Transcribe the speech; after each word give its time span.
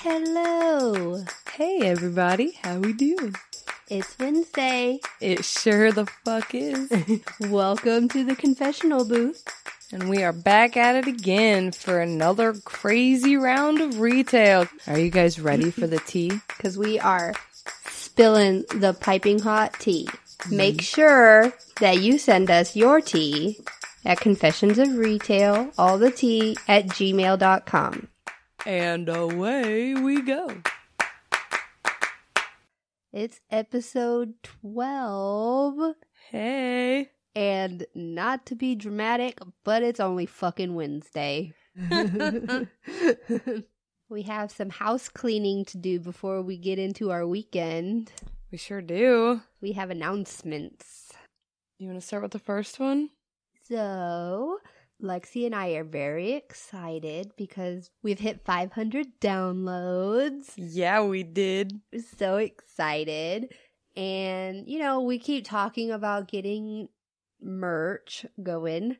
Hello. 0.00 1.24
Hey 1.50 1.80
everybody, 1.80 2.52
how 2.62 2.78
we 2.78 2.92
doing? 2.92 3.34
It's 3.88 4.16
Wednesday. 4.16 5.00
It 5.20 5.44
sure 5.44 5.90
the 5.90 6.06
fuck 6.06 6.54
is. 6.54 6.88
Welcome 7.50 8.08
to 8.10 8.22
the 8.24 8.36
confessional 8.36 9.04
booth. 9.04 9.42
and 9.92 10.08
we 10.08 10.22
are 10.22 10.32
back 10.32 10.76
at 10.76 10.94
it 10.94 11.08
again 11.08 11.72
for 11.72 11.98
another 12.00 12.54
crazy 12.64 13.36
round 13.36 13.80
of 13.80 13.98
retail. 13.98 14.68
Are 14.86 15.00
you 15.00 15.10
guys 15.10 15.40
ready 15.40 15.72
for 15.72 15.88
the 15.88 15.98
tea? 16.06 16.30
Because 16.46 16.78
we 16.78 17.00
are 17.00 17.34
spilling 17.86 18.66
the 18.72 18.94
piping 18.94 19.40
hot 19.40 19.74
tea. 19.80 20.08
Make 20.48 20.80
sure 20.80 21.52
that 21.80 21.98
you 22.00 22.18
send 22.18 22.52
us 22.52 22.76
your 22.76 23.00
tea 23.00 23.58
at 24.04 24.20
confessions 24.20 24.78
of 24.78 24.96
retail, 24.96 25.72
all 25.76 25.98
the 25.98 26.12
tea 26.12 26.56
at 26.68 26.86
gmail.com. 26.86 28.06
And 28.68 29.08
away 29.08 29.94
we 29.94 30.20
go. 30.20 30.60
It's 33.14 33.40
episode 33.50 34.34
12. 34.42 35.94
Hey. 36.28 37.08
And 37.34 37.86
not 37.94 38.44
to 38.44 38.54
be 38.54 38.74
dramatic, 38.74 39.38
but 39.64 39.82
it's 39.82 40.00
only 40.00 40.26
fucking 40.26 40.74
Wednesday. 40.74 41.54
we 44.10 44.22
have 44.24 44.50
some 44.50 44.68
house 44.68 45.08
cleaning 45.08 45.64
to 45.64 45.78
do 45.78 45.98
before 45.98 46.42
we 46.42 46.58
get 46.58 46.78
into 46.78 47.10
our 47.10 47.26
weekend. 47.26 48.12
We 48.52 48.58
sure 48.58 48.82
do. 48.82 49.40
We 49.62 49.72
have 49.72 49.88
announcements. 49.88 51.14
You 51.78 51.88
want 51.88 52.02
to 52.02 52.06
start 52.06 52.22
with 52.22 52.32
the 52.32 52.38
first 52.38 52.78
one? 52.78 53.08
So, 53.66 54.58
Lexi 55.02 55.46
and 55.46 55.54
I 55.54 55.70
are 55.70 55.84
very 55.84 56.32
excited 56.32 57.32
because 57.36 57.90
we've 58.02 58.18
hit 58.18 58.44
500 58.44 59.20
downloads. 59.20 60.52
Yeah, 60.56 61.02
we 61.04 61.22
did. 61.22 61.80
We're 61.92 62.02
so 62.16 62.36
excited. 62.36 63.54
And, 63.96 64.68
you 64.68 64.78
know, 64.78 65.00
we 65.00 65.18
keep 65.18 65.44
talking 65.44 65.90
about 65.90 66.28
getting 66.28 66.88
merch 67.40 68.26
going. 68.42 68.96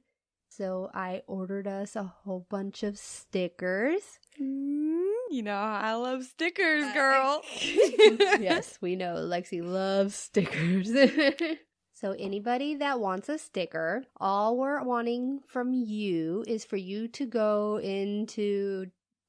So 0.48 0.90
I 0.92 1.22
ordered 1.26 1.68
us 1.68 1.94
a 1.94 2.02
whole 2.02 2.46
bunch 2.48 2.82
of 2.82 2.98
stickers. 2.98 4.18
Mm, 4.40 5.12
you 5.30 5.42
know 5.42 5.54
I 5.54 5.94
love 5.94 6.24
stickers, 6.24 6.92
girl. 6.92 7.42
yes, 7.62 8.78
we 8.80 8.96
know 8.96 9.14
Lexi 9.14 9.62
loves 9.62 10.14
stickers. 10.16 10.90
so 12.00 12.12
anybody 12.12 12.76
that 12.76 13.00
wants 13.00 13.28
a 13.28 13.38
sticker, 13.38 14.04
all 14.20 14.56
we're 14.56 14.84
wanting 14.84 15.40
from 15.48 15.72
you 15.72 16.44
is 16.46 16.64
for 16.64 16.76
you 16.76 17.08
to 17.08 17.26
go 17.26 17.80
into 17.82 18.86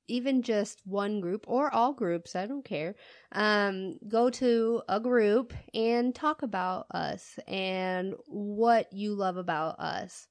even 0.07 0.43
just 0.43 0.85
one 0.85 1.19
group 1.19 1.45
or 1.47 1.73
all 1.73 1.93
groups, 1.93 2.35
I 2.35 2.45
don't 2.45 2.63
care. 2.63 2.93
Um, 3.31 3.97
go 4.07 4.29
to 4.29 4.83
a 4.87 4.99
group 4.99 5.51
and 5.73 6.13
talk 6.13 6.43
about 6.43 6.85
us 6.91 7.39
and 7.47 8.13
what 8.27 8.93
you 8.93 9.15
love 9.15 9.37
about 9.37 9.79
us. 9.79 10.27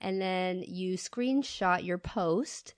And 0.00 0.20
then 0.20 0.62
you 0.64 0.96
screenshot 0.96 1.84
your 1.84 1.98
post 1.98 2.74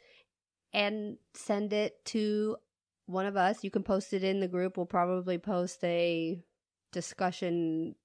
and 0.73 1.19
send 1.35 1.75
it 1.75 2.03
to 2.07 2.57
one 3.05 3.27
of 3.27 3.37
us. 3.37 3.63
You 3.63 3.71
can 3.71 3.83
post 3.83 4.15
it 4.15 4.25
in 4.25 4.41
the 4.41 4.49
group. 4.49 4.79
We'll 4.79 4.87
probably 4.87 5.37
post 5.37 5.85
a 5.85 6.43
discussion 6.91 7.97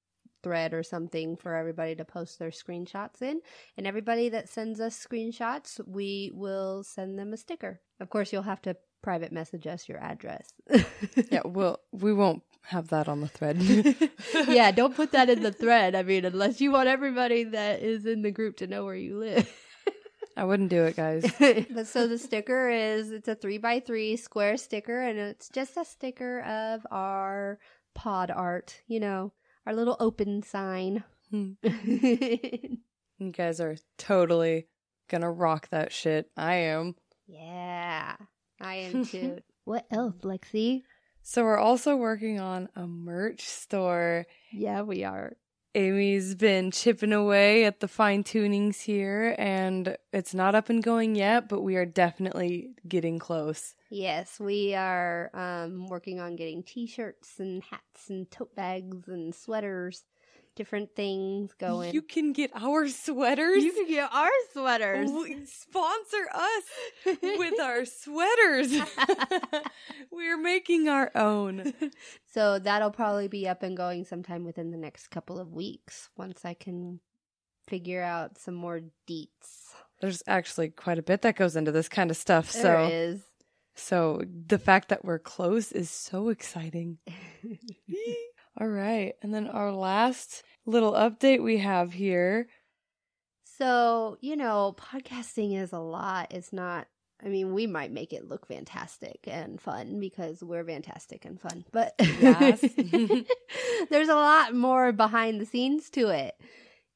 thread 0.43 0.73
or 0.73 0.83
something 0.83 1.35
for 1.35 1.55
everybody 1.55 1.95
to 1.95 2.05
post 2.05 2.39
their 2.39 2.49
screenshots 2.49 3.21
in. 3.21 3.41
And 3.77 3.87
everybody 3.87 4.29
that 4.29 4.49
sends 4.49 4.79
us 4.79 5.05
screenshots, 5.05 5.79
we 5.87 6.31
will 6.33 6.83
send 6.83 7.17
them 7.17 7.33
a 7.33 7.37
sticker. 7.37 7.81
Of 7.99 8.09
course, 8.09 8.31
you'll 8.31 8.43
have 8.43 8.61
to 8.63 8.75
private 9.01 9.31
message 9.31 9.67
us 9.67 9.87
your 9.87 9.99
address. 9.99 10.53
yeah, 11.31 11.41
well, 11.45 11.79
we 11.91 12.13
won't 12.13 12.43
have 12.63 12.89
that 12.89 13.07
on 13.07 13.21
the 13.21 13.27
thread. 13.27 13.61
yeah, 14.47 14.71
don't 14.71 14.95
put 14.95 15.11
that 15.13 15.29
in 15.29 15.41
the 15.41 15.51
thread. 15.51 15.95
I 15.95 16.03
mean, 16.03 16.25
unless 16.25 16.61
you 16.61 16.71
want 16.71 16.89
everybody 16.89 17.45
that 17.45 17.81
is 17.81 18.05
in 18.05 18.21
the 18.21 18.31
group 18.31 18.57
to 18.57 18.67
know 18.67 18.85
where 18.85 18.95
you 18.95 19.17
live. 19.17 19.49
I 20.39 20.45
wouldn't 20.45 20.69
do 20.69 20.85
it, 20.85 20.95
guys. 20.95 21.29
but 21.69 21.87
so 21.87 22.07
the 22.07 22.17
sticker 22.17 22.69
is 22.69 23.11
it's 23.11 23.27
a 23.27 23.35
three 23.35 23.57
by 23.57 23.81
three 23.81 24.15
square 24.15 24.55
sticker, 24.55 25.01
and 25.01 25.19
it's 25.19 25.49
just 25.49 25.75
a 25.75 25.83
sticker 25.83 26.39
of 26.41 26.87
our 26.91 27.59
pod 27.93 28.31
art. 28.31 28.79
You 28.87 29.01
know, 29.01 29.33
our 29.65 29.73
little 29.73 29.97
open 29.99 30.43
sign. 30.43 31.03
Hmm. 31.31 31.51
you 31.63 32.79
guys 33.31 33.59
are 33.59 33.77
totally 33.97 34.67
gonna 35.09 35.31
rock 35.31 35.69
that 35.69 35.91
shit. 35.91 36.29
I 36.35 36.55
am. 36.55 36.95
Yeah, 37.27 38.15
I 38.59 38.75
am 38.75 39.05
too. 39.05 39.39
what 39.65 39.85
else, 39.91 40.15
Lexi? 40.21 40.83
So 41.21 41.43
we're 41.43 41.57
also 41.57 41.95
working 41.95 42.39
on 42.39 42.69
a 42.75 42.87
merch 42.87 43.41
store. 43.45 44.25
Yeah, 44.51 44.81
we 44.81 45.03
are. 45.03 45.33
Amy's 45.75 46.33
been 46.33 46.71
chipping 46.71 47.13
away 47.13 47.65
at 47.65 47.79
the 47.79 47.87
fine 47.87 48.23
tunings 48.23 48.81
here, 48.81 49.35
and 49.37 49.95
it's 50.11 50.33
not 50.33 50.55
up 50.55 50.69
and 50.69 50.81
going 50.81 51.15
yet, 51.15 51.47
but 51.47 51.61
we 51.61 51.75
are 51.75 51.85
definitely 51.85 52.71
getting 52.87 53.19
close. 53.19 53.75
Yes, 53.91 54.39
we 54.39 54.73
are 54.73 55.29
um, 55.33 55.87
working 55.87 56.19
on 56.19 56.35
getting 56.35 56.63
t 56.63 56.87
shirts 56.87 57.39
and 57.39 57.63
hats 57.63 58.09
and 58.09 58.29
tote 58.31 58.55
bags 58.55 59.07
and 59.07 59.33
sweaters, 59.33 60.05
different 60.59 60.93
things 60.93 61.53
going. 61.57 61.93
You 61.93 62.01
can 62.01 62.33
get 62.33 62.51
our 62.53 62.89
sweaters. 62.89 63.63
You 63.63 63.71
can 63.71 63.87
get 63.87 64.09
our 64.11 64.29
sweaters. 64.51 65.09
Sponsor 65.49 66.27
us 66.33 66.63
with 67.21 67.61
our 67.61 67.85
sweaters. 67.85 68.77
We're 70.11 70.37
making 70.37 70.89
our 70.89 71.11
own. 71.15 71.73
So 72.31 72.59
that'll 72.59 72.91
probably 72.91 73.27
be 73.27 73.47
up 73.47 73.63
and 73.63 73.75
going 73.75 74.05
sometime 74.05 74.45
within 74.45 74.69
the 74.69 74.77
next 74.77 75.07
couple 75.07 75.39
of 75.39 75.51
weeks 75.51 76.09
once 76.15 76.45
I 76.45 76.53
can 76.53 76.99
figure 77.67 78.03
out 78.03 78.37
some 78.37 78.53
more 78.53 78.81
deets. 79.09 79.73
There's 79.99 80.21
actually 80.27 80.69
quite 80.69 80.99
a 80.99 81.01
bit 81.01 81.23
that 81.23 81.35
goes 81.35 81.55
into 81.55 81.71
this 81.71 81.89
kind 81.89 82.11
of 82.11 82.17
stuff. 82.17 82.53
There 82.53 82.61
so 82.61 82.87
is. 82.93 83.21
So 83.73 84.21
the 84.45 84.59
fact 84.59 84.89
that 84.89 85.03
we're 85.03 85.17
close 85.17 85.71
is 85.71 85.89
so 85.89 86.29
exciting. 86.29 86.99
All 88.59 88.67
right. 88.67 89.13
And 89.21 89.33
then 89.33 89.47
our 89.47 89.71
last 89.71 90.43
little 90.65 90.93
update 90.93 91.41
we 91.41 91.59
have 91.59 91.93
here. 91.93 92.47
So, 93.57 94.17
you 94.21 94.35
know, 94.35 94.75
podcasting 94.77 95.57
is 95.57 95.73
a 95.73 95.79
lot. 95.79 96.27
It's 96.31 96.53
not, 96.53 96.87
I 97.23 97.27
mean, 97.27 97.53
we 97.53 97.67
might 97.67 97.91
make 97.91 98.13
it 98.13 98.27
look 98.27 98.47
fantastic 98.47 99.19
and 99.27 99.59
fun 99.59 99.99
because 99.99 100.43
we're 100.43 100.63
fantastic 100.63 101.25
and 101.25 101.39
fun, 101.39 101.65
but 101.71 101.93
Yes. 102.19 102.61
there's 103.89 104.09
a 104.09 104.15
lot 104.15 104.53
more 104.55 104.91
behind 104.91 105.39
the 105.41 105.45
scenes 105.45 105.89
to 105.91 106.09
it. 106.09 106.35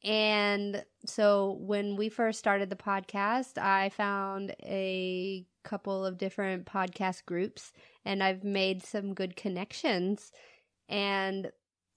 And 0.04 0.84
so 1.06 1.58
when 1.62 1.96
we 1.96 2.10
first 2.10 2.40
started 2.40 2.70
the 2.70 2.76
podcast, 2.76 3.58
I 3.58 3.90
found 3.90 4.54
a 4.64 5.46
couple 5.64 6.06
of 6.06 6.18
different 6.18 6.66
podcast 6.66 7.26
groups 7.26 7.72
and 8.04 8.22
I've 8.22 8.44
made 8.44 8.84
some 8.84 9.14
good 9.14 9.36
connections. 9.38 10.32
And, 10.90 11.52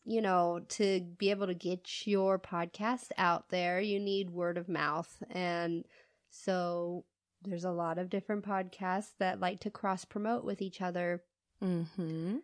you 0.04 0.20
know, 0.20 0.60
to 0.70 1.00
be 1.18 1.30
able 1.30 1.46
to 1.46 1.54
get 1.54 2.06
your 2.06 2.38
podcast 2.38 3.10
out 3.18 3.48
there, 3.50 3.80
you 3.80 3.98
need 4.00 4.30
word 4.30 4.58
of 4.58 4.68
mouth. 4.68 5.22
And 5.30 5.84
so 6.30 7.04
there's 7.42 7.64
a 7.64 7.70
lot 7.70 7.98
of 7.98 8.10
different 8.10 8.44
podcasts 8.44 9.12
that 9.18 9.40
like 9.40 9.60
to 9.60 9.70
cross 9.70 10.04
promote 10.04 10.44
with 10.44 10.62
each 10.62 10.80
other. 10.80 11.22
Mm-hmm. 11.62 12.36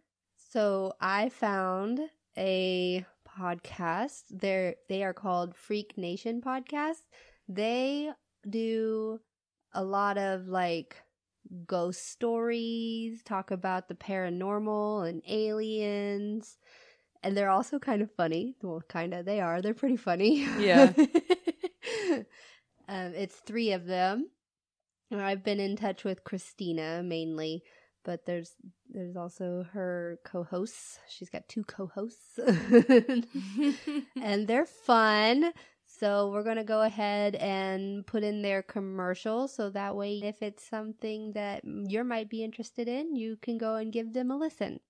So 0.53 0.95
I 1.01 1.29
found 1.29 2.01
a 2.37 3.05
podcast. 3.39 4.23
They're 4.31 4.77
they 4.89 5.03
are 5.03 5.15
called 5.15 5.55
Freak 5.55 5.97
Nation 5.97 6.41
Podcast. 6.41 7.03
They 7.49 8.11
do 8.49 9.21
a 9.73 9.83
lot 9.83 10.19
of 10.19 10.49
like 10.49 11.02
ghost 11.67 12.11
stories, 12.11 13.23
talk 13.23 13.51
about 13.51 13.89
the 13.89 13.95
paranormal 13.95 15.09
and 15.09 15.23
aliens. 15.29 16.59
And 17.23 17.37
they're 17.37 17.51
also 17.51 17.79
kind 17.79 18.03
of 18.03 18.11
funny. 18.17 18.57
Well, 18.63 18.83
kind 18.89 19.15
of. 19.15 19.25
They 19.25 19.41
are. 19.41 19.63
They're 19.63 19.75
pretty 19.75 19.97
funny. 19.97 20.47
Yeah. 20.59 20.93
um, 22.89 23.13
it's 23.15 23.37
three 23.37 23.73
of 23.73 23.87
them. 23.87 24.29
I've 25.21 25.45
been 25.45 25.61
in 25.61 25.77
touch 25.77 26.05
with 26.05 26.25
Christina 26.25 27.03
mainly, 27.03 27.63
but 28.05 28.25
there's 28.27 28.55
there's 28.89 29.17
also 29.17 29.67
her 29.73 30.19
co-hosts. 30.25 30.99
She's 31.09 31.31
got 31.31 31.49
two 31.49 31.65
co-hosts. 31.65 32.39
and 34.23 34.47
they're 34.47 34.67
fun. 34.67 35.53
So 36.03 36.33
we're 36.33 36.43
going 36.43 36.57
to 36.57 36.65
go 36.65 36.83
ahead 36.83 37.37
and 37.37 38.05
put 38.05 38.25
in 38.25 38.43
their 38.43 38.61
commercial 38.61 39.47
so 39.47 39.71
that 39.71 39.95
way 39.95 40.19
if 40.19 40.43
it's 40.43 40.69
something 40.69 41.31
that 41.35 41.63
you 41.65 42.03
might 42.03 42.29
be 42.29 42.43
interested 42.43 42.89
in, 42.89 43.15
you 43.15 43.37
can 43.37 43.57
go 43.57 43.77
and 43.77 43.93
give 43.93 44.13
them 44.13 44.33
a 44.33 44.37
listen. 44.37 44.81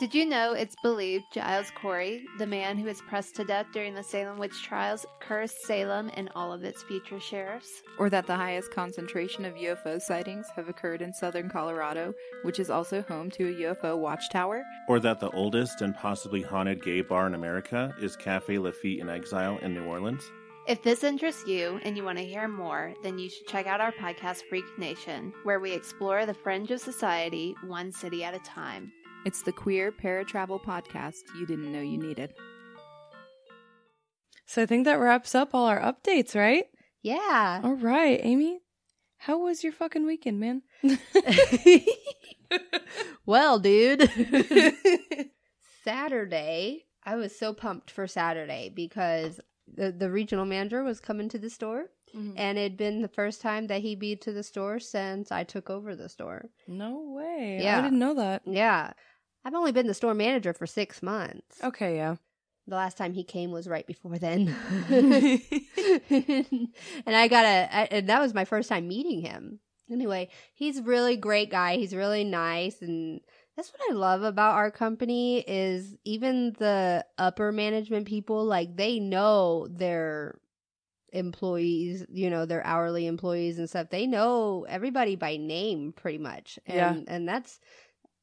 Did 0.00 0.14
you 0.14 0.24
know 0.24 0.54
it's 0.54 0.76
believed 0.76 1.26
Giles 1.30 1.70
Corey, 1.78 2.24
the 2.38 2.46
man 2.46 2.78
who 2.78 2.84
was 2.84 3.02
pressed 3.02 3.36
to 3.36 3.44
death 3.44 3.66
during 3.70 3.94
the 3.94 4.02
Salem 4.02 4.38
witch 4.38 4.62
trials, 4.62 5.04
cursed 5.20 5.60
Salem 5.66 6.10
and 6.14 6.30
all 6.34 6.54
of 6.54 6.64
its 6.64 6.82
future 6.82 7.20
sheriffs? 7.20 7.82
Or 7.98 8.08
that 8.08 8.26
the 8.26 8.34
highest 8.34 8.72
concentration 8.72 9.44
of 9.44 9.56
UFO 9.56 10.00
sightings 10.00 10.46
have 10.56 10.70
occurred 10.70 11.02
in 11.02 11.12
southern 11.12 11.50
Colorado, 11.50 12.14
which 12.44 12.58
is 12.58 12.70
also 12.70 13.02
home 13.02 13.30
to 13.32 13.50
a 13.50 13.74
UFO 13.74 13.98
watchtower? 13.98 14.64
Or 14.88 15.00
that 15.00 15.20
the 15.20 15.28
oldest 15.32 15.82
and 15.82 15.94
possibly 15.94 16.40
haunted 16.40 16.82
gay 16.82 17.02
bar 17.02 17.26
in 17.26 17.34
America 17.34 17.94
is 18.00 18.16
Cafe 18.16 18.58
Lafitte 18.58 19.00
in 19.00 19.10
Exile 19.10 19.58
in 19.58 19.74
New 19.74 19.84
Orleans? 19.84 20.24
If 20.66 20.82
this 20.82 21.04
interests 21.04 21.46
you 21.46 21.78
and 21.82 21.94
you 21.94 22.04
want 22.04 22.16
to 22.16 22.24
hear 22.24 22.48
more, 22.48 22.94
then 23.02 23.18
you 23.18 23.28
should 23.28 23.46
check 23.46 23.66
out 23.66 23.82
our 23.82 23.92
podcast, 23.92 24.44
Freak 24.48 24.64
Nation, 24.78 25.34
where 25.42 25.60
we 25.60 25.72
explore 25.72 26.24
the 26.24 26.32
fringe 26.32 26.70
of 26.70 26.80
society 26.80 27.54
one 27.66 27.92
city 27.92 28.24
at 28.24 28.32
a 28.32 28.38
time. 28.38 28.92
It's 29.26 29.42
the 29.42 29.52
queer 29.52 29.92
paratravel 29.92 30.62
podcast 30.62 31.18
you 31.38 31.46
didn't 31.46 31.72
know 31.72 31.80
you 31.80 31.98
needed. 31.98 32.32
So 34.46 34.62
I 34.62 34.66
think 34.66 34.84
that 34.86 34.98
wraps 34.98 35.34
up 35.34 35.54
all 35.54 35.66
our 35.66 35.80
updates, 35.80 36.34
right? 36.34 36.64
Yeah. 37.02 37.60
All 37.62 37.74
right, 37.74 38.18
Amy. 38.22 38.60
How 39.18 39.38
was 39.38 39.62
your 39.62 39.72
fucking 39.72 40.06
weekend, 40.06 40.40
man? 40.40 40.62
well, 43.26 43.58
dude. 43.58 44.10
Saturday, 45.84 46.86
I 47.04 47.16
was 47.16 47.38
so 47.38 47.52
pumped 47.52 47.90
for 47.90 48.06
Saturday 48.06 48.72
because 48.74 49.40
the, 49.72 49.92
the 49.92 50.10
regional 50.10 50.44
manager 50.46 50.82
was 50.82 51.00
coming 51.00 51.28
to 51.30 51.38
the 51.38 51.50
store 51.50 51.86
Mhm. 52.16 52.34
and 52.36 52.58
it'd 52.58 52.76
been 52.76 53.02
the 53.02 53.08
first 53.08 53.40
time 53.40 53.68
that 53.68 53.82
he'd 53.82 54.00
be 54.00 54.16
to 54.16 54.32
the 54.32 54.42
store 54.42 54.80
since 54.80 55.30
I 55.30 55.44
took 55.44 55.70
over 55.70 55.94
the 55.94 56.08
store. 56.08 56.46
No 56.66 57.12
way. 57.14 57.60
Yeah. 57.62 57.78
I 57.78 57.82
didn't 57.82 58.00
know 58.00 58.14
that. 58.14 58.42
Yeah. 58.46 58.94
I've 59.44 59.54
only 59.54 59.72
been 59.72 59.86
the 59.86 59.94
store 59.94 60.14
manager 60.14 60.52
for 60.52 60.66
six 60.66 61.02
months. 61.02 61.62
Okay, 61.62 61.96
yeah. 61.96 62.16
The 62.66 62.76
last 62.76 62.98
time 62.98 63.14
he 63.14 63.24
came 63.24 63.50
was 63.50 63.66
right 63.66 63.86
before 63.86 64.18
then. 64.18 64.54
and 64.90 65.40
I 67.06 67.26
got 67.28 67.44
a, 67.44 67.68
I, 67.76 67.88
and 67.90 68.08
that 68.08 68.20
was 68.20 68.34
my 68.34 68.44
first 68.44 68.68
time 68.68 68.86
meeting 68.86 69.22
him. 69.22 69.60
Anyway, 69.90 70.28
he's 70.54 70.78
a 70.78 70.82
really 70.82 71.16
great 71.16 71.50
guy. 71.50 71.76
He's 71.76 71.94
really 71.94 72.22
nice. 72.22 72.80
And 72.80 73.20
that's 73.56 73.72
what 73.72 73.80
I 73.90 73.94
love 73.94 74.22
about 74.22 74.54
our 74.54 74.70
company 74.70 75.40
is 75.40 75.96
even 76.04 76.52
the 76.58 77.04
upper 77.18 77.50
management 77.50 78.06
people, 78.06 78.44
like 78.44 78.76
they 78.76 79.00
know 79.00 79.66
their 79.68 80.38
employees, 81.12 82.06
you 82.08 82.30
know, 82.30 82.46
their 82.46 82.64
hourly 82.64 83.06
employees 83.06 83.58
and 83.58 83.68
stuff. 83.68 83.90
They 83.90 84.06
know 84.06 84.64
everybody 84.68 85.16
by 85.16 85.38
name 85.38 85.92
pretty 85.92 86.18
much. 86.18 86.58
And, 86.66 86.76
Yeah. 87.08 87.14
and 87.14 87.28
that's 87.28 87.58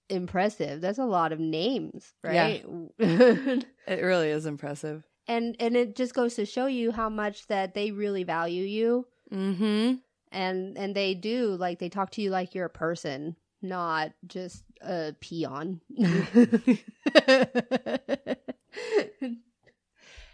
impressive. 0.09 0.81
That's 0.81 1.00
a 1.00 1.06
lot 1.06 1.31
of 1.31 1.39
names, 1.39 2.13
right? 2.24 2.65
Yeah. 3.00 3.59
It 3.88 4.01
really 4.04 4.30
is 4.30 4.45
impressive. 4.45 5.07
and 5.27 5.56
and 5.59 5.75
it 5.77 5.95
just 5.95 6.13
goes 6.13 6.36
to 6.36 6.45
show 6.45 6.65
you 6.68 6.92
how 6.92 7.09
much 7.09 7.48
that 7.48 7.74
they 7.74 7.92
really 7.92 8.24
value 8.24 8.63
you 8.63 9.06
Mm-hmm. 9.31 9.95
and 10.31 10.77
and 10.77 10.95
they 10.95 11.13
do 11.13 11.56
like 11.59 11.80
they 11.80 11.89
talk 11.89 12.12
to 12.12 12.21
you 12.21 12.30
like 12.30 12.54
you're 12.56 12.65
a 12.65 12.69
person 12.69 13.36
not 13.62 14.12
just 14.25 14.63
a 14.81 15.13
peon 15.19 15.81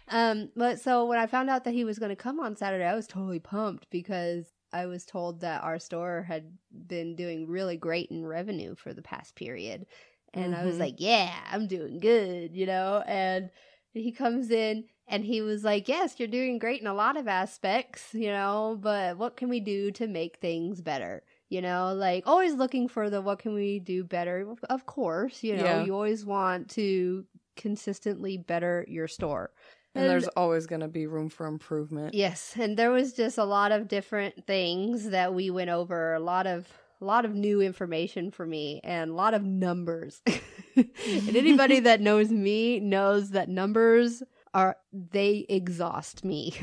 um 0.08 0.50
but 0.56 0.80
so 0.80 1.06
when 1.06 1.18
i 1.18 1.26
found 1.26 1.48
out 1.50 1.64
that 1.64 1.72
he 1.74 1.84
was 1.84 1.98
going 1.98 2.10
to 2.10 2.16
come 2.16 2.38
on 2.38 2.56
saturday 2.56 2.84
i 2.84 2.94
was 2.94 3.06
totally 3.06 3.38
pumped 3.40 3.88
because 3.90 4.52
i 4.74 4.86
was 4.86 5.04
told 5.06 5.40
that 5.40 5.62
our 5.62 5.78
store 5.78 6.22
had 6.28 6.44
been 6.86 7.14
doing 7.16 7.46
really 7.48 7.76
great 7.76 8.10
in 8.10 8.26
revenue 8.26 8.74
for 8.74 8.92
the 8.92 9.02
past 9.02 9.34
period 9.36 9.86
and 10.34 10.54
i 10.54 10.64
was 10.64 10.76
Mhm. 10.76 10.80
like 10.80 10.94
yeah 10.98 11.32
i'm 11.50 11.66
doing 11.66 12.00
good 12.00 12.54
you 12.54 12.66
know 12.66 13.02
and 13.06 13.50
he 13.92 14.10
comes 14.12 14.50
in 14.50 14.84
and 15.06 15.24
he 15.24 15.40
was 15.42 15.62
like, 15.62 15.86
Yes, 15.86 16.18
you're 16.18 16.26
doing 16.26 16.58
great 16.58 16.80
in 16.80 16.86
a 16.88 16.94
lot 16.94 17.16
of 17.16 17.28
aspects, 17.28 18.12
you 18.12 18.28
know, 18.28 18.76
but 18.80 19.18
what 19.18 19.36
can 19.36 19.48
we 19.48 19.60
do 19.60 19.92
to 19.92 20.06
make 20.08 20.38
things 20.38 20.80
better? 20.80 21.22
You 21.48 21.62
know, 21.62 21.94
like 21.94 22.24
always 22.26 22.54
looking 22.54 22.88
for 22.88 23.08
the 23.10 23.20
what 23.20 23.38
can 23.38 23.54
we 23.54 23.78
do 23.78 24.02
better? 24.02 24.50
Of- 24.50 24.64
Of 24.68 24.86
course, 24.86 25.44
you 25.44 25.54
know, 25.56 25.62
Yeah. 25.64 25.84
you 25.84 25.94
always 25.94 26.24
want 26.24 26.70
to 26.70 27.24
consistently 27.54 28.36
better 28.36 28.84
your 28.88 29.06
store. 29.08 29.52
And 29.94 30.10
there's 30.10 30.28
always 30.28 30.66
going 30.66 30.80
to 30.80 30.88
be 30.88 31.06
room 31.06 31.28
for 31.28 31.46
improvement. 31.46 32.14
Yes, 32.14 32.54
and 32.58 32.76
there 32.76 32.90
was 32.90 33.12
just 33.12 33.38
a 33.38 33.44
lot 33.44 33.70
of 33.70 33.86
different 33.86 34.46
things 34.46 35.10
that 35.10 35.34
we 35.34 35.50
went 35.50 35.70
over, 35.70 36.14
a 36.14 36.20
lot 36.20 36.46
of 36.46 36.66
a 37.00 37.04
lot 37.04 37.24
of 37.24 37.34
new 37.34 37.60
information 37.60 38.30
for 38.30 38.46
me 38.46 38.80
and 38.82 39.10
a 39.10 39.14
lot 39.14 39.34
of 39.34 39.44
numbers. 39.44 40.22
and 40.76 41.36
anybody 41.36 41.80
that 41.80 42.00
knows 42.00 42.30
me 42.30 42.80
knows 42.80 43.30
that 43.30 43.48
numbers 43.48 44.22
are 44.54 44.76
they 44.92 45.44
exhaust 45.48 46.24
me. 46.24 46.54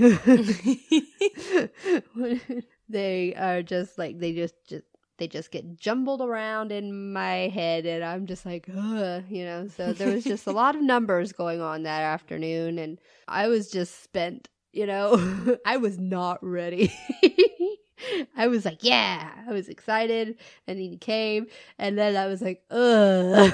they 2.89 3.35
are 3.35 3.61
just 3.61 3.97
like 3.97 4.19
they 4.19 4.33
just 4.33 4.55
just 4.67 4.85
they 5.21 5.27
just 5.27 5.51
get 5.51 5.77
jumbled 5.77 6.19
around 6.19 6.71
in 6.71 7.13
my 7.13 7.47
head 7.49 7.85
and 7.85 8.03
I'm 8.03 8.25
just 8.25 8.43
like, 8.43 8.67
Ugh, 8.75 9.23
you 9.29 9.45
know. 9.45 9.67
So 9.67 9.93
there 9.93 10.11
was 10.11 10.23
just 10.23 10.47
a 10.47 10.51
lot 10.51 10.75
of 10.75 10.81
numbers 10.81 11.31
going 11.31 11.61
on 11.61 11.83
that 11.83 12.01
afternoon 12.01 12.79
and 12.79 12.99
I 13.27 13.47
was 13.47 13.69
just 13.69 14.01
spent, 14.03 14.49
you 14.73 14.87
know. 14.87 15.59
I 15.65 15.77
was 15.77 15.99
not 15.99 16.39
ready. 16.41 16.91
I 18.35 18.47
was 18.47 18.65
like, 18.65 18.79
yeah, 18.83 19.31
I 19.47 19.51
was 19.51 19.69
excited 19.69 20.39
and 20.65 20.79
he 20.79 20.97
came 20.97 21.45
and 21.77 21.99
then 21.99 22.17
I 22.17 22.25
was 22.25 22.41
like, 22.41 22.63
ugh. 22.71 23.51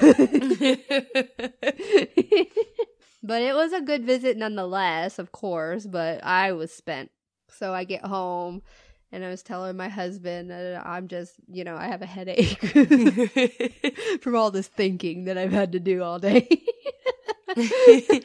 but 3.22 3.42
it 3.42 3.54
was 3.54 3.74
a 3.74 3.82
good 3.82 4.06
visit 4.06 4.38
nonetheless, 4.38 5.18
of 5.18 5.32
course, 5.32 5.84
but 5.84 6.24
I 6.24 6.52
was 6.52 6.72
spent. 6.72 7.10
So 7.50 7.74
I 7.74 7.84
get 7.84 8.06
home 8.06 8.62
and 9.10 9.24
I 9.24 9.28
was 9.28 9.42
telling 9.42 9.76
my 9.76 9.88
husband 9.88 10.50
that 10.50 10.86
I'm 10.86 11.08
just, 11.08 11.34
you 11.50 11.64
know, 11.64 11.76
I 11.76 11.86
have 11.86 12.02
a 12.02 12.06
headache 12.06 12.58
from 14.20 14.36
all 14.36 14.50
this 14.50 14.68
thinking 14.68 15.24
that 15.24 15.38
I've 15.38 15.52
had 15.52 15.72
to 15.72 15.80
do 15.80 16.02
all 16.02 16.18
day. 16.18 16.46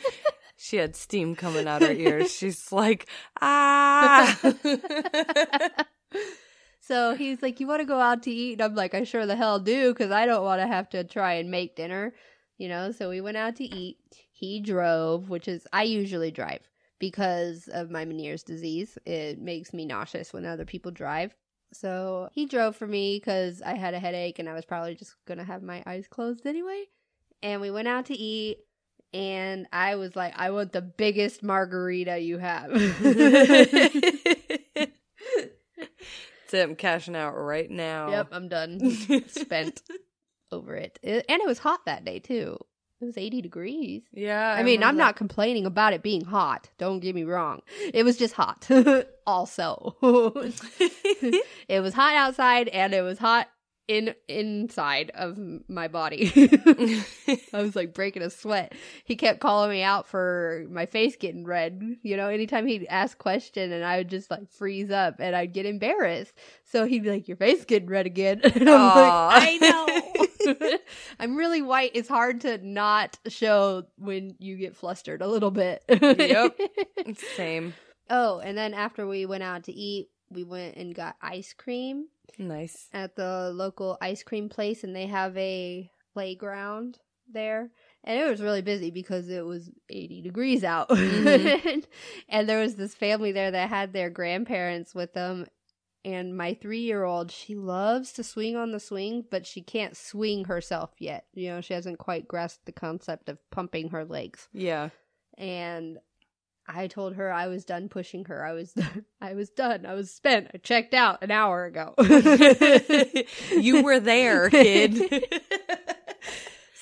she 0.58 0.78
had 0.78 0.96
steam 0.96 1.36
coming 1.36 1.68
out 1.68 1.82
her 1.82 1.92
ears. 1.92 2.32
She's 2.36 2.72
like, 2.72 3.08
ah. 3.42 4.38
so 6.82 7.16
he's 7.16 7.42
like, 7.42 7.62
You 7.62 7.68
want 7.68 7.82
to 7.82 7.88
go 7.88 8.00
out 8.00 8.24
to 8.24 8.32
eat? 8.32 8.54
And 8.54 8.62
I'm 8.62 8.76
like, 8.76 8.94
I 8.94 9.06
sure 9.06 9.26
the 9.26 9.38
hell 9.38 9.60
do 9.60 9.94
because 9.94 10.12
I 10.12 10.26
don't 10.26 10.44
want 10.44 10.62
to 10.62 10.68
have 10.68 10.90
to 10.90 11.06
try 11.06 11.34
and 11.34 11.50
make 11.50 11.78
dinner, 11.78 12.14
you 12.58 12.68
know? 12.68 12.92
So 12.92 13.10
we 13.10 13.22
went 13.22 13.38
out 13.38 13.56
to 13.58 13.64
eat. 13.64 13.98
He 14.34 14.60
drove, 14.60 15.30
which 15.30 15.48
is, 15.48 15.66
I 15.72 15.84
usually 15.84 16.32
drive 16.32 16.68
because 17.04 17.68
of 17.68 17.92
my 17.92 18.06
Meniere's 18.06 18.44
disease. 18.44 18.98
It 19.06 19.38
makes 19.38 19.74
me 19.74 19.86
nauseous 19.86 20.32
when 20.32 20.46
other 20.46 20.64
people 20.64 20.90
drive. 20.90 21.36
So 21.74 22.30
he 22.32 22.46
drove 22.46 22.78
for 22.78 22.88
me 22.88 23.18
because 23.18 23.62
I 23.62 23.74
had 23.76 23.94
a 23.94 24.00
headache 24.00 24.40
and 24.40 24.48
I 24.48 24.54
was 24.54 24.64
probably 24.64 24.96
just 24.96 25.14
going 25.28 25.38
to 25.38 25.44
have 25.44 25.62
my 25.62 25.84
eyes 25.86 26.08
closed 26.10 26.46
anyway. 26.46 26.86
And 27.42 27.60
we 27.60 27.72
went 27.72 27.90
out 27.90 28.06
to 28.06 28.14
eat. 28.14 28.60
And 29.14 29.68
I 29.74 29.96
was 29.96 30.16
like, 30.16 30.34
I 30.38 30.52
want 30.52 30.72
the 30.72 30.82
biggest 30.82 31.44
margarita 31.44 32.20
you 32.20 32.38
have. 32.38 32.72
That's 33.02 33.84
it. 36.54 36.64
I'm 36.64 36.78
cashing 36.78 37.18
out 37.18 37.34
right 37.34 37.70
now. 37.70 38.12
Yep, 38.12 38.28
I'm 38.32 38.48
done. 38.48 38.92
Spent 39.28 39.84
over 40.54 40.74
it. 40.78 41.00
it. 41.04 41.26
And 41.28 41.42
it 41.42 41.48
was 41.48 41.60
hot 41.60 41.82
that 41.86 42.06
day 42.06 42.20
too. 42.20 42.60
It 43.04 43.08
was 43.08 43.18
80 43.18 43.42
degrees. 43.42 44.02
Yeah. 44.14 44.56
I, 44.58 44.64
mean, 44.64 44.80
I'm 44.80 44.92
remember 44.92 45.04
not 45.04 45.16
complaining 45.18 45.66
about 45.66 45.92
it 45.92 46.02
being 46.02 46.24
hot. 46.24 46.70
Don't 46.78 47.02
get 47.02 47.14
me 47.14 47.26
wrong. 47.26 47.62
It 47.94 48.04
was 48.04 48.16
just 48.16 48.34
hot. 48.34 48.66
also. 49.28 49.98
it 51.68 51.82
was 51.82 51.94
hot 51.94 52.16
outside 52.16 52.70
and 52.70 52.94
it 52.94 53.02
was 53.02 53.20
hot 53.20 53.50
in 53.90 54.16
inside 54.30 55.12
of 55.16 55.38
my 55.68 55.90
body. 55.90 56.32
I 57.54 57.62
was 57.62 57.76
like 57.76 57.94
breaking 57.94 58.24
a 58.24 58.30
sweat. 58.30 58.74
He 59.04 59.18
kept 59.18 59.42
calling 59.42 59.70
me 59.70 59.84
out 59.84 60.08
for 60.08 60.66
my 60.70 60.86
face 60.86 61.18
getting 61.18 61.44
red. 61.44 61.98
You 62.04 62.16
know, 62.16 62.30
anytime 62.30 62.66
he'd 62.68 62.86
ask 62.86 63.18
question 63.18 63.74
and 63.74 63.84
I 63.84 63.98
would 63.98 64.10
just 64.10 64.32
like 64.32 64.50
freeze 64.50 64.92
up 64.92 65.16
and 65.20 65.36
I'd 65.36 65.52
get 65.52 65.66
embarrassed. 65.66 66.32
So 66.64 66.86
he'd 66.86 67.04
be 67.04 67.10
like, 67.10 67.28
Your 67.28 67.36
face 67.36 67.66
getting 67.66 67.90
red 67.90 68.06
again. 68.06 68.40
And 68.46 68.70
I'm 68.70 68.96
like, 68.96 69.44
I 69.44 69.58
know. 69.58 70.28
I'm 71.20 71.36
really 71.36 71.62
white. 71.62 71.92
It's 71.94 72.10
hard 72.10 72.42
to 72.42 72.58
not 72.66 73.18
show 73.28 73.86
when 73.98 74.36
you 74.40 74.58
get 74.58 74.76
flustered 74.76 75.22
a 75.22 75.28
little 75.28 75.52
bit. 75.52 75.84
Yep. 75.90 76.60
Same. 77.36 77.74
Oh, 78.10 78.40
and 78.40 78.58
then 78.58 78.74
after 78.74 79.08
we 79.08 79.26
went 79.26 79.44
out 79.44 79.64
to 79.66 79.74
eat, 79.74 80.10
we 80.30 80.44
went 80.44 80.76
and 80.78 80.94
got 80.96 81.16
ice 81.22 81.54
cream 81.54 82.08
Nice. 82.38 82.90
at 82.94 83.16
the 83.16 83.52
local 83.54 83.98
ice 84.02 84.24
cream 84.24 84.50
place 84.50 84.84
and 84.84 84.96
they 84.96 85.06
have 85.08 85.38
a 85.38 85.90
playground 86.14 86.98
there 87.32 87.70
and 88.04 88.20
it 88.20 88.30
was 88.30 88.42
really 88.42 88.62
busy 88.62 88.92
because 88.92 89.30
it 89.30 89.46
was 89.46 89.70
80 89.90 90.22
degrees 90.22 90.64
out 90.64 90.90
Mhm. 90.90 91.86
and 92.30 92.50
there 92.50 92.60
was 92.60 92.76
this 92.76 92.94
family 92.96 93.32
there 93.32 93.52
that 93.52 93.70
had 93.70 93.94
their 93.94 94.10
grandparents 94.10 94.94
with 94.96 95.14
them 95.14 95.46
And 96.06 96.36
my 96.36 96.54
three 96.54 96.82
year 96.82 97.04
old, 97.04 97.32
she 97.32 97.56
loves 97.56 98.12
to 98.14 98.24
swing 98.24 98.56
on 98.56 98.72
the 98.72 98.80
swing, 98.80 99.24
but 99.30 99.46
she 99.46 99.62
can't 99.62 99.96
swing 99.96 100.46
herself 100.46 100.92
yet. 101.00 101.26
You 101.34 101.50
know, 101.50 101.62
she 101.62 101.74
hasn't 101.74 101.98
quite 101.98 102.28
grasped 102.28 102.66
the 102.66 102.72
concept 102.74 103.30
of 103.30 103.38
pumping 103.52 103.90
her 103.90 104.04
legs. 104.04 104.50
Yeah. 104.52 104.90
And 105.38 106.00
I 106.68 106.88
told 106.88 107.16
her 107.16 107.32
I 107.32 107.48
was 107.48 107.66
done 107.66 107.90
pushing 107.90 108.26
her. 108.26 108.46
I 108.46 108.54
was 108.54 108.74
I 109.22 109.34
was 109.34 109.50
done. 109.50 109.86
I 109.86 109.94
was 109.94 110.12
spent. 110.12 110.52
I 110.54 110.58
checked 110.58 110.94
out 110.94 111.24
an 111.24 111.32
hour 111.32 111.66
ago. 111.66 111.94
you 113.52 113.84
were 113.84 114.00
there, 114.00 114.50
kid. 114.50 115.24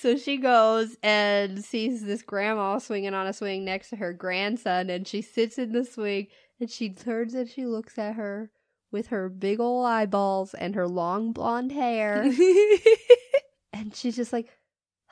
So 0.02 0.18
she 0.18 0.38
goes 0.38 0.98
and 1.04 1.64
sees 1.64 2.04
this 2.04 2.24
grandma 2.24 2.80
swinging 2.80 3.14
on 3.14 3.28
a 3.28 3.34
swing 3.34 3.64
next 3.64 3.92
to 3.92 3.98
her 3.98 4.14
grandson, 4.14 4.90
and 4.90 5.08
she 5.08 5.22
sits 5.22 5.60
in 5.60 5.74
the 5.74 5.86
swing 5.86 6.26
and 6.60 6.72
she 6.72 6.90
turns 6.90 7.36
and 7.36 7.48
she 7.48 7.68
looks 7.68 8.00
at 8.00 8.16
her 8.16 8.50
with 8.92 9.08
her 9.08 9.30
big 9.30 9.60
ol' 9.60 9.86
eyeballs 9.86 10.54
and 10.54 10.76
her 10.76 10.88
long 10.88 11.32
blonde 11.32 11.72
hair, 11.72 12.24
and 13.74 13.96
she's 13.96 14.16
just 14.16 14.34
like, 14.34 14.50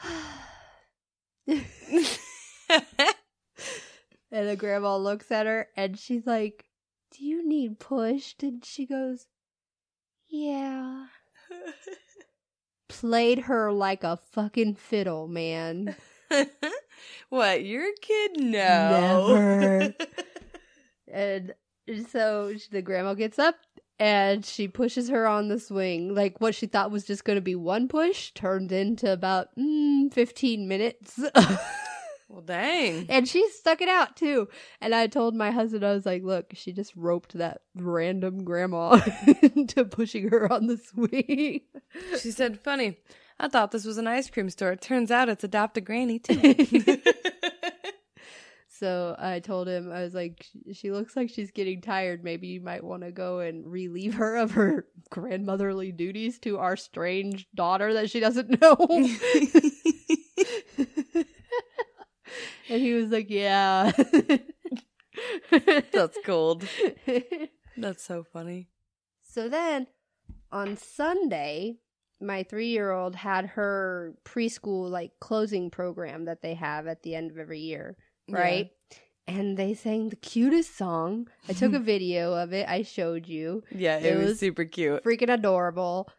and 1.47 1.63
the 4.31 4.55
grandma 4.57 4.97
looks 4.97 5.31
at 5.31 5.45
her 5.45 5.67
and 5.75 5.97
she's 5.97 6.25
like, 6.25 6.65
Do 7.11 7.25
you 7.25 7.47
need 7.47 7.79
pushed? 7.79 8.43
And 8.43 8.63
she 8.63 8.85
goes, 8.85 9.27
Yeah. 10.27 11.07
Played 12.87 13.39
her 13.39 13.71
like 13.71 14.03
a 14.03 14.17
fucking 14.31 14.75
fiddle, 14.75 15.27
man. 15.27 15.95
what, 17.29 17.63
your 17.63 17.87
kid? 18.01 18.39
No. 18.39 19.59
Never. 19.59 19.93
And 21.11 21.53
so 22.09 22.53
the 22.71 22.81
grandma 22.81 23.13
gets 23.15 23.39
up 23.39 23.55
and 23.99 24.45
she 24.45 24.67
pushes 24.67 25.09
her 25.09 25.27
on 25.27 25.49
the 25.49 25.59
swing. 25.59 26.15
Like 26.15 26.39
what 26.39 26.55
she 26.55 26.67
thought 26.67 26.91
was 26.91 27.03
just 27.03 27.25
going 27.25 27.37
to 27.37 27.41
be 27.41 27.55
one 27.55 27.87
push 27.87 28.31
turned 28.31 28.71
into 28.71 29.11
about 29.11 29.49
mm, 29.57 30.11
15 30.13 30.67
minutes. 30.67 31.19
well, 32.29 32.41
dang. 32.45 33.05
and 33.09 33.27
she 33.27 33.47
stuck 33.49 33.81
it 33.81 33.89
out 33.89 34.15
too. 34.15 34.47
And 34.79 34.95
I 34.95 35.07
told 35.07 35.35
my 35.35 35.51
husband, 35.51 35.85
I 35.85 35.93
was 35.93 36.05
like, 36.05 36.23
look, 36.23 36.51
she 36.53 36.71
just 36.71 36.95
roped 36.95 37.37
that 37.37 37.61
random 37.75 38.45
grandma 38.45 39.01
into 39.41 39.83
pushing 39.83 40.29
her 40.29 40.51
on 40.51 40.67
the 40.67 40.77
swing. 40.77 41.61
She 42.19 42.31
said, 42.31 42.59
funny. 42.59 42.97
I 43.41 43.47
thought 43.47 43.71
this 43.71 43.85
was 43.85 43.97
an 43.97 44.07
ice 44.07 44.29
cream 44.29 44.49
store. 44.49 44.71
It 44.71 44.81
turns 44.81 45.11
out 45.11 45.29
it's 45.29 45.45
Adopt 45.45 45.77
a 45.77 45.81
Granny, 45.81 46.19
too. 46.19 46.35
So 48.79 49.13
I 49.19 49.41
told 49.41 49.67
him, 49.67 49.91
I 49.91 50.03
was 50.03 50.13
like, 50.13 50.45
she 50.71 50.89
looks 50.91 51.17
like 51.17 51.29
she's 51.29 51.51
getting 51.51 51.81
tired. 51.81 52.23
Maybe 52.23 52.47
you 52.47 52.61
might 52.61 52.81
want 52.81 53.03
to 53.03 53.11
go 53.11 53.39
and 53.39 53.69
relieve 53.69 54.13
her 54.13 54.37
of 54.37 54.51
her 54.51 54.85
grandmotherly 55.09 55.91
duties 55.91 56.39
to 56.39 56.59
our 56.59 56.77
strange 56.77 57.45
daughter 57.53 57.93
that 57.95 58.09
she 58.09 58.21
doesn't 58.21 58.61
know. 58.61 58.77
and 62.69 62.81
he 62.81 62.93
was 62.93 63.11
like, 63.11 63.29
yeah. 63.29 63.91
That's 65.91 66.17
gold. 66.25 66.65
That's 67.77 68.03
so 68.03 68.23
funny. 68.23 68.69
So 69.21 69.49
then 69.49 69.87
on 70.53 70.77
Sunday, 70.77 71.79
my 72.21 72.43
three 72.43 72.69
year 72.69 72.91
old 72.91 73.17
had 73.17 73.45
her 73.45 74.15
preschool 74.23 74.89
like 74.89 75.19
closing 75.19 75.69
program 75.69 76.23
that 76.25 76.41
they 76.41 76.53
have 76.53 76.87
at 76.87 77.03
the 77.03 77.15
end 77.15 77.31
of 77.31 77.37
every 77.37 77.59
year, 77.59 77.97
right? 78.33 78.71
And 79.27 79.57
they 79.57 79.75
sang 79.75 80.09
the 80.09 80.15
cutest 80.15 80.75
song. 80.75 81.27
I 81.47 81.53
took 81.53 81.73
a 81.73 81.79
video 81.93 82.33
of 82.33 82.51
it, 82.53 82.67
I 82.67 82.81
showed 82.81 83.27
you. 83.27 83.63
Yeah, 83.71 83.97
it, 83.97 84.05
It 84.05 84.17
was, 84.17 84.27
was 84.29 84.39
super 84.39 84.65
cute. 84.65 85.03
Freaking 85.03 85.31
adorable. 85.31 86.09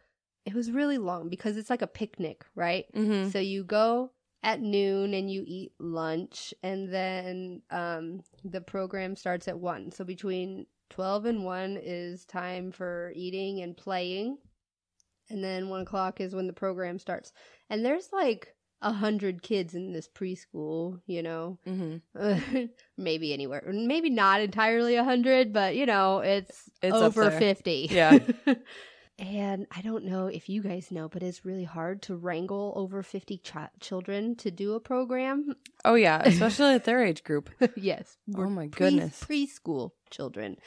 It 0.45 0.53
was 0.53 0.71
really 0.71 0.97
long 0.97 1.29
because 1.29 1.57
it's 1.57 1.69
like 1.69 1.81
a 1.81 1.87
picnic, 1.87 2.45
right? 2.55 2.85
Mm-hmm. 2.95 3.29
So 3.29 3.39
you 3.39 3.63
go 3.63 4.11
at 4.43 4.61
noon 4.61 5.13
and 5.13 5.31
you 5.31 5.43
eat 5.45 5.71
lunch 5.79 6.51
and 6.63 6.91
then 6.91 7.61
um 7.69 8.21
the 8.43 8.61
program 8.61 9.15
starts 9.15 9.47
at 9.47 9.59
1. 9.59 9.91
So 9.91 10.03
between 10.03 10.65
12 10.89 11.25
and 11.25 11.45
1 11.45 11.79
is 11.81 12.25
time 12.25 12.71
for 12.71 13.11
eating 13.15 13.61
and 13.61 13.75
playing. 13.75 14.37
And 15.29 15.43
then 15.43 15.69
1 15.69 15.81
o'clock 15.81 16.19
is 16.19 16.35
when 16.35 16.47
the 16.47 16.53
program 16.53 16.99
starts. 16.99 17.31
And 17.69 17.85
there's 17.85 18.09
like 18.11 18.53
a 18.81 18.91
hundred 18.91 19.43
kids 19.43 19.75
in 19.75 19.93
this 19.93 20.07
preschool, 20.07 20.99
you 21.05 21.21
know, 21.23 21.57
Mm-hmm. 21.67 22.65
maybe 22.97 23.33
anywhere, 23.33 23.63
maybe 23.71 24.09
not 24.09 24.41
entirely 24.41 24.95
a 24.95 25.03
hundred, 25.03 25.53
but 25.53 25.75
you 25.75 25.85
know, 25.85 26.19
it's, 26.19 26.69
It's 26.81 26.95
over 26.95 27.29
50. 27.31 27.89
Yeah. 27.91 28.17
and 29.19 29.67
I 29.75 29.81
don't 29.81 30.05
know 30.05 30.25
if 30.27 30.49
you 30.49 30.63
guys 30.63 30.89
know, 30.91 31.07
but 31.07 31.21
it's 31.21 31.45
really 31.45 31.63
hard 31.63 32.01
to 32.03 32.15
wrangle 32.15 32.73
over 32.75 33.03
50 33.03 33.37
ch- 33.37 33.53
children 33.79 34.35
to 34.37 34.49
do 34.49 34.73
a 34.73 34.79
program. 34.79 35.55
Oh, 35.85 35.93
yeah, 35.95 36.21
especially 36.25 36.73
at 36.73 36.85
their 36.85 37.03
age 37.03 37.23
group. 37.23 37.49
yes. 37.75 38.17
Oh, 38.35 38.49
my 38.49 38.67
pre- 38.67 38.89
goodness. 38.89 39.23
preschool 39.23 39.91
children. 40.09 40.57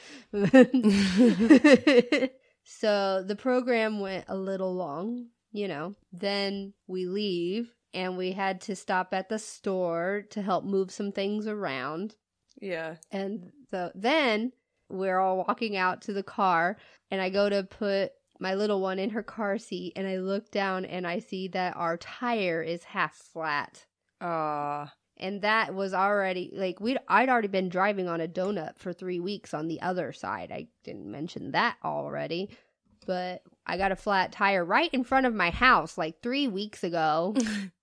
so 2.63 3.23
the 3.23 3.35
program 3.37 3.99
went 3.99 4.25
a 4.27 4.35
little 4.35 4.73
long, 4.73 5.27
you 5.51 5.67
know. 5.67 5.95
Then 6.13 6.73
we 6.87 7.05
leave 7.05 7.69
and 7.95 8.17
we 8.17 8.33
had 8.33 8.61
to 8.61 8.75
stop 8.75 9.13
at 9.13 9.29
the 9.29 9.39
store 9.39 10.25
to 10.29 10.41
help 10.41 10.65
move 10.65 10.91
some 10.91 11.11
things 11.11 11.47
around. 11.47 12.15
Yeah. 12.61 12.95
And 13.11 13.51
so 13.71 13.91
then 13.95 14.51
we're 14.89 15.19
all 15.19 15.37
walking 15.37 15.77
out 15.77 16.01
to 16.03 16.13
the 16.13 16.23
car, 16.23 16.77
and 17.09 17.21
I 17.21 17.29
go 17.29 17.49
to 17.49 17.63
put 17.63 18.11
my 18.39 18.53
little 18.53 18.81
one 18.81 18.99
in 18.99 19.11
her 19.11 19.23
car 19.23 19.57
seat, 19.57 19.93
and 19.95 20.07
I 20.07 20.17
look 20.17 20.51
down 20.51 20.85
and 20.85 21.07
I 21.07 21.19
see 21.19 21.47
that 21.49 21.75
our 21.77 21.97
tire 21.97 22.61
is 22.61 22.83
half 22.83 23.15
flat. 23.15 23.85
Aw. 24.21 24.91
And 25.17 25.41
that 25.43 25.73
was 25.73 25.93
already 25.93 26.51
like 26.53 26.81
we 26.81 26.97
I'd 27.07 27.29
already 27.29 27.47
been 27.47 27.69
driving 27.69 28.09
on 28.09 28.19
a 28.19 28.27
donut 28.27 28.77
for 28.77 28.91
3 28.91 29.21
weeks 29.21 29.53
on 29.53 29.69
the 29.69 29.81
other 29.81 30.11
side. 30.11 30.51
I 30.51 30.67
didn't 30.83 31.09
mention 31.09 31.51
that 31.51 31.77
already. 31.85 32.49
But 33.05 33.43
I 33.65 33.77
got 33.77 33.91
a 33.93 33.95
flat 33.95 34.31
tire 34.31 34.65
right 34.65 34.89
in 34.91 35.03
front 35.03 35.25
of 35.25 35.33
my 35.33 35.51
house 35.51 35.97
like 35.97 36.21
3 36.21 36.49
weeks 36.49 36.83
ago 36.83 37.33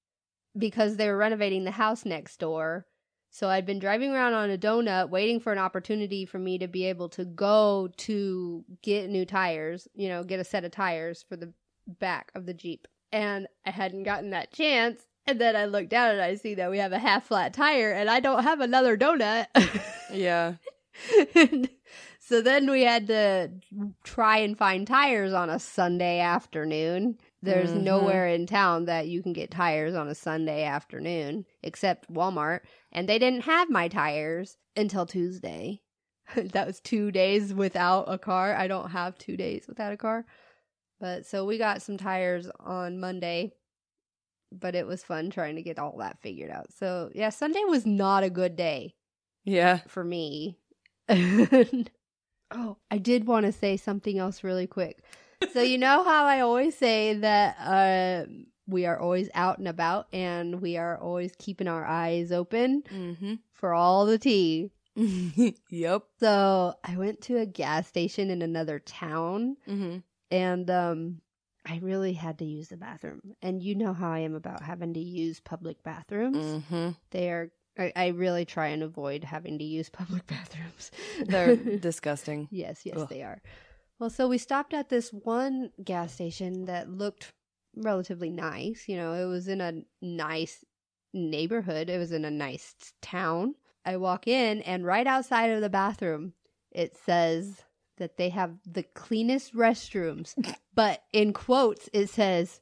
because 0.56 0.96
they 0.96 1.08
were 1.08 1.16
renovating 1.16 1.64
the 1.64 1.70
house 1.70 2.04
next 2.04 2.38
door. 2.38 2.86
So 3.30 3.48
I'd 3.48 3.64
been 3.64 3.78
driving 3.78 4.12
around 4.12 4.34
on 4.34 4.50
a 4.50 4.58
donut 4.58 5.08
waiting 5.08 5.40
for 5.40 5.52
an 5.52 5.58
opportunity 5.58 6.26
for 6.26 6.38
me 6.38 6.58
to 6.58 6.68
be 6.68 6.84
able 6.84 7.08
to 7.10 7.24
go 7.24 7.88
to 7.96 8.64
get 8.82 9.08
new 9.08 9.24
tires, 9.24 9.88
you 9.94 10.08
know, 10.08 10.22
get 10.22 10.38
a 10.40 10.44
set 10.44 10.64
of 10.64 10.70
tires 10.70 11.24
for 11.26 11.36
the 11.36 11.52
back 11.86 12.30
of 12.34 12.44
the 12.44 12.52
Jeep. 12.52 12.86
And 13.10 13.46
I 13.66 13.70
hadn't 13.70 14.02
gotten 14.02 14.30
that 14.30 14.52
chance. 14.52 15.02
And 15.26 15.40
then 15.40 15.56
I 15.56 15.64
look 15.64 15.88
down 15.88 16.10
and 16.10 16.20
I 16.20 16.34
see 16.34 16.54
that 16.56 16.70
we 16.70 16.78
have 16.78 16.92
a 16.92 16.98
half 16.98 17.26
flat 17.26 17.54
tire 17.54 17.92
and 17.92 18.10
I 18.10 18.20
don't 18.20 18.42
have 18.42 18.60
another 18.60 18.96
donut. 18.96 19.46
Yeah. 20.12 20.56
so 22.20 22.42
then 22.42 22.70
we 22.70 22.82
had 22.82 23.06
to 23.06 23.50
try 24.04 24.36
and 24.38 24.58
find 24.58 24.86
tires 24.86 25.32
on 25.32 25.48
a 25.48 25.58
Sunday 25.58 26.20
afternoon. 26.20 27.16
There's 27.42 27.72
Mhm. 27.72 27.82
nowhere 27.82 28.26
in 28.28 28.46
town 28.46 28.84
that 28.86 29.08
you 29.08 29.22
can 29.22 29.32
get 29.32 29.50
tires 29.50 29.94
on 29.94 30.08
a 30.08 30.14
Sunday 30.14 30.64
afternoon 30.64 31.44
except 31.62 32.12
Walmart. 32.12 32.60
And 32.92 33.08
they 33.08 33.18
didn't 33.18 33.42
have 33.42 33.68
my 33.70 33.88
tires 33.88 34.56
until 34.76 35.06
Tuesday. 35.06 35.82
that 36.36 36.66
was 36.66 36.80
two 36.80 37.10
days 37.10 37.52
without 37.52 38.04
a 38.12 38.18
car. 38.18 38.54
I 38.54 38.68
don't 38.68 38.90
have 38.90 39.18
two 39.18 39.36
days 39.36 39.66
without 39.68 39.92
a 39.92 39.96
car. 39.96 40.24
But 41.00 41.26
so 41.26 41.44
we 41.44 41.58
got 41.58 41.82
some 41.82 41.96
tires 41.98 42.48
on 42.60 43.00
Monday. 43.00 43.54
But 44.52 44.74
it 44.74 44.86
was 44.86 45.02
fun 45.02 45.30
trying 45.30 45.56
to 45.56 45.62
get 45.62 45.78
all 45.78 45.96
that 45.98 46.20
figured 46.20 46.50
out. 46.50 46.72
So 46.72 47.10
yeah, 47.14 47.30
Sunday 47.30 47.64
was 47.64 47.86
not 47.86 48.22
a 48.22 48.30
good 48.30 48.54
day 48.54 48.94
Yeah. 49.44 49.80
for 49.88 50.04
me. 50.04 50.58
oh, 51.08 52.76
I 52.90 52.98
did 52.98 53.26
want 53.26 53.46
to 53.46 53.52
say 53.52 53.76
something 53.76 54.18
else 54.18 54.44
really 54.44 54.66
quick. 54.66 55.02
So 55.52 55.62
you 55.62 55.78
know 55.78 56.04
how 56.04 56.24
I 56.26 56.40
always 56.40 56.76
say 56.76 57.14
that 57.14 57.56
uh 57.58 58.30
we 58.66 58.86
are 58.86 58.98
always 58.98 59.28
out 59.34 59.58
and 59.58 59.68
about 59.68 60.06
and 60.12 60.60
we 60.60 60.76
are 60.76 60.96
always 60.98 61.32
keeping 61.38 61.68
our 61.68 61.84
eyes 61.84 62.30
open 62.32 62.82
Mm-hmm. 62.92 63.34
for 63.52 63.74
all 63.74 64.06
the 64.06 64.18
tea. 64.18 64.70
yep. 65.68 66.02
So 66.20 66.74
I 66.84 66.96
went 66.96 67.22
to 67.22 67.38
a 67.38 67.46
gas 67.46 67.88
station 67.88 68.30
in 68.30 68.42
another 68.42 68.78
town 68.78 69.56
Mm-hmm. 69.68 69.98
and 70.30 70.70
um 70.70 71.20
I 71.64 71.78
really 71.80 72.12
had 72.14 72.38
to 72.38 72.44
use 72.44 72.68
the 72.68 72.76
bathroom. 72.76 73.20
And 73.40 73.62
you 73.62 73.76
know 73.76 73.92
how 73.92 74.10
I 74.10 74.20
am 74.20 74.34
about 74.34 74.62
having 74.62 74.94
to 74.94 75.00
use 75.00 75.38
public 75.38 75.82
bathrooms. 75.84 76.44
Mm-hmm. 76.44 76.88
They 77.10 77.30
are 77.30 77.50
I, 77.78 77.92
I 77.96 78.06
really 78.08 78.44
try 78.44 78.68
and 78.68 78.82
avoid 78.82 79.24
having 79.24 79.58
to 79.58 79.64
use 79.64 79.88
public 79.88 80.26
bathrooms. 80.34 80.90
They're 81.24 81.56
disgusting. 81.78 82.48
Yes, 82.50 82.82
yes, 82.84 82.98
Ugh. 82.98 83.08
they 83.08 83.22
are. 83.22 83.40
Well, 84.02 84.10
so 84.10 84.26
we 84.26 84.38
stopped 84.38 84.74
at 84.74 84.88
this 84.88 85.12
one 85.12 85.70
gas 85.84 86.14
station 86.14 86.64
that 86.64 86.90
looked 86.90 87.32
relatively 87.76 88.30
nice. 88.30 88.88
You 88.88 88.96
know, 88.96 89.12
it 89.12 89.26
was 89.26 89.46
in 89.46 89.60
a 89.60 89.84
nice 90.00 90.64
neighborhood, 91.14 91.88
it 91.88 91.98
was 91.98 92.10
in 92.10 92.24
a 92.24 92.30
nice 92.32 92.74
town. 93.00 93.54
I 93.84 93.98
walk 93.98 94.26
in, 94.26 94.60
and 94.62 94.84
right 94.84 95.06
outside 95.06 95.50
of 95.50 95.60
the 95.60 95.70
bathroom, 95.70 96.32
it 96.72 96.96
says 96.96 97.62
that 97.98 98.16
they 98.16 98.30
have 98.30 98.56
the 98.66 98.82
cleanest 98.82 99.54
restrooms, 99.54 100.34
but 100.74 101.04
in 101.12 101.32
quotes 101.32 101.88
it 101.92 102.08
says, 102.08 102.60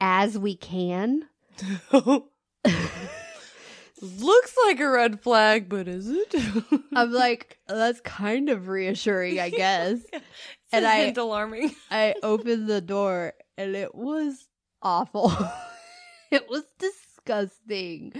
"as 0.00 0.36
we 0.36 0.56
can." 0.56 1.28
Looks 4.02 4.56
like 4.66 4.80
a 4.80 4.90
red 4.90 5.20
flag, 5.20 5.68
but 5.68 5.86
is 5.86 6.08
it? 6.08 6.34
I'm 6.92 7.12
like, 7.12 7.60
that's 7.68 8.00
kind 8.00 8.48
of 8.48 8.66
reassuring, 8.66 9.38
I 9.38 9.50
guess. 9.50 10.00
And 10.72 10.86
I- 10.86 11.12
alarming. 11.16 11.74
I 11.90 12.14
opened 12.22 12.68
the 12.68 12.80
door 12.80 13.34
and 13.58 13.74
it 13.76 13.94
was 13.94 14.48
awful. 14.82 15.32
it 16.30 16.48
was 16.48 16.64
disgusting. 16.78 18.12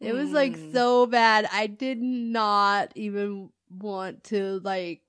It 0.00 0.14
was 0.14 0.30
like 0.30 0.56
Mm. 0.56 0.72
so 0.72 1.06
bad. 1.06 1.46
I 1.52 1.66
did 1.66 2.00
not 2.00 2.92
even 2.94 3.50
want 3.70 4.24
to 4.24 4.60
like 4.64 5.02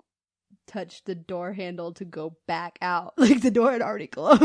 touch 0.68 1.04
the 1.06 1.16
door 1.16 1.52
handle 1.54 1.94
to 1.94 2.06
go 2.06 2.36
back 2.48 2.78
out. 2.82 3.14
Like 3.18 3.42
the 3.42 3.52
door 3.52 3.72
had 3.72 3.82
already 3.82 4.08
closed. 4.08 4.40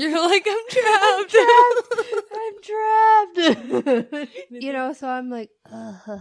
You're 0.00 0.28
like, 0.28 0.46
I'm 0.48 0.68
trapped. 0.68 1.36
I'm 2.34 2.54
trapped. 2.62 4.30
you 4.50 4.72
know, 4.72 4.92
so 4.92 5.08
I'm 5.08 5.30
like, 5.30 5.50
Ugh. 5.72 6.20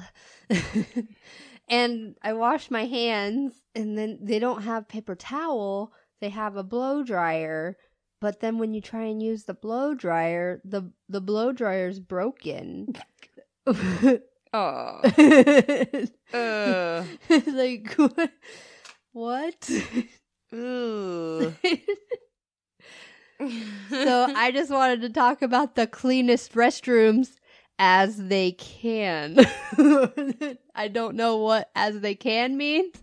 And 1.68 2.16
I 2.22 2.34
wash 2.34 2.70
my 2.72 2.86
hands, 2.86 3.54
and 3.74 3.98
then 3.98 4.20
they 4.22 4.40
don't 4.40 4.64
have 4.64 4.88
paper 4.88 5.16
towel. 5.16 5.92
They 6.22 6.30
have 6.30 6.56
a 6.56 6.64
blow 6.64 7.04
dryer, 7.04 7.78
but 8.22 8.40
then 8.40 8.58
when 8.58 8.74
you 8.74 8.82
try 8.82 9.04
and 9.04 9.22
use 9.22 9.44
the 9.44 9.54
blow 9.54 9.94
dryer, 9.94 10.62
the 10.64 10.92
the 11.10 11.22
blow 11.22 11.52
dryer's 11.52 12.00
broken. 12.00 12.94
Oh. 14.58 15.02
Uh. 16.34 17.04
like 17.48 17.92
what? 17.94 18.32
What? 19.12 19.70
Ooh. 20.54 21.54
so 23.90 24.34
I 24.34 24.52
just 24.54 24.72
wanted 24.72 25.02
to 25.02 25.10
talk 25.10 25.42
about 25.42 25.76
the 25.76 25.88
cleanest 25.88 26.54
restrooms 26.54 27.32
as 27.80 28.18
they 28.18 28.54
can. 28.54 29.38
I 30.76 30.88
don't 30.88 31.16
know 31.16 31.38
what 31.38 31.70
as 31.76 32.00
they 32.00 32.16
can 32.16 32.58
means. 32.58 32.96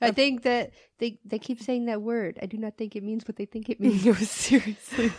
I 0.00 0.10
think 0.10 0.42
that 0.42 0.72
they 0.98 1.18
they 1.24 1.38
keep 1.38 1.62
saying 1.62 1.86
that 1.86 2.02
word. 2.02 2.38
I 2.42 2.46
do 2.46 2.56
not 2.58 2.76
think 2.76 2.96
it 2.96 3.02
means 3.02 3.26
what 3.26 3.36
they 3.36 3.46
think 3.46 3.68
it 3.70 3.80
means. 3.80 4.04
No, 4.06 4.12
seriously. 4.14 5.12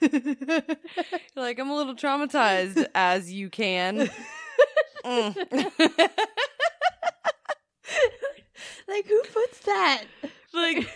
Like, 1.36 1.58
I'm 1.60 1.70
a 1.70 1.76
little 1.76 1.94
traumatized, 1.94 2.84
as 2.94 3.32
you 3.32 3.48
can. 3.48 4.10
Mm. 5.04 5.36
like 8.88 9.06
who 9.06 9.22
puts 9.32 9.60
that? 9.60 10.04
like, 10.52 10.88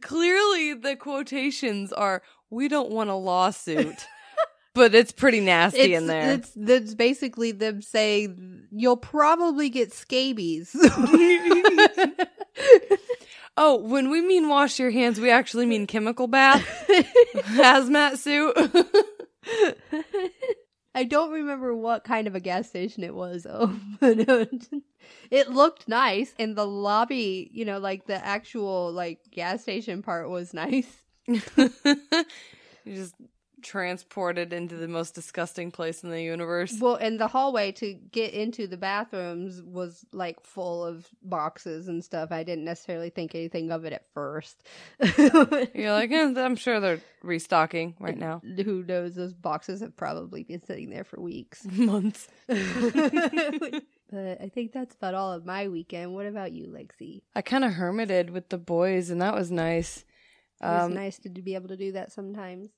clearly 0.00 0.72
the 0.72 0.96
quotations 0.96 1.92
are, 1.92 2.22
we 2.48 2.68
don't 2.68 2.90
want 2.90 3.10
a 3.10 3.14
lawsuit. 3.14 4.06
But 4.74 4.94
it's 4.94 5.12
pretty 5.12 5.40
nasty 5.40 5.94
in 5.94 6.06
there. 6.06 6.32
It's 6.32 6.52
that's 6.54 6.94
basically 6.94 7.52
them 7.52 7.82
saying 7.82 8.68
you'll 8.70 8.96
probably 8.96 9.68
get 9.68 9.92
scabies. 9.92 10.76
oh, 13.56 13.82
when 13.82 14.10
we 14.10 14.20
mean 14.20 14.48
wash 14.48 14.78
your 14.78 14.90
hands, 14.90 15.18
we 15.18 15.30
actually 15.30 15.66
mean 15.66 15.88
chemical 15.88 16.28
bath, 16.28 16.64
hazmat 17.34 18.18
suit. 18.18 18.54
I 20.94 21.04
don't 21.04 21.30
remember 21.30 21.74
what 21.74 22.04
kind 22.04 22.26
of 22.26 22.34
a 22.34 22.40
gas 22.40 22.68
station 22.68 23.04
it 23.04 23.14
was, 23.14 23.42
though. 23.44 23.72
But 24.00 24.28
it 25.30 25.50
looked 25.50 25.88
nice, 25.88 26.34
and 26.38 26.56
the 26.56 26.66
lobby, 26.66 27.50
you 27.52 27.64
know, 27.64 27.78
like 27.78 28.06
the 28.06 28.24
actual 28.24 28.92
like 28.92 29.20
gas 29.30 29.62
station 29.62 30.02
part 30.02 30.28
was 30.28 30.52
nice. 30.52 30.88
you 31.26 31.40
just 32.86 33.14
transported 33.62 34.52
into 34.52 34.76
the 34.76 34.88
most 34.88 35.14
disgusting 35.14 35.70
place 35.70 36.02
in 36.02 36.10
the 36.10 36.22
universe. 36.22 36.74
Well, 36.80 36.96
and 36.96 37.18
the 37.20 37.26
hallway 37.28 37.72
to 37.72 37.94
get 37.94 38.32
into 38.34 38.66
the 38.66 38.76
bathrooms 38.76 39.62
was 39.62 40.04
like 40.12 40.44
full 40.44 40.84
of 40.84 41.06
boxes 41.22 41.88
and 41.88 42.04
stuff. 42.04 42.32
I 42.32 42.42
didn't 42.42 42.64
necessarily 42.64 43.10
think 43.10 43.34
anything 43.34 43.70
of 43.72 43.84
it 43.84 43.92
at 43.92 44.06
first. 44.14 44.62
You're 45.18 45.92
like, 45.92 46.10
eh, 46.10 46.32
I'm 46.36 46.56
sure 46.56 46.80
they're 46.80 47.00
restocking 47.22 47.94
right 48.00 48.16
now. 48.18 48.40
Who 48.64 48.82
knows? 48.82 49.14
Those 49.14 49.34
boxes 49.34 49.80
have 49.80 49.96
probably 49.96 50.42
been 50.42 50.62
sitting 50.64 50.90
there 50.90 51.04
for 51.04 51.20
weeks. 51.20 51.64
Months. 51.70 52.28
but 52.48 54.40
I 54.40 54.50
think 54.52 54.72
that's 54.72 54.94
about 54.94 55.14
all 55.14 55.32
of 55.32 55.44
my 55.46 55.68
weekend. 55.68 56.14
What 56.14 56.26
about 56.26 56.52
you, 56.52 56.66
Lexi? 56.66 57.22
I 57.34 57.42
kind 57.42 57.64
of 57.64 57.72
hermited 57.74 58.30
with 58.30 58.48
the 58.48 58.58
boys, 58.58 59.10
and 59.10 59.22
that 59.22 59.34
was 59.34 59.50
nice. 59.50 60.04
It 60.62 60.66
was 60.66 60.86
Um, 60.86 60.94
nice 60.94 61.18
to 61.20 61.28
be 61.30 61.54
able 61.54 61.68
to 61.68 61.76
do 61.76 61.92
that 61.92 62.12
sometimes. 62.12 62.68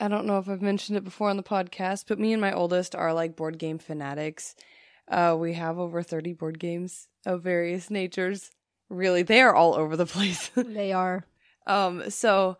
I 0.00 0.08
don't 0.08 0.26
know 0.26 0.38
if 0.38 0.48
I've 0.48 0.62
mentioned 0.62 0.96
it 0.96 1.04
before 1.04 1.28
on 1.28 1.36
the 1.36 1.42
podcast, 1.42 2.06
but 2.08 2.18
me 2.18 2.32
and 2.32 2.40
my 2.40 2.52
oldest 2.52 2.94
are 2.94 3.12
like 3.12 3.36
board 3.36 3.58
game 3.58 3.78
fanatics. 3.78 4.54
Uh, 5.06 5.36
we 5.38 5.52
have 5.54 5.78
over 5.78 6.02
30 6.02 6.32
board 6.32 6.58
games 6.58 7.08
of 7.26 7.42
various 7.42 7.90
natures. 7.90 8.50
Really, 8.88 9.22
they 9.22 9.40
are 9.42 9.54
all 9.54 9.74
over 9.74 9.96
the 9.96 10.06
place. 10.14 10.50
They 10.56 10.92
are. 10.92 11.24
um, 11.66 12.08
so 12.10 12.56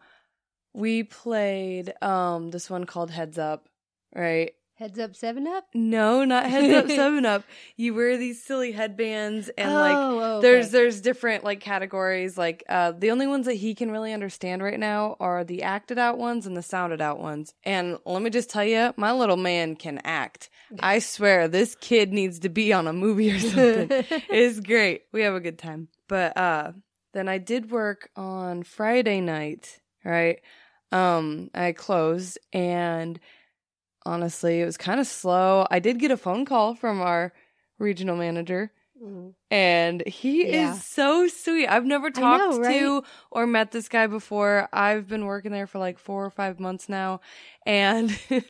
we 0.73 1.03
played 1.03 1.93
um 2.03 2.51
this 2.51 2.69
one 2.71 2.85
called 2.85 3.11
Heads 3.11 3.39
Up, 3.39 3.69
right? 4.15 4.53
Heads 4.81 4.99
up, 4.99 5.15
seven 5.15 5.47
up. 5.47 5.67
No, 5.75 6.25
not 6.25 6.49
Heads 6.49 6.73
Up, 6.73 6.89
Seven 6.97 7.27
Up. 7.27 7.45
You 7.77 7.93
wear 7.93 8.17
these 8.17 8.43
silly 8.43 8.73
headbands 8.73 9.51
and 9.59 9.75
like 9.75 9.95
oh, 9.95 10.41
there's 10.41 10.71
there's 10.71 11.03
different 11.03 11.45
like 11.45 11.61
categories. 11.61 12.39
Like 12.39 12.65
uh 12.67 12.93
the 12.93 13.11
only 13.11 13.27
ones 13.27 13.45
that 13.45 13.57
he 13.57 13.75
can 13.75 13.91
really 13.91 14.15
understand 14.15 14.63
right 14.63 14.81
now 14.81 15.19
are 15.21 15.45
the 15.45 15.65
acted 15.65 15.99
out 15.99 16.17
ones 16.17 16.47
and 16.47 16.57
the 16.57 16.63
sounded 16.63 17.03
out 17.03 17.21
ones. 17.21 17.53
And 17.63 17.99
let 18.07 18.23
me 18.23 18.31
just 18.31 18.49
tell 18.49 18.65
you 18.65 18.95
my 18.97 19.13
little 19.13 19.37
man 19.37 19.77
can 19.77 20.01
act. 20.03 20.49
I 20.79 20.99
swear 21.15 21.47
this 21.47 21.77
kid 21.79 22.11
needs 22.11 22.39
to 22.39 22.49
be 22.49 22.73
on 22.73 22.87
a 22.87 22.95
movie 22.95 23.33
or 23.33 23.39
something. 23.39 23.91
It's 24.31 24.61
great. 24.61 25.03
We 25.13 25.21
have 25.25 25.35
a 25.35 25.41
good 25.41 25.59
time. 25.59 25.89
But 26.09 26.35
uh 26.39 26.73
then 27.13 27.29
i 27.29 27.37
did 27.37 27.71
work 27.71 28.09
on 28.17 28.63
friday 28.63 29.21
night 29.21 29.79
right? 30.07 30.41
Um 30.91 31.51
i 31.53 31.73
closed 31.73 32.39
and 32.55 33.21
honestly 34.07 34.61
it 34.61 34.65
was 34.65 34.77
kind 34.77 34.99
of 35.01 35.07
slow 35.07 35.67
i 35.71 35.79
did 35.79 35.99
get 35.99 36.11
a 36.11 36.17
phone 36.17 36.45
call 36.45 36.75
from 36.75 37.01
our 37.01 37.33
regional 37.79 38.17
manager 38.17 38.73
Mhm. 39.03 39.35
and 39.51 40.07
he 40.07 40.47
Yeah. 40.47 40.75
is 40.75 40.85
so 40.85 41.27
sweet. 41.27 41.67
I've 41.67 41.87
never 41.87 42.11
talked 42.11 42.59
know, 42.61 42.69
to 42.69 43.03
or 43.31 43.47
met 43.47 43.71
this 43.73 43.89
guy 43.89 44.07
before. 44.07 44.69
I've 44.75 45.09
been 45.09 45.25
working 45.25 45.53
there 45.53 45.67
for 45.67 45.79
like 45.79 45.99
four 45.99 46.23
or 46.25 46.29
five 46.31 46.61
months 46.61 46.87
now, 46.89 47.21
and 47.65 48.11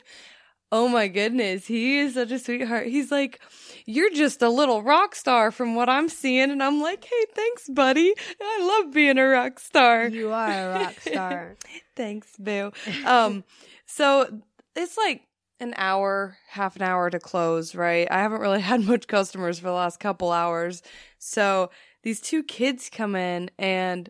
oh 0.73 0.89
my 0.89 1.07
goodness, 1.07 1.67
he 1.67 1.99
is 1.99 2.15
such 2.15 2.31
a 2.31 2.39
sweetheart. 2.39 2.87
He's 2.87 3.11
like, 3.11 3.39
"You're 3.85 4.11
just 4.11 4.41
a 4.41 4.49
little 4.49 4.83
rock 4.83 5.15
star 5.15 5.51
from 5.51 5.73
what 5.75 5.87
I'm 5.89 6.09
seeing," 6.09 6.51
and 6.51 6.61
I'm 6.61 6.81
like, 6.81 7.03
"Hey, 7.05 7.25
thanks, 7.33 7.69
buddy. 7.69 8.13
I 8.41 8.59
love 8.83 8.93
being 8.93 9.17
a 9.17 9.25
rock 9.27 9.57
star." 9.59 10.07
You 10.09 10.31
are 10.33 10.69
a 10.71 10.79
rock 10.83 10.99
star. 11.11 11.55
Thanks, 11.95 12.35
boo. 12.37 12.71
Um, 13.05 13.45
so 13.85 14.41
it's 14.75 14.97
like 14.97 15.21
an 15.61 15.73
hour, 15.77 16.37
half 16.49 16.75
an 16.75 16.81
hour 16.81 17.09
to 17.09 17.19
close, 17.19 17.75
right? 17.75 18.07
I 18.11 18.19
haven't 18.19 18.41
really 18.41 18.61
had 18.71 18.81
much 18.81 19.07
customers 19.07 19.59
for 19.59 19.65
the 19.67 19.71
last 19.73 19.99
couple 19.99 20.31
hours. 20.31 20.81
So 21.17 21.69
these 22.03 22.19
two 22.19 22.43
kids 22.43 22.89
come 22.91 23.15
in 23.15 23.49
and 23.57 24.09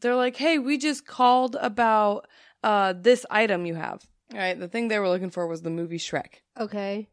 they're 0.00 0.14
like, 0.16 0.36
Hey, 0.36 0.58
we 0.58 0.78
just 0.78 1.06
called 1.06 1.56
about 1.60 2.26
uh 2.62 2.94
this 2.96 3.26
item 3.30 3.66
you 3.66 3.74
have. 3.74 4.06
All 4.32 4.38
right, 4.38 4.58
the 4.58 4.68
thing 4.68 4.88
they 4.88 4.98
were 4.98 5.08
looking 5.08 5.30
for 5.30 5.46
was 5.46 5.62
the 5.62 5.70
movie 5.70 5.98
Shrek. 5.98 6.40
okay. 6.58 7.08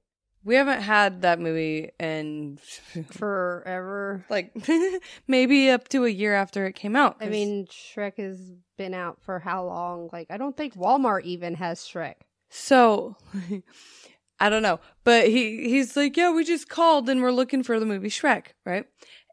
We 0.45 0.55
haven't 0.55 0.81
had 0.81 1.21
that 1.21 1.39
movie 1.39 1.91
in 2.01 2.59
Forever. 3.11 4.25
like 4.29 4.51
maybe 5.27 5.69
up 5.69 5.87
to 5.89 6.03
a 6.05 6.09
year 6.09 6.33
after 6.35 6.65
it 6.65 6.73
came 6.75 6.95
out. 6.97 7.15
I 7.21 7.27
mean, 7.27 7.65
Shrek 7.67 8.17
has 8.17 8.51
been 8.77 8.93
out 8.93 9.21
for 9.21 9.39
how 9.39 9.63
long? 9.65 10.09
Like, 10.11 10.27
I 10.29 10.37
don't 10.37 10.55
think 10.57 10.75
Walmart 10.75 11.23
even 11.23 11.55
has 11.55 11.79
Shrek. 11.79 12.15
So 12.55 13.15
I 14.39 14.49
don't 14.49 14.61
know. 14.63 14.79
But 15.03 15.27
he 15.27 15.69
he's 15.69 15.95
like, 15.97 16.15
Yeah, 16.15 16.31
we 16.31 16.43
just 16.43 16.69
called 16.69 17.09
and 17.09 17.21
we're 17.21 17.31
looking 17.31 17.63
for 17.63 17.79
the 17.79 17.85
movie 17.85 18.09
Shrek, 18.09 18.47
right? 18.65 18.85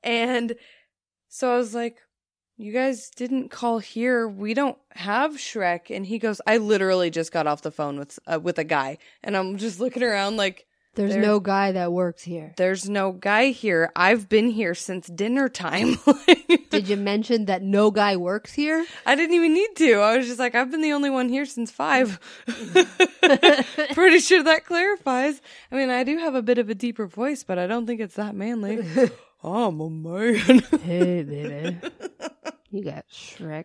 And 0.02 0.54
so 1.28 1.52
I 1.52 1.56
was 1.59 1.74
like, 1.74 1.98
You 2.56 2.72
guys 2.72 3.11
didn't 3.11 3.50
call 3.50 3.78
here. 3.78 4.26
We 4.26 4.54
don't 4.54 4.78
have 4.92 5.33
Shrek. 5.33 5.94
And 5.94 6.06
he 6.06 6.18
goes, 6.18 6.40
I 6.46 6.56
literally 6.56 7.11
just 7.11 7.30
got 7.33 7.46
off 7.46 7.61
the 7.62 7.70
phone 7.70 7.98
with 7.98 8.18
uh, 8.26 8.40
with 8.42 8.59
a 8.59 8.64
guy. 8.64 8.96
And 9.22 9.37
I'm 9.37 9.59
just 9.59 9.80
looking 9.80 10.02
around 10.02 10.37
like 10.38 10.66
There's 10.94 11.12
There- 11.12 11.22
no 11.22 11.40
guy 11.40 11.72
that 11.72 11.92
works 11.92 12.22
here. 12.22 12.54
there's 12.56 12.88
no 12.88 13.12
guy 13.12 13.50
here. 13.50 13.92
I've 13.94 14.28
been 14.30 14.48
here 14.50 14.74
since 14.74 15.06
dinner 15.09 15.48
time. 15.50 15.98
Did 16.70 16.88
you 16.88 16.96
mention 16.96 17.46
that 17.46 17.62
no 17.62 17.90
guy 17.90 18.16
works 18.16 18.52
here? 18.52 18.87
I 19.06 19.16
didn't 19.16 19.35
even 19.35 19.52
need 19.52 19.74
to. 19.76 19.94
I 19.94 20.16
was 20.16 20.26
just 20.26 20.38
like, 20.38 20.54
I've 20.54 20.70
been 20.70 20.83
the 20.83 20.92
only 20.92 21.11
one 21.11 21.28
here 21.28 21.44
since 21.44 21.70
five. 21.70 22.20
Pretty 23.92 24.20
sure 24.20 24.42
that 24.44 24.62
clarifies. 24.64 25.40
I 25.72 25.76
mean, 25.76 25.90
I 25.90 26.04
do 26.04 26.16
have 26.18 26.37
a 26.37 26.42
bit 26.42 26.59
of 26.59 26.70
a 26.70 26.74
deeper 26.74 27.06
voice, 27.06 27.42
but 27.42 27.59
I 27.59 27.66
don't 27.66 27.87
think 27.87 28.00
it's 28.00 28.14
that 28.14 28.37
manly. 28.37 28.78
I'm 29.42 29.80
a 29.80 29.90
man. 29.90 30.61
hey, 30.83 31.22
baby. 31.22 31.78
You 32.70 32.85
got 32.85 33.06
Shrek. 33.09 33.64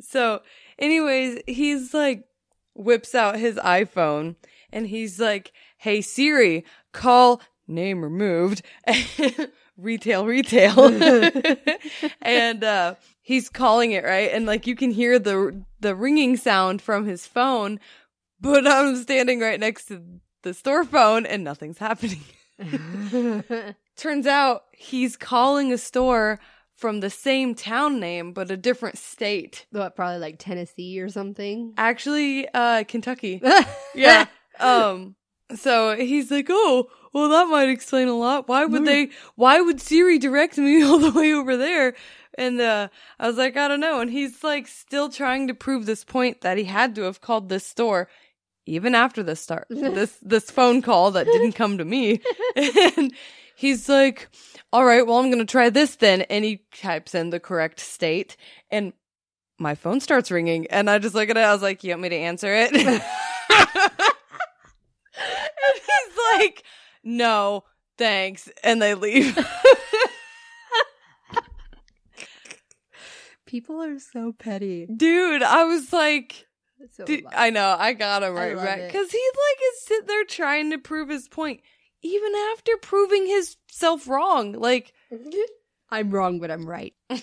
so, 0.00 0.42
anyways, 0.78 1.40
he's 1.46 1.94
like 1.94 2.24
whips 2.74 3.14
out 3.14 3.38
his 3.38 3.56
iPhone 3.56 4.36
and 4.70 4.86
he's 4.86 5.18
like, 5.18 5.52
"Hey 5.78 6.00
Siri, 6.02 6.64
call 6.92 7.40
name 7.68 8.02
removed 8.02 8.62
retail 9.76 10.26
retail." 10.26 10.86
and 12.22 12.64
uh 12.64 12.94
he's 13.20 13.48
calling 13.48 13.92
it, 13.92 14.04
right? 14.04 14.30
And 14.32 14.46
like 14.46 14.66
you 14.66 14.74
can 14.74 14.90
hear 14.90 15.18
the 15.18 15.62
the 15.80 15.94
ringing 15.94 16.36
sound 16.36 16.80
from 16.82 17.06
his 17.06 17.26
phone, 17.26 17.78
but 18.40 18.66
I'm 18.66 18.96
standing 18.96 19.40
right 19.40 19.60
next 19.60 19.86
to 19.86 20.02
the 20.42 20.54
store 20.54 20.84
phone 20.84 21.26
and 21.26 21.44
nothing's 21.44 21.78
happening. 21.78 22.22
Turns 23.96 24.26
out 24.26 24.62
he's 24.72 25.16
calling 25.16 25.72
a 25.72 25.78
store 25.78 26.40
from 26.74 27.00
the 27.00 27.10
same 27.10 27.54
town 27.54 28.00
name 28.00 28.32
but 28.32 28.50
a 28.50 28.56
different 28.56 28.96
state. 28.98 29.66
what, 29.70 29.94
probably 29.94 30.18
like 30.18 30.36
Tennessee 30.38 31.00
or 31.00 31.08
something? 31.08 31.74
Actually, 31.76 32.48
uh 32.54 32.84
Kentucky. 32.88 33.42
Yeah. 33.94 34.26
um 34.58 35.16
so 35.56 35.96
he's 35.96 36.30
like, 36.30 36.46
"Oh, 36.50 36.90
well 37.12 37.28
that 37.28 37.48
might 37.48 37.68
explain 37.68 38.08
a 38.08 38.16
lot. 38.16 38.48
Why 38.48 38.64
would 38.64 38.84
they 38.84 39.10
why 39.34 39.60
would 39.60 39.80
Siri 39.80 40.18
direct 40.18 40.58
me 40.58 40.82
all 40.84 40.98
the 40.98 41.10
way 41.12 41.32
over 41.32 41.56
there?" 41.56 41.94
And 42.36 42.60
uh 42.60 42.88
I 43.18 43.26
was 43.26 43.36
like, 43.36 43.56
"I 43.56 43.68
don't 43.68 43.80
know." 43.80 44.00
And 44.00 44.10
he's 44.10 44.44
like 44.44 44.66
still 44.66 45.08
trying 45.08 45.48
to 45.48 45.54
prove 45.54 45.86
this 45.86 46.04
point 46.04 46.42
that 46.42 46.58
he 46.58 46.64
had 46.64 46.94
to 46.96 47.02
have 47.02 47.20
called 47.20 47.48
this 47.48 47.66
store 47.66 48.08
even 48.66 48.94
after 48.94 49.22
this 49.22 49.40
start 49.40 49.66
this 49.70 50.16
this 50.22 50.50
phone 50.50 50.82
call 50.82 51.12
that 51.12 51.26
didn't 51.26 51.52
come 51.52 51.78
to 51.78 51.84
me. 51.84 52.20
and 52.56 53.12
he's 53.56 53.88
like, 53.88 54.28
"All 54.72 54.84
right, 54.84 55.06
well 55.06 55.18
I'm 55.18 55.30
going 55.30 55.38
to 55.38 55.50
try 55.50 55.70
this 55.70 55.96
then." 55.96 56.22
And 56.22 56.44
he 56.44 56.62
types 56.76 57.14
in 57.14 57.30
the 57.30 57.40
correct 57.40 57.80
state 57.80 58.36
and 58.70 58.92
my 59.58 59.74
phone 59.74 59.98
starts 60.00 60.30
ringing 60.30 60.68
and 60.68 60.88
I 60.88 60.98
just 60.98 61.14
look 61.14 61.30
at 61.30 61.36
it. 61.36 61.40
I 61.40 61.52
was 61.52 61.62
like, 61.62 61.82
"You 61.82 61.90
want 61.92 62.02
me 62.02 62.08
to 62.10 62.16
answer 62.16 62.54
it?" 62.54 63.02
And 65.66 65.80
he's 65.80 66.16
like, 66.34 66.62
"No, 67.02 67.64
thanks." 67.96 68.48
And 68.62 68.80
they 68.82 68.94
leave. 68.94 69.38
People 73.46 73.82
are 73.82 73.98
so 73.98 74.32
petty. 74.32 74.86
Dude, 74.94 75.42
I 75.42 75.64
was 75.64 75.90
like, 75.90 76.46
So 76.90 77.06
dude, 77.06 77.24
I 77.34 77.48
know, 77.48 77.74
I 77.78 77.94
got 77.94 78.22
him 78.22 78.34
right 78.34 78.54
back 78.54 78.92
cuz 78.92 79.10
he 79.10 79.30
like 79.30 79.58
is 79.72 79.80
sitting 79.86 80.06
there 80.06 80.24
trying 80.24 80.70
to 80.70 80.78
prove 80.78 81.08
his 81.08 81.28
point 81.28 81.62
even 82.02 82.32
after 82.52 82.76
proving 82.82 83.26
himself 83.26 84.06
wrong. 84.06 84.52
Like 84.52 84.92
I'm 85.90 86.10
wrong, 86.10 86.40
but 86.40 86.50
I'm 86.50 86.66
right. 86.68 86.94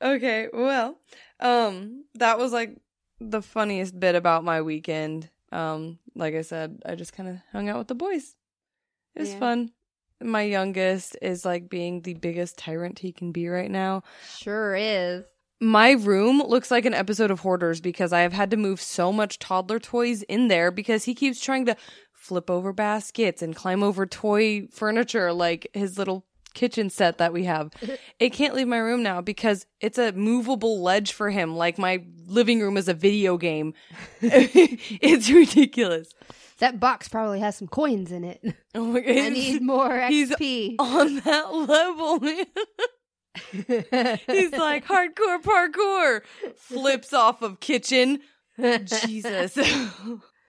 okay, 0.00 0.48
well, 0.52 0.98
um, 1.40 2.04
that 2.14 2.38
was 2.38 2.52
like 2.52 2.76
the 3.20 3.42
funniest 3.42 3.98
bit 3.98 4.14
about 4.14 4.44
my 4.44 4.62
weekend. 4.62 5.28
Um, 5.52 5.98
like 6.14 6.34
I 6.34 6.42
said, 6.42 6.80
I 6.86 6.94
just 6.94 7.12
kind 7.12 7.28
of 7.28 7.36
hung 7.52 7.68
out 7.68 7.78
with 7.78 7.88
the 7.88 7.94
boys. 7.94 8.34
It 9.14 9.20
was 9.20 9.32
Yeah. 9.32 9.38
fun. 9.38 9.72
My 10.20 10.42
youngest 10.42 11.16
is 11.20 11.44
like 11.44 11.68
being 11.68 12.02
the 12.02 12.14
biggest 12.14 12.56
tyrant 12.56 13.00
he 13.00 13.12
can 13.12 13.32
be 13.32 13.48
right 13.48 13.70
now. 13.70 14.02
Sure 14.38 14.74
is. 14.74 15.24
My 15.60 15.92
room 15.92 16.40
looks 16.44 16.70
like 16.70 16.84
an 16.86 16.94
episode 16.94 17.30
of 17.30 17.40
Hoarders 17.40 17.80
because 17.80 18.12
I 18.12 18.20
have 18.20 18.32
had 18.32 18.50
to 18.52 18.56
move 18.56 18.80
so 18.80 19.12
much 19.12 19.38
toddler 19.38 19.78
toys 19.78 20.22
in 20.22 20.48
there 20.48 20.70
because 20.70 21.04
he 21.04 21.14
keeps 21.14 21.40
trying 21.40 21.66
to 21.66 21.76
flip 22.12 22.50
over 22.50 22.72
baskets 22.72 23.42
and 23.42 23.54
climb 23.54 23.82
over 23.82 24.06
toy 24.06 24.66
furniture 24.70 25.32
like 25.32 25.68
his 25.72 25.98
little 25.98 26.24
kitchen 26.54 26.90
set 26.90 27.18
that 27.18 27.32
we 27.32 27.44
have. 27.44 27.70
it 28.18 28.30
can't 28.30 28.54
leave 28.54 28.68
my 28.68 28.78
room 28.78 29.02
now 29.02 29.20
because 29.20 29.66
it's 29.80 29.98
a 29.98 30.12
movable 30.12 30.82
ledge 30.82 31.12
for 31.12 31.30
him 31.30 31.56
like 31.56 31.78
my 31.78 32.04
living 32.26 32.60
room 32.60 32.76
is 32.76 32.88
a 32.88 32.94
video 32.94 33.36
game. 33.36 33.74
it's 34.20 35.30
ridiculous. 35.30 36.12
That 36.58 36.78
box 36.78 37.08
probably 37.08 37.40
has 37.40 37.56
some 37.56 37.68
coins 37.68 38.12
in 38.12 38.24
it. 38.24 38.40
Oh 38.74 38.86
my 38.86 39.00
god. 39.00 39.10
I 39.18 39.28
need 39.28 39.60
more 39.60 40.00
he's 40.08 40.30
XP. 40.30 40.76
on 40.78 41.16
that 41.16 41.52
level, 41.54 42.20
man. 42.20 42.46
He's 44.26 44.52
like 44.52 44.86
hardcore 44.86 45.42
parkour. 45.42 46.22
Flips 46.56 47.12
off 47.12 47.42
of 47.42 47.60
kitchen. 47.60 48.20
Jesus. 48.58 49.58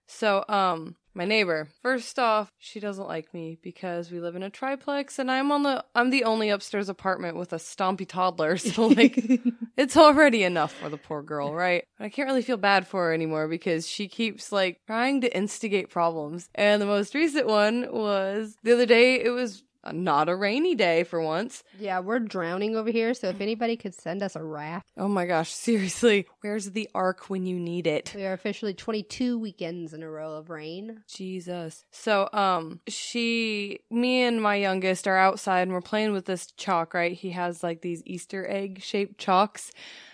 so, 0.06 0.44
um, 0.48 0.96
my 1.14 1.24
neighbor. 1.24 1.68
First 1.82 2.18
off, 2.18 2.50
she 2.58 2.80
doesn't 2.80 3.06
like 3.06 3.32
me 3.32 3.58
because 3.62 4.10
we 4.10 4.20
live 4.20 4.36
in 4.36 4.42
a 4.42 4.50
triplex 4.50 5.18
and 5.18 5.30
I'm 5.30 5.52
on 5.52 5.62
the 5.62 5.84
I'm 5.94 6.10
the 6.10 6.24
only 6.24 6.50
upstairs 6.50 6.88
apartment 6.88 7.36
with 7.36 7.52
a 7.52 7.56
stompy 7.56 8.06
toddler. 8.06 8.56
So 8.64 8.86
like 8.86 9.16
it's 9.76 9.96
already 9.96 10.42
enough 10.42 10.72
for 10.72 10.88
the 10.88 10.96
poor 10.96 11.22
girl, 11.22 11.54
right? 11.54 11.84
But 11.98 12.06
I 12.06 12.08
can't 12.08 12.26
really 12.26 12.42
feel 12.42 12.56
bad 12.56 12.88
for 12.88 13.04
her 13.04 13.14
anymore 13.14 13.46
because 13.46 13.86
she 13.86 14.08
keeps 14.08 14.50
like 14.50 14.80
trying 14.86 15.20
to 15.20 15.36
instigate 15.36 15.90
problems. 15.90 16.48
And 16.54 16.80
the 16.80 16.86
most 16.86 17.14
recent 17.14 17.46
one 17.46 17.86
was 17.92 18.56
the 18.64 18.72
other 18.72 18.86
day 18.86 19.20
it 19.20 19.30
was 19.30 19.62
not 19.92 20.28
a 20.28 20.36
rainy 20.36 20.74
day 20.74 21.04
for 21.04 21.20
once. 21.20 21.62
yeah, 21.78 21.98
we're 22.00 22.18
drowning 22.20 22.76
over 22.76 22.90
here, 22.90 23.14
so 23.14 23.28
if 23.28 23.40
anybody 23.40 23.76
could 23.76 23.94
send 23.94 24.22
us 24.22 24.36
a 24.36 24.42
raft. 24.42 24.88
Oh 24.96 25.08
my 25.08 25.26
gosh, 25.26 25.50
seriously. 25.52 26.26
Where's 26.40 26.70
the 26.70 26.88
ark 26.94 27.28
when 27.30 27.46
you 27.46 27.58
need 27.58 27.86
it? 27.86 28.12
We 28.14 28.24
are 28.24 28.32
officially 28.32 28.74
22 28.74 29.38
weekends 29.38 29.92
in 29.92 30.02
a 30.02 30.10
row 30.10 30.32
of 30.34 30.50
rain. 30.50 31.02
Jesus. 31.08 31.84
So, 31.90 32.28
um, 32.32 32.80
she, 32.88 33.80
me 33.90 34.22
and 34.22 34.40
my 34.42 34.56
youngest 34.56 35.06
are 35.06 35.16
outside 35.16 35.62
and 35.62 35.72
we're 35.72 35.80
playing 35.80 36.12
with 36.12 36.26
this 36.26 36.46
chalk, 36.52 36.94
right? 36.94 37.12
He 37.12 37.30
has 37.30 37.62
like 37.62 37.80
these 37.82 38.02
Easter 38.06 38.46
egg 38.48 38.82
shaped 38.82 39.18
chalks. 39.18 39.70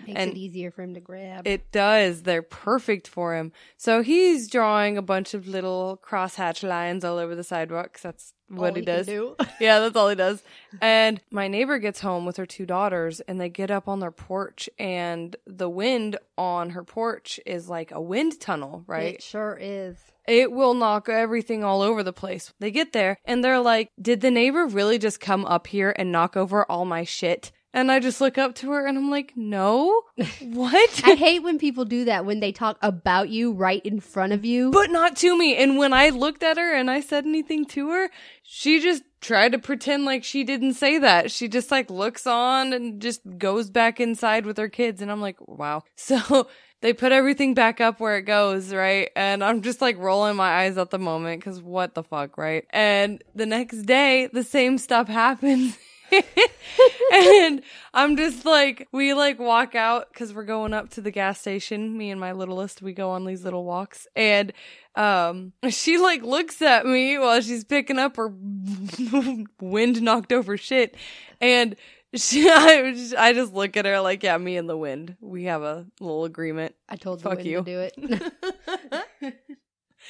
Makes 0.07 0.19
And 0.21 0.31
it 0.33 0.37
easier 0.37 0.71
for 0.71 0.83
him 0.83 0.95
to 0.95 1.01
grab. 1.01 1.47
It 1.47 1.71
does. 1.73 2.23
They're 2.23 2.43
perfect 2.43 3.07
for 3.09 3.37
him. 3.37 3.53
So 3.77 4.03
he's 4.03 4.49
drawing 4.49 4.97
a 4.97 5.03
bunch 5.03 5.35
of 5.35 5.47
little 5.47 6.01
crosshatch 6.05 6.67
lines 6.67 7.05
all 7.05 7.19
over 7.19 7.35
the 7.35 7.45
sidewalk 7.45 7.93
'cause 7.95 8.03
that's 8.03 8.33
what 8.51 8.71
All 8.71 8.75
he 8.75 8.83
does. 8.83 9.07
do. 9.07 9.37
yeah, 9.61 9.81
that's 9.81 9.97
all 9.97 10.09
he 10.09 10.15
does. 10.17 10.43
And 10.81 11.21
my 11.31 11.49
neighbor 11.49 11.79
gets 11.79 12.01
home 12.01 12.25
with 12.27 12.37
her 12.37 12.47
two 12.47 12.65
daughters 12.67 13.21
and 13.21 13.41
they 13.41 13.49
get 13.49 13.71
up 13.71 13.89
on 13.89 13.99
their 14.01 14.11
porch 14.13 14.69
and 14.79 15.35
the 15.47 15.69
wind 15.69 16.17
on 16.39 16.71
her 16.71 16.85
porch 16.85 17.41
is 17.45 17.69
like 17.69 17.91
a 17.91 18.01
wind 18.01 18.39
tunnel, 18.41 18.85
right? 18.87 19.15
It 19.15 19.23
sure 19.23 19.59
is. 19.61 19.97
It 20.29 20.53
will 20.53 20.75
knock 20.75 21.09
everything 21.09 21.65
all 21.65 21.83
over 21.83 22.03
the 22.05 22.13
place. 22.13 22.53
They 22.61 22.71
get 22.71 22.93
there 22.93 23.17
and 23.25 23.43
they're 23.43 23.59
like, 23.61 23.89
Did 24.01 24.21
the 24.21 24.31
neighbor 24.31 24.67
really 24.67 24.99
just 24.99 25.19
come 25.21 25.45
up 25.45 25.67
here 25.67 25.93
and 25.97 26.13
knock 26.13 26.37
over 26.37 26.65
all 26.65 26.85
my 26.85 27.03
shit? 27.05 27.51
And 27.73 27.93
I 27.93 28.01
just 28.01 28.21
look 28.21 28.37
up 28.37 28.57
to 28.57 28.73
her 28.73 28.87
and 28.87 28.99
I'm 28.99 29.11
like, 29.11 29.33
No? 29.37 30.03
What? 30.41 31.03
I 31.05 31.15
hate 31.15 31.43
when 31.43 31.59
people 31.59 31.85
do 31.85 32.05
that 32.07 32.25
when 32.27 32.41
they 32.41 32.53
talk 32.53 32.79
about 32.83 33.29
you 33.29 33.53
right 33.53 33.85
in 33.85 34.01
front 34.01 34.33
of 34.33 34.45
you. 34.45 34.71
but 34.71 34.91
not 34.91 35.17
to 35.19 35.37
me. 35.39 35.57
And 35.57 35.79
when 35.79 35.93
I 35.93 36.09
looked 36.09 36.43
at 36.43 36.57
her 36.57 36.75
and 36.75 36.91
I 36.91 37.01
said 37.01 37.25
anything 37.27 37.65
to 37.67 37.91
her, 37.91 38.11
she 38.43 38.81
just 38.81 39.03
tried 39.21 39.53
to 39.53 39.59
pretend 39.59 40.05
like 40.05 40.25
she 40.25 40.43
didn't 40.45 40.75
say 40.75 40.99
that. 40.99 41.31
She 41.31 41.47
just 41.47 41.71
like 41.71 41.91
looks 41.91 42.27
on 42.27 42.73
and 42.73 43.01
just 43.01 43.21
goes 43.39 43.71
back 43.71 44.01
inside 44.01 44.47
with 44.47 44.57
her 44.59 44.69
kids. 44.69 45.01
And 45.01 45.11
I'm 45.11 45.21
like, 45.21 45.37
wow. 45.47 45.83
So 45.97 46.49
they 46.81 46.93
put 46.95 47.13
everything 47.13 47.53
back 47.55 47.81
up 47.81 48.01
where 48.01 48.17
it 48.17 48.23
goes, 48.23 48.73
right? 48.73 49.11
And 49.15 49.45
I'm 49.45 49.61
just 49.61 49.81
like 49.83 49.99
rolling 49.99 50.35
my 50.37 50.63
eyes 50.63 50.79
at 50.79 50.89
the 50.91 50.99
moment 50.99 51.41
because 51.41 51.61
what 51.63 51.95
the 51.95 52.03
fuck, 52.03 52.39
right? 52.39 52.65
And 52.71 53.23
the 53.35 53.45
next 53.47 53.83
day, 53.83 54.29
the 54.33 54.43
same 54.43 54.79
stuff 54.79 55.07
happens. 55.23 55.79
and 57.13 57.63
I'm 57.95 58.17
just 58.17 58.45
like, 58.45 58.89
we 58.93 59.15
like 59.15 59.39
walk 59.39 59.75
out 59.75 60.09
because 60.13 60.33
we're 60.35 60.45
going 60.45 60.73
up 60.73 60.91
to 60.91 61.01
the 61.01 61.11
gas 61.11 61.41
station. 61.41 61.97
Me 61.97 62.11
and 62.11 62.21
my 62.21 62.33
littlest, 62.33 62.83
we 62.83 62.93
go 62.93 63.11
on 63.11 63.25
these 63.25 63.45
little 63.45 63.65
walks. 63.65 64.07
And 64.17 64.53
um, 64.97 65.53
she 65.69 65.99
like 65.99 66.23
looks 66.23 66.61
at 66.63 66.87
me 66.87 67.19
while 67.19 67.41
she's 67.41 67.65
picking 67.65 67.99
up 67.99 68.17
her 68.17 68.29
wind 69.61 70.03
knocked 70.03 70.33
over 70.33 70.57
shit. 70.57 70.97
And 71.41 71.77
she, 72.15 72.49
I, 72.51 72.93
just- 72.93 73.15
I 73.17 73.33
just 73.33 73.53
look 73.53 73.77
at 73.77 73.85
her 73.85 74.01
like, 74.01 74.23
yeah, 74.23 74.37
me 74.39 74.57
and 74.57 74.69
the 74.69 74.77
wind. 74.77 75.17
We 75.21 75.45
have 75.45 75.63
a 75.63 75.87
little 76.01 76.25
agreement. 76.25 76.75
I 76.89 76.97
told 76.97 77.23
Fuck 77.23 77.39
the 77.39 77.45
you. 77.49 77.59
to 77.59 77.65
do 77.65 77.81
it. 77.81 79.07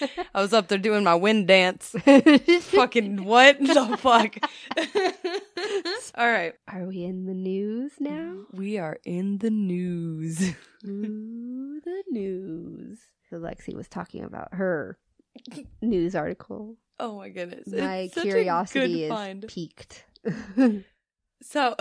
I 0.35 0.41
was 0.41 0.53
up 0.53 0.69
there 0.69 0.79
doing 0.79 1.05
my 1.05 1.15
wind 1.15 1.49
dance. 1.49 1.95
Fucking 2.61 3.25
what 3.25 3.59
the 3.59 3.97
fuck? 3.99 4.37
All 6.15 6.31
right. 6.31 6.55
Are 6.69 6.87
we 6.87 7.05
in 7.05 7.27
the 7.27 7.35
news 7.35 7.93
now? 8.01 8.45
We 8.53 8.79
are 8.79 8.99
in 9.05 9.39
the 9.39 9.51
news. 9.51 10.53
Ooh, 10.87 11.81
the 11.85 12.03
news. 12.11 12.99
So 13.29 13.37
Lexi 13.37 13.75
was 13.75 13.89
talking 13.89 14.25
about 14.25 14.49
her 14.53 14.99
news 15.81 16.15
article. 16.15 16.77
Oh 16.99 17.17
my 17.17 17.29
goodness. 17.29 17.69
My 17.69 17.95
a 17.95 18.09
curiosity 18.09 19.05
is 19.05 19.11
find. 19.11 19.47
piqued. 19.47 20.05
So, 21.43 21.75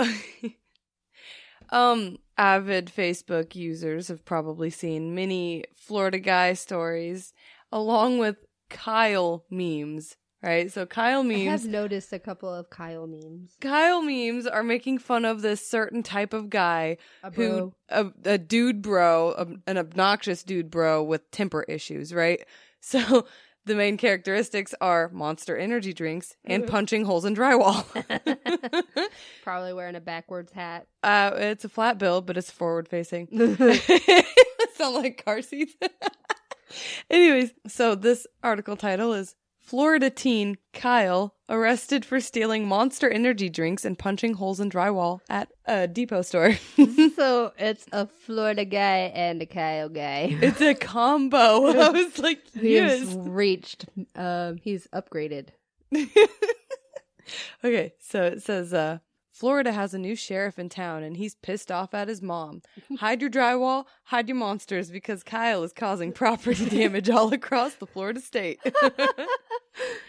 um, 1.70 2.18
avid 2.38 2.92
Facebook 2.96 3.56
users 3.56 4.08
have 4.08 4.24
probably 4.24 4.70
seen 4.70 5.14
many 5.14 5.66
Florida 5.76 6.20
guy 6.20 6.54
stories 6.54 7.34
along 7.72 8.18
with 8.20 8.38
Kyle 8.70 9.46
memes 9.50 10.16
right? 10.42 10.72
So 10.72 10.86
Kyle 10.86 11.22
memes. 11.22 11.48
I 11.48 11.52
have 11.52 11.66
noticed 11.66 12.14
a 12.14 12.20
couple 12.20 12.48
of 12.54 12.70
Kyle 12.70 13.08
memes. 13.08 13.58
Kyle 13.60 14.02
memes 14.02 14.48
are 14.48 14.64
making 14.64 15.00
fun 15.00 15.26
of 15.26 15.42
this 15.42 15.70
certain 15.70 16.02
type 16.02 16.34
of 16.34 16.50
guy 16.50 16.96
A 17.24 17.32
who 17.32 17.74
a, 17.90 18.06
a 18.24 18.38
dude 18.38 18.82
bro, 18.82 19.32
a- 19.38 19.70
an 19.70 19.78
obnoxious 19.78 20.44
dude 20.44 20.72
bro 20.72 21.04
with 21.04 21.30
temper 21.32 21.64
issues, 21.64 22.14
right? 22.14 22.46
So 22.82 23.28
the 23.66 23.76
main 23.76 23.98
characteristics 23.98 24.74
are 24.80 25.10
monster 25.10 25.58
energy 25.58 25.92
drinks 25.92 26.38
and 26.46 26.66
punching 26.76 27.04
holes 27.04 27.26
in 27.26 27.36
drywall. 27.36 27.84
Probably 29.44 29.74
wearing 29.74 29.96
a 29.96 30.00
backwards 30.00 30.54
hat. 30.54 30.88
uh, 31.04 31.32
it's 31.36 31.66
a 31.66 31.70
flat 31.70 31.98
bill, 31.98 32.22
but 32.22 32.38
it's 32.38 32.50
forward 32.50 32.88
facing. 32.88 33.28
Sound 34.76 34.96
like 34.96 35.26
car 35.26 35.42
seats. 35.42 35.74
Anyways, 37.10 37.52
so 37.68 37.96
this 37.96 38.28
article 38.44 38.76
title 38.76 39.14
is 39.14 39.36
Florida 39.70 40.10
teen 40.10 40.58
Kyle 40.74 41.36
arrested 41.48 42.04
for 42.04 42.20
stealing 42.20 42.68
monster 42.68 43.08
energy 43.08 43.50
drinks 43.50 43.86
and 43.86 44.00
punching 44.00 44.34
holes 44.34 44.60
in 44.60 44.72
drywall 44.72 45.20
at 45.30 45.50
a 45.66 45.88
depot 45.88 46.24
store. 46.24 46.54
so 47.16 47.54
it's 47.56 47.86
a 47.92 48.08
Florida 48.08 48.66
guy 48.66 49.12
and 49.14 49.40
a 49.44 49.46
Kyle 49.46 49.90
guy. 49.90 50.36
it's 50.42 50.60
a 50.60 50.74
combo. 50.74 51.68
I 51.80 51.90
was 51.90 52.18
like, 52.18 52.42
yes. 52.56 53.14
reached. 53.14 53.86
Um, 54.16 54.58
he's 54.58 54.88
upgraded. 54.88 55.50
okay, 57.64 57.94
so 58.00 58.24
it 58.24 58.42
says 58.42 58.74
uh 58.74 58.98
Florida 59.40 59.72
has 59.72 59.94
a 59.94 59.98
new 59.98 60.18
sheriff 60.18 60.60
in 60.60 60.68
town 60.68 61.02
and 61.02 61.16
he's 61.16 61.36
pissed 61.36 61.72
off 61.72 61.94
at 61.94 62.10
his 62.10 62.22
mom. 62.22 62.62
Hide 62.98 63.22
your 63.22 63.30
drywall, 63.30 63.86
hide 64.04 64.28
your 64.28 64.36
monsters 64.36 64.92
because 64.92 65.24
Kyle 65.24 65.64
is 65.64 65.72
causing 65.72 66.12
property 66.12 66.66
damage 66.70 67.10
all 67.10 67.32
across 67.32 67.76
the 67.76 67.88
Florida 67.88 68.20
state. 68.20 68.60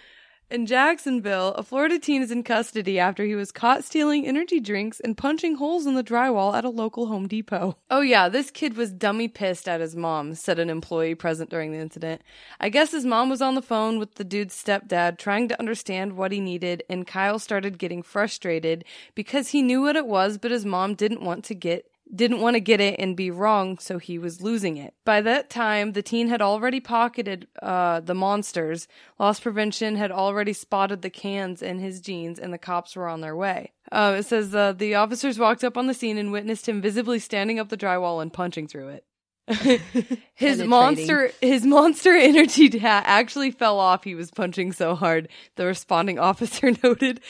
In 0.51 0.67
Jacksonville, 0.67 1.55
a 1.55 1.63
Florida 1.63 1.97
teen 1.97 2.23
is 2.23 2.33
in 2.33 2.43
custody 2.43 2.99
after 2.99 3.25
he 3.25 3.37
was 3.37 3.53
caught 3.53 3.85
stealing 3.85 4.27
energy 4.27 4.59
drinks 4.59 4.99
and 4.99 5.17
punching 5.17 5.55
holes 5.55 5.87
in 5.87 5.95
the 5.95 6.03
drywall 6.03 6.57
at 6.57 6.65
a 6.65 6.69
local 6.69 7.07
Home 7.07 7.29
Depot. 7.29 7.77
Oh, 7.89 8.01
yeah, 8.01 8.29
this 8.29 8.51
kid 8.51 8.77
was 8.77 8.91
dummy 8.91 9.29
pissed 9.29 9.69
at 9.69 9.81
his 9.81 9.95
mom, 9.95 10.35
said 10.35 10.59
an 10.59 10.69
employee 10.69 11.15
present 11.15 11.51
during 11.51 11.71
the 11.71 11.79
incident. 11.79 12.23
I 12.59 12.69
guess 12.69 12.91
his 12.91 13.07
mom 13.07 13.31
was 13.31 13.41
on 13.41 13.55
the 13.55 13.63
phone 13.63 14.01
with 14.01 14.17
the 14.17 14.25
dude's 14.25 14.61
stepdad 14.61 15.19
trying 15.19 15.47
to 15.47 15.59
understand 15.61 16.15
what 16.17 16.33
he 16.33 16.41
needed, 16.41 16.83
and 16.91 17.07
Kyle 17.07 17.39
started 17.39 17.79
getting 17.79 18.03
frustrated 18.03 18.85
because 19.15 19.51
he 19.51 19.63
knew 19.63 19.83
what 19.83 19.95
it 19.95 20.09
was, 20.09 20.37
but 20.37 20.51
his 20.51 20.67
mom 20.67 20.97
didn't 20.97 21.23
want 21.23 21.45
to 21.45 21.55
get 21.55 21.90
didn't 22.15 22.41
want 22.41 22.55
to 22.55 22.61
get 22.61 22.81
it 22.81 22.97
and 22.99 23.17
be 23.17 23.31
wrong, 23.31 23.79
so 23.79 23.99
he 23.99 24.19
was 24.19 24.41
losing 24.41 24.77
it. 24.77 24.95
By 25.05 25.21
that 25.23 25.51
time, 25.51 25.93
the 25.93 26.03
teen 26.03 26.29
had 26.29 26.43
already 26.43 26.81
pocketed 26.81 27.47
uh, 27.63 28.01
the 28.01 28.15
monsters. 28.15 28.89
Loss 29.19 29.41
prevention 29.41 29.97
had 29.97 30.11
already 30.11 30.53
spotted 30.53 31.03
the 31.03 31.11
cans 31.11 31.63
in 31.63 31.79
his 31.79 32.01
jeans, 32.01 32.39
and 32.39 32.53
the 32.53 32.59
cops 32.59 32.97
were 32.97 33.09
on 33.09 33.21
their 33.21 33.37
way. 33.37 33.73
Uh, 33.93 34.17
it 34.19 34.25
says 34.25 34.55
uh, 34.55 34.73
the 34.73 34.95
officers 34.95 35.39
walked 35.39 35.65
up 35.65 35.77
on 35.77 35.87
the 35.87 35.95
scene 35.95 36.19
and 36.19 36.33
witnessed 36.33 36.69
him 36.69 36.81
visibly 36.81 37.19
standing 37.19 37.59
up 37.59 37.69
the 37.69 37.77
drywall 37.77 38.23
and 38.23 38.33
punching 38.33 38.67
through 38.67 38.89
it. 38.89 39.05
his 40.35 40.63
monster, 40.63 41.33
his 41.41 41.65
monster 41.65 42.15
energy 42.17 42.79
hat 42.79 43.05
actually 43.07 43.51
fell 43.51 43.79
off. 43.79 44.05
He 44.05 44.15
was 44.15 44.31
punching 44.31 44.73
so 44.73 44.95
hard. 44.95 45.29
The 45.57 45.67
responding 45.67 46.19
officer 46.21 46.73
noted. 46.83 47.21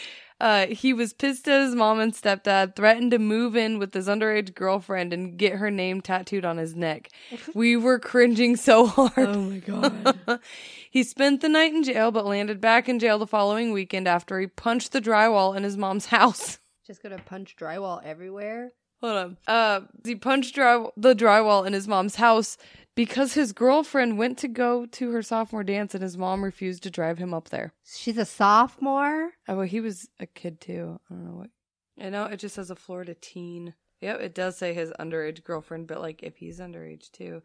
Uh, 0.40 0.66
he 0.68 0.92
was 0.94 1.12
pissed 1.12 1.46
at 1.48 1.60
his 1.60 1.74
mom 1.74 2.00
and 2.00 2.14
stepdad, 2.14 2.74
threatened 2.74 3.10
to 3.10 3.18
move 3.18 3.54
in 3.56 3.78
with 3.78 3.92
his 3.92 4.08
underage 4.08 4.54
girlfriend 4.54 5.12
and 5.12 5.36
get 5.36 5.54
her 5.54 5.70
name 5.70 6.00
tattooed 6.00 6.44
on 6.44 6.56
his 6.56 6.74
neck. 6.74 7.10
We 7.54 7.76
were 7.76 7.98
cringing 7.98 8.56
so 8.56 8.86
hard. 8.86 9.12
Oh 9.16 9.42
my 9.42 9.58
god. 9.58 10.40
he 10.90 11.02
spent 11.02 11.40
the 11.42 11.48
night 11.48 11.74
in 11.74 11.82
jail, 11.82 12.10
but 12.10 12.24
landed 12.24 12.60
back 12.60 12.88
in 12.88 12.98
jail 12.98 13.18
the 13.18 13.26
following 13.26 13.72
weekend 13.72 14.08
after 14.08 14.40
he 14.40 14.46
punched 14.46 14.92
the 14.92 15.00
drywall 15.00 15.54
in 15.56 15.62
his 15.62 15.76
mom's 15.76 16.06
house. 16.16 16.58
Just 16.86 17.02
gonna 17.02 17.18
punch 17.18 17.56
drywall 17.56 18.02
everywhere. 18.04 18.72
Hold 19.00 19.16
on. 19.16 19.36
Uh, 19.46 19.80
he 20.04 20.14
punched 20.14 20.54
dry- 20.54 20.86
the 20.96 21.14
drywall 21.14 21.66
in 21.66 21.72
his 21.72 21.88
mom's 21.88 22.16
house 22.16 22.58
because 22.94 23.34
his 23.34 23.52
girlfriend 23.52 24.18
went 24.18 24.38
to 24.38 24.48
go 24.48 24.86
to 24.86 25.10
her 25.10 25.22
sophomore 25.22 25.64
dance 25.64 25.94
and 25.94 26.02
his 26.02 26.16
mom 26.18 26.44
refused 26.44 26.82
to 26.82 26.90
drive 26.90 27.18
him 27.18 27.32
up 27.32 27.48
there. 27.50 27.72
She's 27.84 28.18
a 28.18 28.24
sophomore. 28.24 29.30
Oh, 29.48 29.56
well, 29.56 29.66
he 29.66 29.80
was 29.80 30.08
a 30.18 30.26
kid 30.26 30.60
too. 30.60 31.00
I 31.10 31.14
don't 31.14 31.24
know 31.24 31.36
what. 31.38 31.50
I 32.00 32.10
know 32.10 32.24
it 32.24 32.38
just 32.38 32.54
says 32.54 32.70
a 32.70 32.76
Florida 32.76 33.14
teen. 33.14 33.74
Yep, 34.00 34.20
it 34.20 34.34
does 34.34 34.56
say 34.56 34.72
his 34.72 34.90
underage 34.98 35.44
girlfriend, 35.44 35.86
but 35.86 36.00
like 36.00 36.22
if 36.22 36.36
he's 36.36 36.58
underage 36.58 37.10
too, 37.12 37.42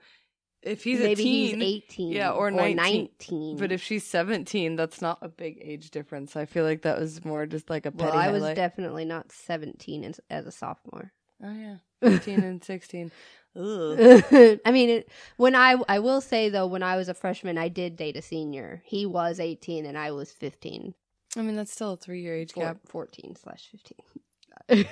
if 0.62 0.84
he's 0.84 1.00
Maybe 1.00 1.12
a 1.12 1.16
teen, 1.16 1.60
he's 1.60 1.76
eighteen. 1.76 2.12
yeah, 2.14 2.32
or 2.32 2.50
19. 2.50 2.76
19. 2.78 3.58
but 3.58 3.72
if 3.72 3.84
she's 3.84 4.04
seventeen, 4.06 4.76
that's 4.76 5.02
not 5.02 5.20
a 5.22 5.28
big 5.30 5.60
age 5.62 5.92
difference. 5.92 6.36
I 6.36 6.46
feel 6.46 6.64
like 6.64 6.82
that 6.84 7.00
was 7.00 7.24
more 7.26 7.46
just 7.46 7.70
like 7.70 7.86
a 7.86 7.92
petty 7.92 8.10
well, 8.10 8.18
I 8.18 8.32
was 8.32 8.44
definitely 8.56 9.06
not 9.06 9.32
seventeen 9.32 10.04
as, 10.06 10.20
as 10.30 10.48
a 10.48 10.52
sophomore. 10.52 11.12
Oh 11.44 11.54
yeah, 11.54 11.76
fifteen 12.02 12.44
and 12.44 12.64
sixteen. 12.64 13.12
Ugh. 13.58 14.60
I 14.66 14.72
mean, 14.72 14.90
it, 14.90 15.10
when 15.38 15.56
I 15.56 15.78
I 15.88 16.00
will 16.00 16.22
say 16.22 16.50
though, 16.50 16.68
when 16.68 16.84
I 16.84 16.98
was 16.98 17.08
a 17.08 17.14
freshman, 17.14 17.58
I 17.58 17.70
did 17.70 17.96
date 17.96 18.18
a 18.18 18.22
senior. 18.22 18.82
He 18.86 19.06
was 19.06 19.40
eighteen 19.40 19.86
and 19.86 19.98
I 19.98 20.12
was 20.12 20.32
fifteen. 20.32 20.94
I 21.38 21.42
mean, 21.42 21.56
that's 21.56 21.72
still 21.72 21.94
a 21.94 21.98
three-year 21.98 22.36
age 22.36 22.54
Four, 22.54 22.64
gap. 22.64 22.78
Fourteen 22.86 23.36
slash 23.36 23.70
fifteen. 23.72 24.88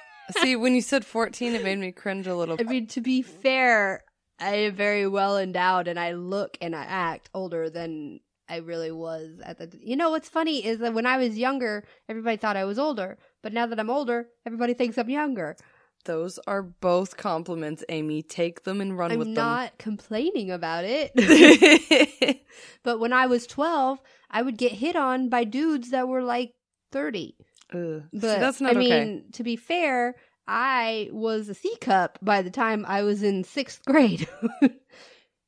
See, 0.42 0.56
when 0.56 0.74
you 0.74 0.82
said 0.82 1.04
fourteen, 1.04 1.54
it 1.54 1.64
made 1.64 1.78
me 1.78 1.92
cringe 1.92 2.26
a 2.26 2.34
little. 2.34 2.56
Bit. 2.56 2.66
I 2.66 2.70
mean, 2.70 2.86
to 2.88 3.00
be 3.00 3.22
fair, 3.22 4.04
I 4.40 4.54
am 4.54 4.74
very 4.74 5.06
well 5.06 5.38
endowed, 5.38 5.88
and 5.88 5.98
I 5.98 6.12
look 6.12 6.56
and 6.60 6.76
I 6.76 6.84
act 6.84 7.30
older 7.34 7.70
than 7.70 8.20
I 8.48 8.56
really 8.56 8.92
was 8.92 9.40
at 9.42 9.58
the. 9.58 9.70
You 9.82 9.96
know 9.96 10.10
what's 10.10 10.28
funny 10.28 10.64
is 10.64 10.78
that 10.78 10.94
when 10.94 11.06
I 11.06 11.16
was 11.18 11.38
younger, 11.38 11.84
everybody 12.08 12.36
thought 12.36 12.56
I 12.56 12.64
was 12.64 12.78
older, 12.78 13.18
but 13.42 13.52
now 13.52 13.66
that 13.66 13.80
I'm 13.80 13.90
older, 13.90 14.28
everybody 14.46 14.74
thinks 14.74 14.98
I'm 14.98 15.10
younger. 15.10 15.56
Those 16.04 16.38
are 16.46 16.62
both 16.62 17.16
compliments, 17.16 17.84
Amy. 17.88 18.22
Take 18.22 18.64
them 18.64 18.80
and 18.80 18.96
run 18.96 19.12
I'm 19.12 19.18
with 19.18 19.34
them. 19.34 19.44
I'm 19.44 19.56
not 19.56 19.78
complaining 19.78 20.50
about 20.50 20.84
it. 20.86 21.12
but 22.82 22.98
when 22.98 23.12
I 23.12 23.26
was 23.26 23.46
12, 23.46 24.00
I 24.30 24.42
would 24.42 24.56
get 24.56 24.72
hit 24.72 24.96
on 24.96 25.28
by 25.28 25.44
dudes 25.44 25.90
that 25.90 26.08
were 26.08 26.22
like 26.22 26.54
30. 26.92 27.36
Ugh. 27.74 27.78
See, 27.78 28.18
But 28.20 28.40
that's 28.40 28.60
not 28.60 28.76
I 28.76 28.78
mean, 28.78 29.24
to 29.32 29.42
be 29.42 29.56
fair, 29.56 30.14
I 30.46 31.10
was 31.12 31.48
a 31.48 31.54
C 31.54 31.76
cup 31.80 32.18
by 32.22 32.40
the 32.42 32.50
time 32.50 32.86
I 32.88 33.02
was 33.02 33.22
in 33.22 33.44
sixth 33.44 33.84
grade. 33.84 34.26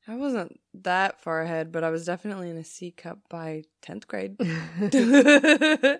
I 0.08 0.16
wasn't 0.16 0.60
that 0.74 1.20
far 1.20 1.40
ahead, 1.40 1.72
but 1.72 1.84
I 1.84 1.90
was 1.90 2.04
definitely 2.04 2.50
in 2.50 2.56
a 2.58 2.64
C 2.64 2.90
cup 2.90 3.20
by 3.30 3.62
tenth 3.80 4.06
grade. 4.08 4.36
I 4.40 5.98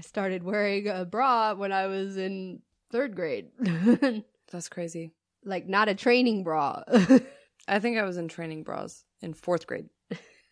started 0.00 0.42
wearing 0.42 0.88
a 0.88 1.04
bra 1.04 1.54
when 1.54 1.70
I 1.70 1.86
was 1.86 2.16
in 2.16 2.62
third 2.94 3.16
grade. 3.16 3.48
That's 4.52 4.68
crazy. 4.68 5.12
like 5.44 5.66
not 5.68 5.88
a 5.88 5.94
training 5.94 6.44
bra. 6.44 6.82
I 7.68 7.80
think 7.80 7.98
I 7.98 8.04
was 8.04 8.16
in 8.16 8.28
training 8.28 8.62
bras 8.62 9.04
in 9.20 9.34
fourth 9.34 9.66
grade. 9.66 9.88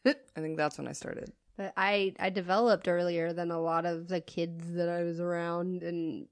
I 0.04 0.40
think 0.40 0.56
that's 0.56 0.78
when 0.78 0.88
I 0.88 0.92
started. 0.92 1.30
but 1.56 1.72
I 1.76 2.14
I 2.18 2.30
developed 2.30 2.88
earlier 2.88 3.32
than 3.32 3.52
a 3.52 3.60
lot 3.60 3.86
of 3.86 4.08
the 4.08 4.20
kids 4.20 4.72
that 4.72 4.88
I 4.88 5.04
was 5.04 5.20
around 5.20 5.84
and 5.84 6.26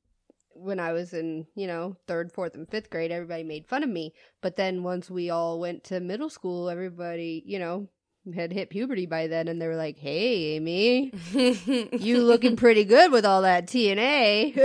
when 0.55 0.81
I 0.81 0.92
was 0.92 1.12
in, 1.14 1.46
you 1.55 1.68
know, 1.68 1.96
third, 2.09 2.33
fourth, 2.33 2.55
and 2.55 2.68
fifth 2.68 2.90
grade, 2.90 3.12
everybody 3.12 3.44
made 3.44 3.66
fun 3.68 3.85
of 3.85 3.88
me. 3.88 4.12
But 4.42 4.57
then 4.57 4.83
once 4.83 5.09
we 5.09 5.31
all 5.31 5.61
went 5.61 5.85
to 5.85 6.01
middle 6.01 6.29
school, 6.29 6.68
everybody, 6.68 7.42
you 7.46 7.59
know, 7.61 7.88
had 8.35 8.53
hit 8.53 8.71
puberty 8.71 9.07
by 9.07 9.27
then 9.27 9.49
and 9.49 9.61
they 9.61 9.67
were 9.67 9.77
like, 9.77 9.99
Hey 9.99 10.57
Amy, 10.57 11.13
you 11.93 12.23
looking 12.23 12.57
pretty 12.57 12.85
good 12.85 13.13
with 13.13 13.25
all 13.25 13.43
that 13.43 13.67
TNA. 13.67 14.57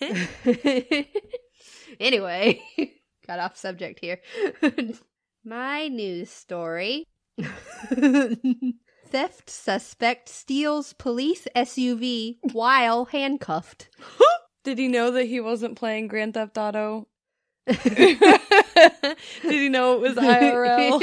anyway, 2.00 2.62
got 3.26 3.38
off 3.38 3.56
subject 3.56 4.00
here. 4.00 4.20
My 5.44 5.88
news 5.88 6.30
story. 6.30 7.04
Theft 9.06 9.48
suspect 9.48 10.28
steals 10.28 10.92
police 10.94 11.46
SUV 11.54 12.38
while 12.52 13.06
handcuffed. 13.06 13.88
Did 14.64 14.78
he 14.78 14.88
know 14.88 15.10
that 15.12 15.24
he 15.24 15.40
wasn't 15.40 15.76
playing 15.76 16.08
Grand 16.08 16.34
Theft 16.34 16.58
Auto? 16.58 17.06
Did 17.66 18.18
he 19.42 19.68
know 19.68 19.94
it 19.94 20.00
was 20.00 20.16
IRL? 20.16 21.00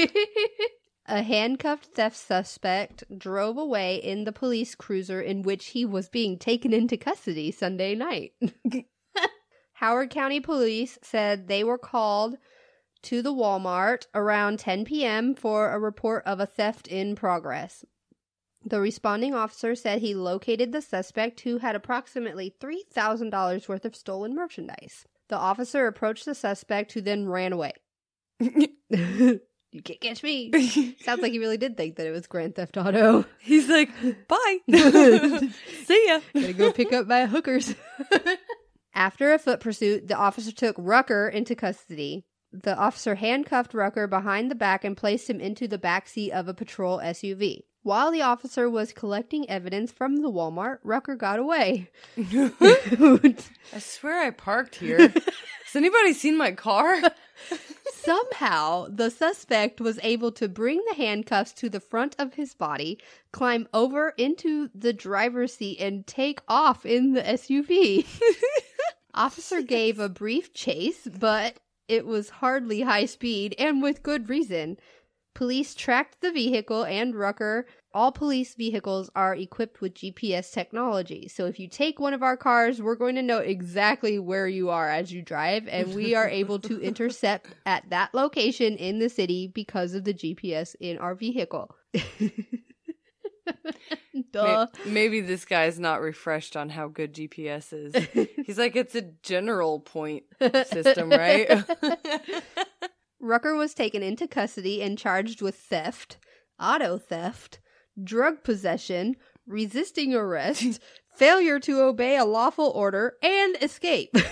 A 1.08 1.22
handcuffed 1.22 1.86
theft 1.86 2.18
suspect 2.18 3.04
drove 3.15 3.58
away 3.58 3.98
in 3.98 4.24
the 4.24 4.32
police 4.32 4.74
cruiser 4.74 5.22
in 5.22 5.44
which 5.44 5.68
he 5.68 5.86
was 5.86 6.10
being 6.10 6.39
taken 6.39 6.74
into 6.74 6.98
custody 6.98 7.52
Sunday 7.52 7.94
night. 7.94 8.34
Howard 9.74 10.10
County 10.10 10.39
Police 10.39 10.98
said 11.04 11.48
they 11.48 11.63
were 11.63 11.78
called 11.78 12.38
to 13.04 13.22
the 13.22 13.34
Walmart 13.34 14.08
around 14.15 14.58
10 14.58 14.86
p.m. 14.86 15.36
for 15.36 15.72
a 15.72 15.80
report 15.80 16.24
of 16.26 16.39
a 16.39 16.48
theft 16.48 16.88
in 16.88 17.15
progress. 17.15 17.86
The 18.65 18.82
responding 18.82 19.36
officer 19.36 19.76
said 19.76 20.00
he 20.00 20.15
located 20.15 20.72
the 20.72 20.82
suspect 20.82 21.41
who 21.41 21.60
had 21.60 21.76
approximately 21.76 22.56
$3,000 22.60 23.68
worth 23.68 23.86
of 23.86 23.96
stolen 23.96 24.34
merchandise. 24.34 25.06
The 25.28 25.38
officer 25.38 25.86
approached 25.86 26.26
the 26.26 26.34
suspect 26.34 26.94
who 26.94 27.02
then 27.02 27.28
ran 27.28 27.54
away. 27.54 27.74
you 29.76 29.82
can't 29.82 30.00
catch 30.00 30.24
me. 30.24 30.52
Sounds 31.04 31.22
like 31.22 31.34
he 31.34 31.40
really 31.40 31.58
did 31.58 31.76
think 31.76 31.98
that 31.98 32.08
it 32.08 32.12
was 32.12 32.28
Grand 32.28 32.56
Theft 32.56 32.78
Auto. 32.78 33.26
He's 33.40 33.68
like, 33.68 33.90
bye. 34.28 34.58
See 35.84 36.06
ya. 36.08 36.22
Gotta 36.34 36.54
go 36.54 36.72
pick 36.72 36.94
up 36.94 37.08
my 37.08 37.26
hookers. 37.26 37.76
After 38.94 39.34
a 39.34 39.38
foot 39.38 39.60
pursuit, 39.60 40.08
the 40.08 40.16
officer 40.16 40.54
took 40.54 40.78
Rucker 40.80 41.28
into 41.28 41.56
custody. 41.56 42.26
The 42.54 42.78
officer 42.78 43.16
handcuffed 43.16 43.74
Rucker 43.74 44.08
behind 44.08 44.50
the 44.50 44.56
back 44.56 44.86
and 44.86 44.96
placed 44.96 45.30
him 45.30 45.42
into 45.42 45.68
the 45.68 45.78
back 45.78 46.08
seat 46.08 46.32
of 46.32 46.48
a 46.48 46.54
patrol 46.54 47.00
SUV. 47.00 47.64
While 47.84 48.12
the 48.12 48.22
officer 48.22 48.70
was 48.70 48.94
collecting 48.94 49.48
evidence 49.50 49.92
from 49.92 50.18
the 50.22 50.32
Walmart, 50.32 50.78
Rucker 50.84 51.18
got 51.18 51.38
away. 51.38 51.92
I 52.18 53.34
swear 53.78 54.22
I 54.22 54.30
parked 54.32 54.76
here. 54.76 55.00
Has 55.00 55.76
anybody 55.76 56.14
seen 56.14 56.38
my 56.38 56.54
car? 56.54 57.02
Somehow, 58.06 58.88
the 58.89 59.10
suspect 59.10 59.82
was 59.82 60.00
able 60.04 60.32
to 60.34 60.48
bring 60.48 60.84
the 60.88 60.96
handcuffs 60.96 61.52
to 61.54 61.70
the 61.70 61.80
front 61.80 62.15
of 62.20 62.36
his 62.36 62.54
body, 62.54 63.00
climb 63.32 63.68
over 63.74 64.13
into 64.18 64.70
the 64.76 64.94
driver's 64.94 65.56
seat, 65.56 65.80
and 65.80 66.06
take 66.06 66.39
off 66.48 66.86
in 66.86 67.13
the 67.13 67.24
SUV. 67.24 68.06
Officer 69.15 69.62
gave 69.62 70.00
a 70.00 70.08
brief 70.08 70.54
chase, 70.54 71.08
but 71.20 71.60
it 71.88 72.06
was 72.06 72.30
hardly 72.30 72.82
high 72.82 73.06
speed 73.06 73.56
and 73.58 73.82
with 73.82 74.04
good 74.04 74.30
reason. 74.30 74.78
Police 75.34 75.76
tracked 75.76 76.22
the 76.22 76.32
vehicle 76.32 76.84
and 76.84 77.15
Rucker. 77.15 77.65
All 77.96 78.12
police 78.12 78.56
vehicles 78.56 79.10
are 79.16 79.34
equipped 79.34 79.80
with 79.80 79.94
GPS 79.94 80.52
technology. 80.52 81.30
So 81.30 81.46
if 81.46 81.62
you 81.62 81.70
take 81.70 81.98
one 81.98 82.14
of 82.14 82.22
our 82.22 82.36
cars, 82.36 82.82
we're 82.82 82.98
going 82.98 83.16
to 83.16 83.22
know 83.22 83.38
exactly 83.38 84.20
where 84.20 84.50
you 84.50 84.70
are 84.70 84.90
as 84.90 85.14
you 85.14 85.22
drive, 85.22 85.70
and 85.70 85.96
we 85.96 86.14
are 86.14 86.28
able 86.28 86.60
to 86.60 86.78
intercept 86.82 87.48
at 87.66 87.90
that 87.92 88.14
location 88.14 88.76
in 88.76 89.00
the 89.00 89.08
city 89.08 89.48
because 89.48 89.94
of 89.94 90.04
the 90.04 90.14
GPS 90.14 90.76
in 90.82 90.98
our 90.98 91.16
vehicle. 91.16 91.74
Duh. 94.34 94.68
Maybe 94.86 95.22
this 95.22 95.46
guy's 95.46 95.80
not 95.80 96.02
refreshed 96.02 96.58
on 96.58 96.68
how 96.68 96.90
good 96.90 97.14
GPS 97.14 97.72
is. 97.72 97.96
He's 98.46 98.58
like, 98.58 98.76
it's 98.76 98.96
a 98.96 99.04
general 99.24 99.80
point 99.80 100.26
system, 100.66 101.10
right? 101.10 101.64
Rucker 103.22 103.56
was 103.56 103.74
taken 103.74 104.04
into 104.04 104.28
custody 104.28 104.82
and 104.82 104.98
charged 104.98 105.42
with 105.42 105.56
theft, 105.56 106.18
auto 106.60 106.98
theft, 106.98 107.60
drug 108.04 108.44
possession, 108.44 109.16
resisting 109.48 110.14
arrest, 110.14 110.80
failure 111.16 111.60
to 111.62 111.82
obey 111.82 112.18
a 112.18 112.26
lawful 112.26 112.70
order, 112.76 113.16
and 113.22 113.58
escape. 113.62 114.16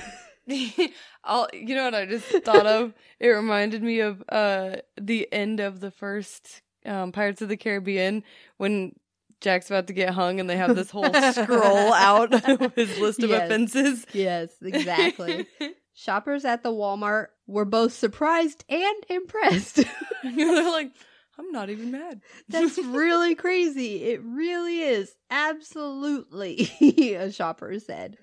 I'll, 1.23 1.47
you 1.54 1.73
know 1.76 1.86
what 1.86 1.95
I 1.95 2.06
just 2.06 2.26
thought 2.43 2.65
of? 2.67 2.93
It 3.19 3.28
reminded 3.30 3.82
me 3.82 4.02
of 4.02 4.21
uh 4.28 4.78
the 4.99 5.28
end 5.32 5.60
of 5.62 5.80
the 5.80 5.91
first 5.91 6.62
um, 6.86 7.12
Pirates 7.13 7.41
of 7.41 7.47
the 7.47 7.56
Caribbean 7.56 8.23
when 8.58 8.93
Jack's 9.39 9.69
about 9.69 9.88
to 9.88 9.93
get 9.93 10.10
hung 10.13 10.39
and 10.41 10.49
they 10.49 10.58
have 10.58 10.76
this 10.76 10.89
whole 10.91 11.13
scroll 11.32 11.93
out 11.93 12.34
of 12.49 12.73
his 12.76 12.97
list 12.99 13.23
of 13.23 13.30
Yes. 13.30 13.45
offenses. 13.45 14.06
yes, 14.13 14.52
exactly. 14.62 15.45
Shoppers 15.93 16.43
at 16.43 16.63
the 16.63 16.71
Walmart 16.71 17.28
were 17.47 17.65
both 17.65 17.93
surprised 17.93 18.65
and 18.67 18.95
impressed. 19.10 19.84
They're 20.23 20.71
like, 20.71 20.91
I'm 21.37 21.51
not 21.51 21.69
even 21.69 21.91
mad. 21.91 22.21
That's 22.49 22.77
really 22.77 23.35
crazy. 23.35 24.03
It 24.03 24.21
really 24.23 24.81
is. 24.81 25.15
Absolutely, 25.29 26.69
a 27.15 27.31
shopper 27.31 27.79
said. 27.79 28.17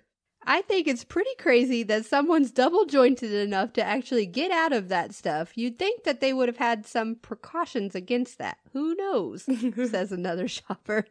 I 0.46 0.62
think 0.62 0.88
it's 0.88 1.04
pretty 1.04 1.34
crazy 1.38 1.82
that 1.84 2.06
someone's 2.06 2.50
double 2.50 2.86
jointed 2.86 3.32
enough 3.32 3.74
to 3.74 3.82
actually 3.84 4.24
get 4.24 4.50
out 4.50 4.72
of 4.72 4.88
that 4.88 5.14
stuff. 5.14 5.52
You'd 5.54 5.78
think 5.78 6.04
that 6.04 6.20
they 6.20 6.32
would 6.32 6.48
have 6.48 6.56
had 6.56 6.86
some 6.86 7.16
precautions 7.16 7.94
against 7.94 8.38
that. 8.38 8.56
Who 8.72 8.94
knows? 8.94 9.42
says 9.90 10.12
another 10.12 10.48
shopper. 10.48 11.04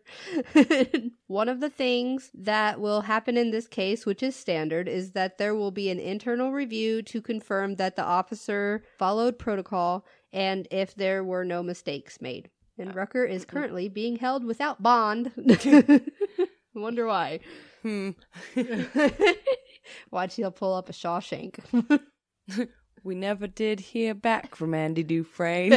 One 1.27 1.47
of 1.47 1.59
the 1.59 1.69
things 1.69 2.31
that 2.33 2.81
will 2.81 3.01
happen 3.01 3.37
in 3.37 3.51
this 3.51 3.67
case, 3.67 4.05
which 4.05 4.23
is 4.23 4.35
standard, 4.35 4.87
is 4.87 5.11
that 5.11 5.37
there 5.37 5.53
will 5.53 5.71
be 5.71 5.89
an 5.91 5.99
internal 5.99 6.51
review 6.51 7.03
to 7.03 7.21
confirm 7.21 7.75
that 7.75 7.95
the 7.95 8.03
officer 8.03 8.83
followed 8.97 9.37
protocol 9.37 10.05
and 10.33 10.67
if 10.71 10.95
there 10.95 11.23
were 11.23 11.45
no 11.45 11.63
mistakes 11.63 12.21
made. 12.21 12.49
And 12.77 12.95
Rucker 12.95 13.25
is 13.25 13.43
currently 13.43 13.89
being 13.89 14.15
held 14.15 14.45
without 14.45 14.81
bond. 14.81 15.31
Wonder 16.73 17.05
why. 17.07 17.41
Hmm. 17.81 18.11
Watch, 20.11 20.35
he'll 20.35 20.51
pull 20.51 20.73
up 20.73 20.89
a 20.89 20.93
Shawshank. 20.93 21.59
We 23.03 23.15
never 23.15 23.47
did 23.47 23.79
hear 23.79 24.13
back 24.13 24.55
from 24.55 24.73
Andy 24.73 25.03
Dufresne. 25.03 25.71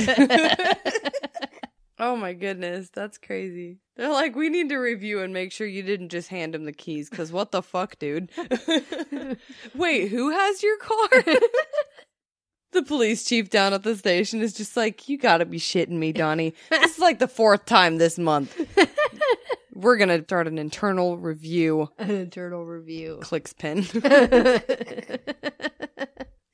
oh 1.98 2.16
my 2.16 2.32
goodness, 2.32 2.90
that's 2.92 3.16
crazy. 3.18 3.78
They're 3.96 4.10
like, 4.12 4.34
we 4.34 4.48
need 4.48 4.68
to 4.70 4.76
review 4.76 5.20
and 5.20 5.32
make 5.32 5.52
sure 5.52 5.66
you 5.66 5.82
didn't 5.82 6.08
just 6.08 6.28
hand 6.28 6.54
him 6.54 6.64
the 6.64 6.72
keys, 6.72 7.08
because 7.08 7.30
what 7.30 7.52
the 7.52 7.62
fuck, 7.62 7.98
dude? 7.98 8.30
Wait, 9.74 10.08
who 10.08 10.30
has 10.30 10.62
your 10.62 10.78
car? 10.78 11.08
The 12.72 12.82
police 12.82 13.24
chief 13.24 13.50
down 13.50 13.72
at 13.72 13.82
the 13.82 13.96
station 13.96 14.40
is 14.40 14.52
just 14.54 14.76
like, 14.76 15.08
you 15.08 15.16
gotta 15.18 15.44
be 15.44 15.58
shitting 15.58 15.90
me, 15.90 16.12
Donnie. 16.12 16.54
This 16.70 16.92
is 16.94 16.98
like 16.98 17.18
the 17.18 17.28
fourth 17.28 17.66
time 17.66 17.98
this 17.98 18.18
month. 18.18 18.58
We're 19.74 19.96
gonna 19.96 20.22
start 20.22 20.48
an 20.48 20.58
internal 20.58 21.16
review. 21.16 21.88
An 21.98 22.10
internal 22.10 22.64
review. 22.64 23.18
Clicks 23.22 23.52
pin. 23.52 23.82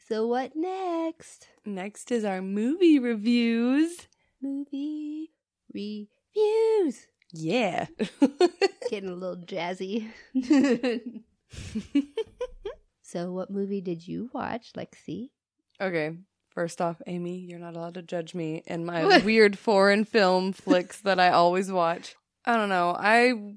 so 0.09 0.27
what 0.27 0.53
next? 0.55 1.49
Next 1.65 2.11
is 2.13 2.25
our 2.25 2.41
movie 2.43 2.99
reviews. 2.99 4.09
Movie 4.41 5.31
reviews. 5.73 7.07
Yeah. 7.33 7.87
Getting 8.91 9.11
a 9.11 9.15
little 9.15 9.37
jazzy. 9.45 10.09
so 13.03 13.33
what 13.33 13.51
movie 13.51 13.81
did 13.81 14.07
you 14.07 14.31
watch, 14.33 14.73
Lexi? 14.77 15.31
Okay. 15.81 16.13
First 16.51 16.81
off, 16.81 17.01
Amy, 17.07 17.39
you're 17.39 17.59
not 17.59 17.77
allowed 17.77 17.95
to 17.95 18.03
judge 18.03 18.35
me 18.35 18.63
and 18.67 18.85
my 18.85 19.19
weird 19.25 19.59
foreign 19.59 20.05
film 20.05 20.53
flicks 20.53 21.01
that 21.03 21.21
I 21.21 21.31
always 21.31 21.71
watch. 21.71 22.17
I 22.45 22.57
don't 22.57 22.69
know. 22.69 22.97
I 22.99 23.55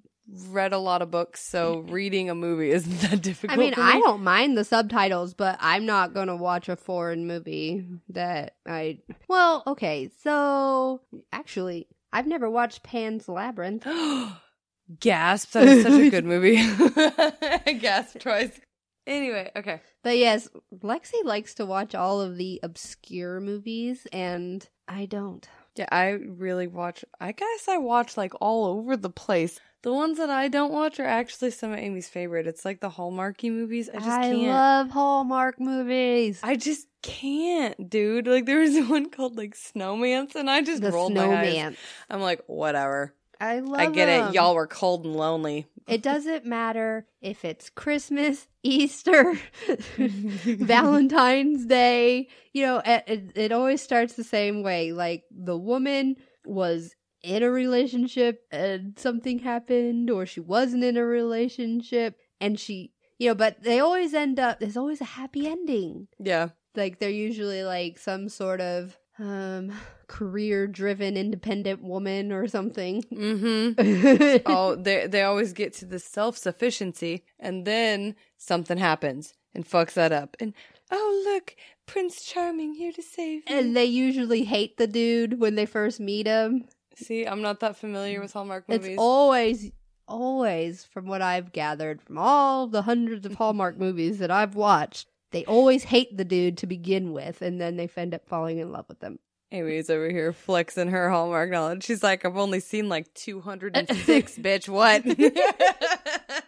read 0.50 0.74
a 0.74 0.78
lot 0.78 1.02
of 1.02 1.12
books, 1.12 1.42
so 1.42 1.80
reading 1.80 2.30
a 2.30 2.36
movie 2.36 2.72
isn't 2.72 3.00
that 3.10 3.22
difficult. 3.22 3.58
I 3.58 3.62
mean, 3.62 3.74
for 3.74 3.82
I 3.82 3.94
don't 3.94 4.24
mind 4.24 4.58
the 4.58 4.64
subtitles, 4.64 5.34
but 5.34 5.58
I'm 5.60 5.86
not 5.86 6.14
going 6.14 6.28
to 6.28 6.36
watch 6.36 6.70
a 6.70 6.76
foreign 6.76 7.26
movie 7.28 7.86
that 8.10 8.56
I. 8.68 9.00
Well, 9.28 9.64
okay, 9.68 10.10
so 10.24 11.02
actually, 11.32 11.88
I've 12.14 12.28
never 12.28 12.50
watched 12.50 12.84
Pan's 12.84 13.28
Labyrinth. 13.28 13.86
Gasp! 15.00 15.52
That 15.54 15.68
is 15.68 15.84
such 15.84 15.94
a 15.94 16.10
good 16.10 16.26
movie. 16.34 16.58
Gasp 17.80 18.20
twice. 18.20 18.60
Anyway, 19.08 19.52
okay. 19.56 19.82
But 20.04 20.18
yes, 20.18 20.48
Lexi 20.84 21.24
likes 21.24 21.54
to 21.56 21.66
watch 21.66 21.96
all 21.96 22.22
of 22.22 22.38
the 22.38 22.60
obscure 22.64 23.40
movies, 23.40 24.08
and 24.14 24.68
I 24.88 25.06
don't. 25.06 25.48
Yeah, 25.76 25.88
I 25.92 26.10
really 26.10 26.68
watch. 26.68 27.04
I 27.20 27.32
guess 27.32 27.68
I 27.68 27.78
watch 27.78 28.18
like 28.18 28.34
all 28.42 28.66
over 28.66 28.98
the 28.98 29.10
place. 29.10 29.60
The 29.84 29.92
ones 29.92 30.20
that 30.20 30.30
I 30.30 30.48
don't 30.48 30.72
watch 30.72 31.00
are 31.00 31.06
actually 31.06 31.50
some 31.50 31.72
of 31.72 31.80
Amy's 31.80 32.08
favorite. 32.08 32.46
It's 32.46 32.64
like 32.66 32.82
the 32.82 32.90
Hallmarky 32.90 33.50
movies. 33.52 33.90
I 33.90 33.94
just 33.94 34.06
can't. 34.06 34.48
I 34.48 34.52
love 34.52 34.90
Hallmark 34.92 35.60
movies. 35.60 36.40
I 36.44 36.56
just 36.56 36.88
can't, 37.02 37.90
dude. 37.90 38.28
Like 38.28 38.46
there 38.46 38.60
was 38.60 38.78
one 38.90 39.10
called 39.10 39.38
like 39.38 39.56
Snowman's, 39.56 40.36
and 40.36 40.50
I 40.50 40.62
just 40.62 40.84
the 40.84 40.92
rolled 40.92 41.14
my 41.16 41.22
eyes. 41.26 41.54
snowman. 41.54 41.78
I'm 42.10 42.22
like, 42.22 42.42
whatever. 42.46 43.16
I 43.42 43.60
love. 43.60 43.80
I 43.80 43.88
get 43.88 44.06
them. 44.06 44.30
it. 44.30 44.36
Y'all 44.36 44.54
were 44.54 44.68
cold 44.68 45.04
and 45.04 45.16
lonely. 45.16 45.66
It 45.88 46.04
doesn't 46.04 46.46
matter 46.46 47.08
if 47.22 47.44
it's 47.44 47.72
Christmas, 47.72 48.48
Easter, 48.62 49.34
Valentine's 49.98 51.66
Day. 51.66 52.28
You 52.54 52.66
know, 52.66 52.82
it, 52.86 53.04
it, 53.08 53.32
it 53.36 53.52
always 53.52 53.82
starts 53.82 54.14
the 54.14 54.24
same 54.24 54.62
way. 54.62 54.92
Like 54.92 55.24
the 55.32 55.58
woman 55.58 56.18
was 56.46 56.96
in 57.24 57.42
a 57.42 57.50
relationship 57.50 58.44
and 58.52 58.94
something 58.98 59.40
happened, 59.40 60.12
or 60.12 60.28
she 60.28 60.40
wasn't 60.40 60.84
in 60.84 60.96
a 60.96 61.06
relationship 61.06 62.18
and 62.40 62.60
she, 62.60 62.94
you 63.18 63.30
know, 63.30 63.36
but 63.36 63.64
they 63.64 63.80
always 63.80 64.14
end 64.14 64.40
up, 64.40 64.60
there's 64.60 64.78
always 64.78 65.02
a 65.02 65.06
happy 65.06 65.48
ending. 65.48 66.08
Yeah. 66.20 66.50
Like 66.76 67.00
they're 67.00 67.10
usually 67.10 67.64
like 67.64 67.98
some 67.98 68.30
sort 68.30 68.62
of 68.62 68.98
um 69.20 69.72
career 70.08 70.68
driven 70.68 71.16
independent 71.18 71.84
woman 71.84 72.32
or 72.32 72.48
something. 72.48 73.04
Mm-hmm. 73.04 74.38
oh, 74.46 74.76
they 74.76 75.08
they 75.08 75.24
always 75.24 75.54
get 75.54 75.74
to 75.76 75.86
the 75.86 76.00
self 76.00 76.38
sufficiency, 76.38 77.24
and 77.40 77.66
then 77.66 78.16
something 78.38 78.78
happens 78.78 79.34
and 79.54 79.68
fucks 79.68 79.94
that 79.94 80.12
up. 80.12 80.36
And 80.40 80.54
oh 80.92 81.22
look, 81.26 81.56
Prince 81.86 82.24
Charming 82.24 82.74
here 82.74 82.92
to 82.94 83.02
save 83.02 83.46
me. 83.50 83.58
And 83.58 83.76
they 83.76 83.86
usually 83.86 84.44
hate 84.44 84.78
the 84.78 84.88
dude 84.88 85.40
when 85.40 85.56
they 85.56 85.66
first 85.66 86.00
meet 86.00 86.28
him. 86.28 86.66
See, 86.96 87.26
I'm 87.26 87.42
not 87.42 87.60
that 87.62 87.76
familiar 87.76 88.22
with 88.22 88.34
Hallmark 88.34 88.70
movies. 88.70 88.88
It's 88.88 89.00
always, 89.00 89.72
always, 90.08 90.86
from 90.86 91.08
what 91.08 91.22
I've 91.22 91.52
gathered 91.52 92.02
from 92.02 92.18
all 92.18 92.68
the 92.68 92.84
hundreds 92.84 93.26
of 93.26 93.36
Hallmark 93.36 93.78
movies 93.78 94.20
that 94.20 94.32
I've 94.32 94.56
watched, 94.56 95.08
they 95.32 95.46
always 95.46 95.84
hate 95.84 96.18
the 96.18 96.26
dude 96.26 96.58
to 96.60 96.68
begin 96.68 97.14
with, 97.14 97.42
and 97.42 97.60
then 97.60 97.78
they 97.78 97.90
end 97.96 98.14
up 98.14 98.28
falling 98.28 98.60
in 98.60 98.72
love 98.72 98.86
with 98.88 99.02
him. 99.02 99.20
Amy's 99.54 99.90
over 99.90 100.10
here 100.10 100.32
flexing 100.32 100.90
her 100.90 101.10
Hallmark 101.10 101.50
knowledge. 101.50 101.84
She's 101.84 102.04
like, 102.04 102.24
I've 102.24 102.38
only 102.38 102.62
seen 102.62 102.88
like 102.88 103.14
206, 103.16 104.38
bitch. 104.38 104.70
What? 104.70 105.06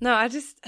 no, 0.00 0.14
I 0.14 0.28
just, 0.28 0.64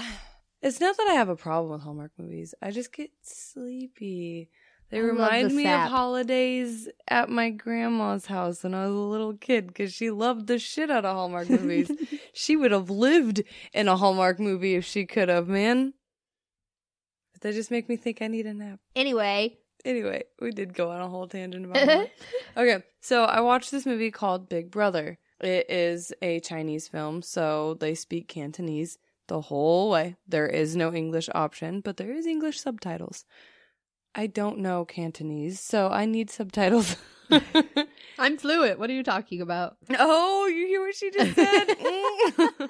it's 0.61 0.81
not 0.81 0.97
that 0.97 1.07
I 1.07 1.13
have 1.13 1.29
a 1.29 1.37
problem 1.37 1.71
with 1.71 1.81
Hallmark 1.81 2.11
movies. 2.17 2.53
I 2.61 2.71
just 2.71 2.91
get 2.91 3.11
sleepy. 3.21 4.49
They 4.89 4.97
I 4.97 5.01
remind 5.01 5.51
the 5.51 5.55
me 5.55 5.63
sap. 5.63 5.85
of 5.85 5.91
holidays 5.91 6.89
at 7.07 7.29
my 7.29 7.51
grandma's 7.51 8.25
house 8.25 8.63
when 8.63 8.73
I 8.73 8.87
was 8.87 8.95
a 8.95 8.99
little 8.99 9.35
kid 9.35 9.67
because 9.67 9.93
she 9.93 10.09
loved 10.09 10.47
the 10.47 10.57
shit 10.57 10.89
out 10.89 11.05
of 11.05 11.15
Hallmark 11.15 11.49
movies. 11.49 11.91
she 12.33 12.55
would 12.55 12.71
have 12.71 12.89
lived 12.89 13.43
in 13.71 13.87
a 13.87 13.95
Hallmark 13.95 14.39
movie 14.39 14.75
if 14.75 14.85
she 14.85 15.05
could 15.05 15.29
have, 15.29 15.47
man. 15.47 15.93
They 17.41 17.51
just 17.51 17.71
make 17.71 17.87
me 17.89 17.95
think 17.95 18.21
I 18.21 18.27
need 18.27 18.45
a 18.45 18.53
nap. 18.53 18.79
anyway, 18.95 19.57
Anyway, 19.85 20.23
we 20.41 20.51
did 20.51 20.73
go 20.73 20.91
on 20.91 20.99
a 20.99 21.07
whole 21.07 21.25
tangent 21.27 21.63
about 21.63 21.75
that. 21.87 22.11
Okay, 22.57 22.83
so 22.99 23.23
I 23.23 23.39
watched 23.39 23.71
this 23.71 23.85
movie 23.85 24.11
called 24.11 24.49
Big 24.49 24.69
Brother. 24.71 25.17
It 25.39 25.69
is 25.69 26.11
a 26.21 26.41
Chinese 26.41 26.89
film, 26.89 27.21
so 27.21 27.75
they 27.79 27.95
speak 27.95 28.27
Cantonese 28.27 28.97
the 29.27 29.39
whole 29.39 29.89
way. 29.89 30.17
There 30.27 30.47
is 30.47 30.75
no 30.75 30.93
English 30.93 31.29
option, 31.33 31.79
but 31.79 31.95
there 31.95 32.11
is 32.11 32.25
English 32.25 32.59
subtitles. 32.59 33.23
I 34.13 34.27
don't 34.27 34.57
know 34.59 34.83
Cantonese, 34.83 35.61
so 35.61 35.87
I 35.87 36.03
need 36.03 36.29
subtitles. 36.29 36.97
I'm 38.19 38.37
fluent. 38.37 38.79
What 38.79 38.89
are 38.89 38.93
you 38.93 39.03
talking 39.03 39.39
about? 39.39 39.77
oh, 39.97 40.45
you 40.47 40.67
hear 40.67 40.81
what 40.81 40.95
she 40.95 41.09
just 41.09 41.35
said? 41.35 41.67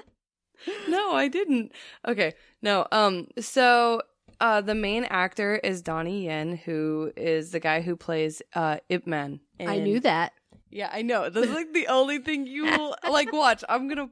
Mm. 0.68 0.90
no, 0.90 1.14
I 1.14 1.30
didn't. 1.30 1.72
Okay, 2.06 2.34
no. 2.62 2.86
Um, 2.92 3.28
so 3.40 4.02
uh, 4.40 4.62
the 4.62 4.76
main 4.76 5.04
actor 5.06 5.56
is 5.56 5.82
Donnie 5.82 6.26
Yen, 6.26 6.56
who 6.58 7.12
is 7.18 7.52
the 7.52 7.60
guy 7.60 7.82
who 7.82 7.96
plays 7.96 8.42
uh 8.56 8.78
Ip 8.90 9.06
Man. 9.08 9.40
I 9.60 9.80
knew 9.80 10.00
that. 10.02 10.34
Yeah, 10.70 10.90
I 10.92 11.02
know. 11.02 11.30
That's 11.30 11.50
like 11.50 11.74
the 11.74 11.88
only 11.90 12.20
thing 12.20 12.48
you 12.48 12.66
will 12.66 12.96
like 13.10 13.32
watch. 13.34 13.64
I'm 13.68 13.88
gonna 13.88 14.10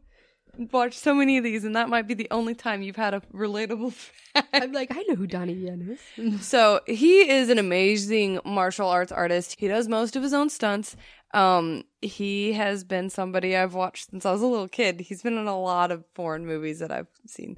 watch 0.71 0.97
so 0.97 1.13
many 1.13 1.37
of 1.37 1.43
these, 1.43 1.63
and 1.63 1.75
that 1.75 1.89
might 1.89 2.07
be 2.07 2.13
the 2.13 2.27
only 2.31 2.55
time 2.55 2.81
you've 2.81 2.95
had 2.95 3.13
a 3.13 3.21
relatable 3.33 3.93
fact. 3.93 4.49
I'm 4.53 4.71
like, 4.71 4.95
I 4.95 5.03
know 5.07 5.15
who 5.15 5.27
Donnie 5.27 5.53
Yen 5.53 5.97
is. 6.17 6.41
So 6.45 6.81
he 6.87 7.29
is 7.29 7.49
an 7.49 7.59
amazing 7.59 8.39
martial 8.43 8.87
arts 8.87 9.11
artist. 9.11 9.55
He 9.59 9.67
does 9.67 9.87
most 9.87 10.15
of 10.15 10.23
his 10.23 10.33
own 10.33 10.49
stunts. 10.49 10.95
Um, 11.33 11.83
he 12.01 12.53
has 12.53 12.83
been 12.83 13.09
somebody 13.09 13.55
I've 13.55 13.73
watched 13.73 14.09
since 14.09 14.25
I 14.25 14.31
was 14.31 14.41
a 14.41 14.47
little 14.47 14.67
kid. 14.67 15.01
He's 15.01 15.21
been 15.21 15.37
in 15.37 15.47
a 15.47 15.59
lot 15.59 15.91
of 15.91 16.05
foreign 16.15 16.45
movies 16.45 16.79
that 16.79 16.91
I've 16.91 17.07
seen. 17.27 17.57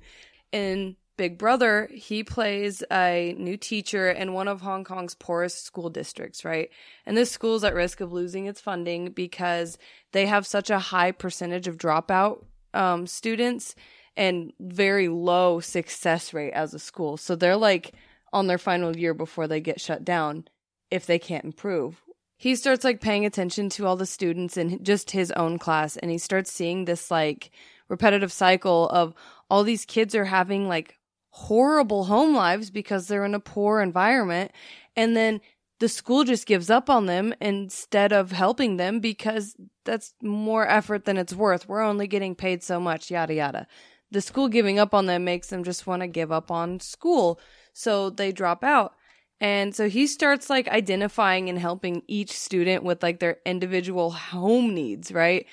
In 0.51 0.95
Big 1.19 1.37
Brother, 1.37 1.89
he 1.91 2.23
plays 2.23 2.81
a 2.89 3.35
new 3.37 3.57
teacher 3.57 4.09
in 4.09 4.31
one 4.31 4.47
of 4.47 4.61
Hong 4.61 4.85
Kong's 4.85 5.15
poorest 5.15 5.65
school 5.65 5.89
districts, 5.89 6.45
right? 6.45 6.69
And 7.05 7.17
this 7.17 7.29
school's 7.29 7.65
at 7.65 7.75
risk 7.75 7.99
of 7.99 8.13
losing 8.13 8.45
its 8.45 8.61
funding 8.61 9.11
because 9.11 9.77
they 10.13 10.27
have 10.27 10.47
such 10.47 10.69
a 10.69 10.79
high 10.79 11.11
percentage 11.11 11.67
of 11.67 11.75
dropout 11.75 12.45
um, 12.73 13.05
students 13.05 13.75
and 14.15 14.53
very 14.61 15.09
low 15.09 15.59
success 15.59 16.33
rate 16.33 16.53
as 16.53 16.73
a 16.73 16.79
school. 16.79 17.17
So 17.17 17.35
they're 17.35 17.57
like 17.57 17.93
on 18.31 18.47
their 18.47 18.57
final 18.57 18.95
year 18.95 19.13
before 19.13 19.45
they 19.45 19.59
get 19.59 19.81
shut 19.81 20.05
down 20.05 20.47
if 20.89 21.05
they 21.05 21.19
can't 21.19 21.43
improve. 21.43 22.01
He 22.37 22.55
starts 22.55 22.85
like 22.85 23.01
paying 23.01 23.25
attention 23.25 23.67
to 23.71 23.85
all 23.85 23.97
the 23.97 24.05
students 24.05 24.55
in 24.55 24.85
just 24.85 25.11
his 25.11 25.31
own 25.31 25.59
class 25.59 25.97
and 25.97 26.09
he 26.09 26.17
starts 26.17 26.49
seeing 26.49 26.85
this 26.85 27.11
like 27.11 27.51
repetitive 27.89 28.31
cycle 28.31 28.87
of 28.87 29.13
all 29.49 29.65
these 29.65 29.83
kids 29.83 30.15
are 30.15 30.23
having 30.23 30.69
like 30.69 30.95
horrible 31.31 32.05
home 32.05 32.35
lives 32.35 32.69
because 32.71 33.07
they're 33.07 33.25
in 33.25 33.35
a 33.35 33.39
poor 33.39 33.81
environment 33.81 34.51
and 34.95 35.15
then 35.15 35.41
the 35.79 35.87
school 35.87 36.23
just 36.23 36.45
gives 36.45 36.69
up 36.69 36.89
on 36.89 37.05
them 37.05 37.33
instead 37.39 38.11
of 38.11 38.31
helping 38.31 38.77
them 38.77 38.99
because 38.99 39.55
that's 39.85 40.13
more 40.21 40.67
effort 40.67 41.05
than 41.05 41.17
it's 41.17 41.33
worth. 41.33 41.67
We're 41.67 41.81
only 41.81 42.05
getting 42.05 42.35
paid 42.35 42.63
so 42.63 42.79
much, 42.79 43.09
yada 43.09 43.33
yada. 43.33 43.67
The 44.11 44.21
school 44.21 44.49
giving 44.49 44.77
up 44.77 44.93
on 44.93 45.05
them 45.05 45.23
makes 45.23 45.47
them 45.47 45.63
just 45.63 45.87
want 45.87 46.01
to 46.01 46.07
give 46.07 46.31
up 46.31 46.51
on 46.51 46.79
school. 46.79 47.39
So 47.73 48.09
they 48.09 48.31
drop 48.31 48.63
out. 48.63 48.93
And 49.41 49.73
so 49.73 49.87
he 49.87 50.05
starts 50.05 50.49
like 50.49 50.67
identifying 50.67 51.47
and 51.47 51.57
helping 51.57 52.03
each 52.07 52.31
student 52.31 52.83
with 52.83 53.01
like 53.01 53.19
their 53.19 53.37
individual 53.45 54.11
home 54.11 54.73
needs, 54.73 55.13
right? 55.13 55.45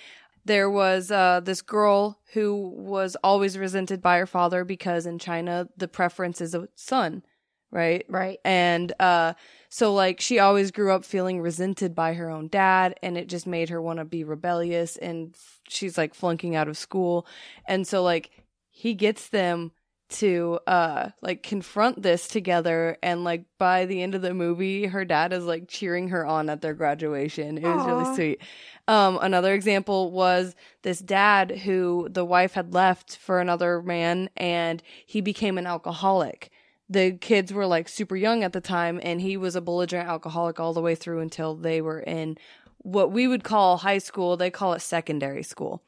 There 0.46 0.70
was 0.70 1.10
uh, 1.10 1.40
this 1.42 1.60
girl 1.60 2.20
who 2.32 2.72
was 2.76 3.16
always 3.24 3.58
resented 3.58 4.00
by 4.00 4.18
her 4.18 4.26
father 4.26 4.64
because 4.64 5.04
in 5.04 5.18
China 5.18 5.68
the 5.76 5.88
preference 5.88 6.40
is 6.40 6.54
a 6.54 6.68
son, 6.76 7.24
right? 7.72 8.06
Right. 8.08 8.38
And 8.44 8.92
uh 9.00 9.34
so 9.68 9.92
like 9.92 10.20
she 10.20 10.38
always 10.38 10.70
grew 10.70 10.92
up 10.92 11.04
feeling 11.04 11.40
resented 11.40 11.96
by 11.96 12.14
her 12.14 12.30
own 12.30 12.46
dad 12.46 12.94
and 13.02 13.18
it 13.18 13.26
just 13.28 13.46
made 13.46 13.70
her 13.70 13.82
want 13.82 13.98
to 13.98 14.04
be 14.04 14.22
rebellious 14.22 14.96
and 14.96 15.34
f- 15.34 15.60
she's 15.68 15.98
like 15.98 16.14
flunking 16.14 16.54
out 16.54 16.68
of 16.68 16.78
school. 16.78 17.26
And 17.66 17.84
so 17.84 18.04
like 18.04 18.30
he 18.70 18.94
gets 18.94 19.28
them 19.28 19.72
to 20.08 20.58
uh 20.66 21.10
like 21.20 21.42
confront 21.42 22.02
this 22.02 22.28
together 22.28 22.96
and 23.02 23.24
like 23.24 23.44
by 23.58 23.86
the 23.86 24.02
end 24.02 24.14
of 24.14 24.22
the 24.22 24.32
movie 24.32 24.86
her 24.86 25.04
dad 25.04 25.32
is 25.32 25.44
like 25.44 25.66
cheering 25.68 26.08
her 26.08 26.24
on 26.24 26.48
at 26.48 26.60
their 26.60 26.74
graduation. 26.74 27.58
It 27.58 27.64
was 27.64 27.82
Aw. 27.82 27.86
really 27.86 28.14
sweet. 28.14 28.42
Um 28.86 29.18
another 29.20 29.52
example 29.52 30.12
was 30.12 30.54
this 30.82 31.00
dad 31.00 31.50
who 31.50 32.08
the 32.10 32.24
wife 32.24 32.52
had 32.52 32.72
left 32.72 33.16
for 33.16 33.40
another 33.40 33.82
man 33.82 34.30
and 34.36 34.82
he 35.04 35.20
became 35.20 35.58
an 35.58 35.66
alcoholic 35.66 36.50
the 36.88 37.12
kids 37.12 37.52
were 37.52 37.66
like 37.66 37.88
super 37.88 38.16
young 38.16 38.44
at 38.44 38.52
the 38.52 38.60
time 38.60 39.00
and 39.02 39.20
he 39.20 39.36
was 39.36 39.56
a 39.56 39.60
belligerent 39.60 40.08
alcoholic 40.08 40.60
all 40.60 40.72
the 40.72 40.80
way 40.80 40.94
through 40.94 41.20
until 41.20 41.54
they 41.54 41.80
were 41.80 42.00
in 42.00 42.38
what 42.78 43.10
we 43.10 43.26
would 43.26 43.42
call 43.42 43.78
high 43.78 43.98
school 43.98 44.36
they 44.36 44.50
call 44.50 44.72
it 44.72 44.80
secondary 44.80 45.42
school 45.42 45.82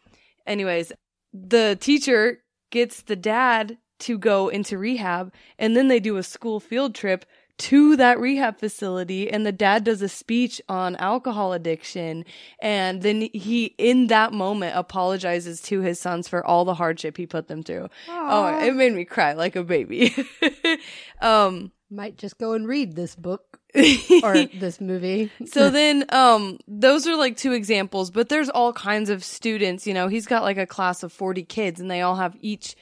anyways 0.47 0.93
the 1.33 1.77
teacher 1.81 2.43
gets 2.71 3.03
the 3.03 3.17
dad 3.17 3.79
to 4.01 4.19
go 4.19 4.49
into 4.49 4.79
rehab 4.79 5.33
and 5.59 5.77
then 5.77 5.89
they 5.89 6.01
do 6.01 6.17
a 6.17 6.23
school 6.23 6.61
field 6.61 6.95
trip 6.95 7.25
to 7.59 7.97
that 7.97 8.21
rehab 8.21 8.57
facility 8.61 9.29
and 9.29 9.45
the 9.45 9.51
dad 9.51 9.83
does 9.83 10.01
a 10.01 10.09
speech 10.09 10.63
on 10.69 10.95
alcohol 10.97 11.53
addiction 11.53 12.25
and 12.63 13.03
then 13.03 13.29
he 13.33 13.75
in 13.79 14.07
that 14.07 14.33
moment 14.33 14.77
apologizes 14.77 15.61
to 15.61 15.81
his 15.81 15.99
sons 15.99 16.29
for 16.29 16.47
all 16.47 16.65
the 16.65 16.75
hardship 16.75 17.17
he 17.17 17.27
put 17.27 17.49
them 17.49 17.65
through 17.65 17.89
Oh, 18.09 18.59
it 18.65 18.75
made 18.77 18.93
me 18.95 19.05
cry 19.05 19.33
like 19.33 19.57
a 19.57 19.65
baby. 19.65 20.15
um 21.21 21.73
Might 21.91 22.17
just 22.17 22.39
go 22.39 22.53
and 22.53 22.67
read 22.69 22.95
this 22.95 23.17
book 23.17 23.59
or 24.23 24.45
this 24.47 24.81
movie. 24.81 25.31
so 25.47 25.69
then 25.71 26.05
um 26.11 26.59
those 26.69 27.07
are 27.07 27.17
like 27.17 27.37
two 27.37 27.53
examples, 27.53 28.11
but 28.11 28.29
there's 28.29 28.49
all 28.49 28.73
kinds 28.73 29.11
of 29.11 29.25
students, 29.25 29.87
you 29.87 29.95
know, 29.95 30.09
he's 30.09 30.27
got 30.27 30.43
like 30.43 30.59
a 30.59 30.67
class 30.67 31.03
of 31.03 31.13
40 31.13 31.43
kids 31.45 31.81
and 31.81 31.91
they 31.91 32.03
all 32.03 32.17
have 32.17 32.37
each 32.41 32.77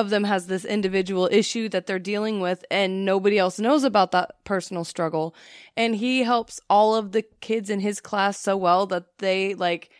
of 0.00 0.10
them 0.10 0.24
has 0.24 0.46
this 0.46 0.64
individual 0.64 1.28
issue 1.30 1.68
that 1.68 1.86
they're 1.86 1.98
dealing 1.98 2.40
with 2.40 2.64
and 2.70 3.04
nobody 3.04 3.38
else 3.38 3.60
knows 3.60 3.84
about 3.84 4.10
that 4.12 4.42
personal 4.44 4.84
struggle. 4.84 5.34
And 5.76 5.94
he 5.94 6.24
helps 6.24 6.60
all 6.68 6.96
of 6.96 7.12
the 7.12 7.22
kids 7.40 7.70
in 7.70 7.80
his 7.80 8.00
class 8.00 8.38
so 8.40 8.56
well 8.56 8.86
that 8.86 9.18
they 9.18 9.54
like 9.54 9.90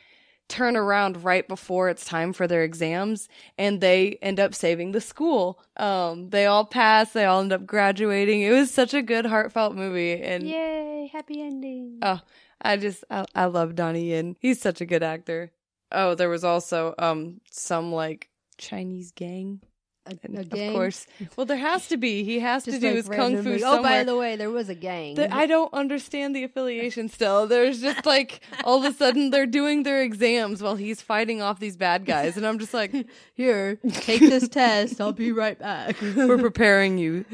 turn 0.49 0.77
around 0.77 1.23
right 1.23 1.47
before 1.47 1.89
it's 1.89 2.05
time 2.05 2.33
for 2.33 2.49
their 2.49 2.65
exams 2.65 3.29
and 3.57 3.81
they 3.81 4.19
end 4.21 4.41
up 4.41 4.53
saving 4.55 4.91
the 4.91 5.01
school. 5.01 5.63
Um 5.77 6.31
they 6.31 6.47
all 6.47 6.65
pass, 6.65 7.13
they 7.13 7.25
all 7.25 7.41
end 7.41 7.53
up 7.53 7.65
graduating. 7.67 8.43
It 8.43 8.51
was 8.51 8.73
such 8.75 8.93
a 8.93 9.03
good 9.03 9.27
heartfelt 9.27 9.77
movie 9.77 10.21
and 10.21 10.43
Yay, 10.43 11.09
happy 11.13 11.41
ending. 11.41 12.01
Oh, 12.03 12.21
I 12.61 12.79
just 12.79 13.05
I, 13.11 13.25
I 13.35 13.45
love 13.45 13.77
Donnie 13.77 14.11
Yen. 14.11 14.37
He's 14.41 14.61
such 14.61 14.81
a 14.81 14.87
good 14.87 15.05
actor. 15.05 15.53
Oh, 15.93 16.17
there 16.17 16.29
was 16.29 16.43
also 16.43 16.95
um 16.99 17.41
some 17.51 17.93
like 17.93 18.29
Chinese 18.59 19.13
gang. 19.13 19.61
A, 20.07 20.13
a 20.13 20.41
of 20.41 20.73
course. 20.75 21.07
Well, 21.37 21.45
there 21.45 21.59
has 21.59 21.87
to 21.89 21.97
be. 21.99 22.25
He 22.25 22.41
has 22.41 22.65
to 22.65 22.79
do 22.79 22.87
like 22.87 22.97
his 22.97 23.09
kung 23.09 23.43
fu 23.43 23.59
somewhere. 23.59 23.79
Oh, 23.81 23.83
by 23.83 24.03
the 24.03 24.17
way, 24.17 24.35
there 24.35 24.51
was 24.51 24.69
a 24.71 24.75
gang. 24.75 25.15
The- 25.15 25.33
I 25.33 25.47
don't 25.47 25.73
understand 25.75 26.35
the 26.35 26.43
affiliation 26.43 27.09
still. 27.11 27.47
There's 27.47 27.81
just 27.83 28.07
like 28.07 28.41
all 28.65 28.79
of 28.85 28.85
a 28.93 28.97
sudden 28.97 29.29
they're 29.31 29.47
doing 29.47 29.83
their 29.83 30.03
exams 30.03 30.63
while 30.63 30.77
he's 30.77 31.03
fighting 31.03 31.43
off 31.43 31.61
these 31.61 31.77
bad 31.77 32.07
guys 32.07 32.37
and 32.39 32.47
I'm 32.47 32.59
just 32.59 32.73
like 32.75 32.95
Here, 33.35 33.77
take 33.93 34.21
this 34.21 34.49
test. 34.49 35.01
I'll 35.01 35.13
be 35.13 35.33
right 35.33 35.59
back. 35.59 35.97
we're 36.01 36.39
preparing 36.39 36.97
you 36.99 37.25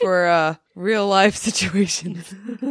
for 0.00 0.26
uh 0.26 0.54
real 0.74 1.06
life 1.06 1.36
situations. 1.36 2.34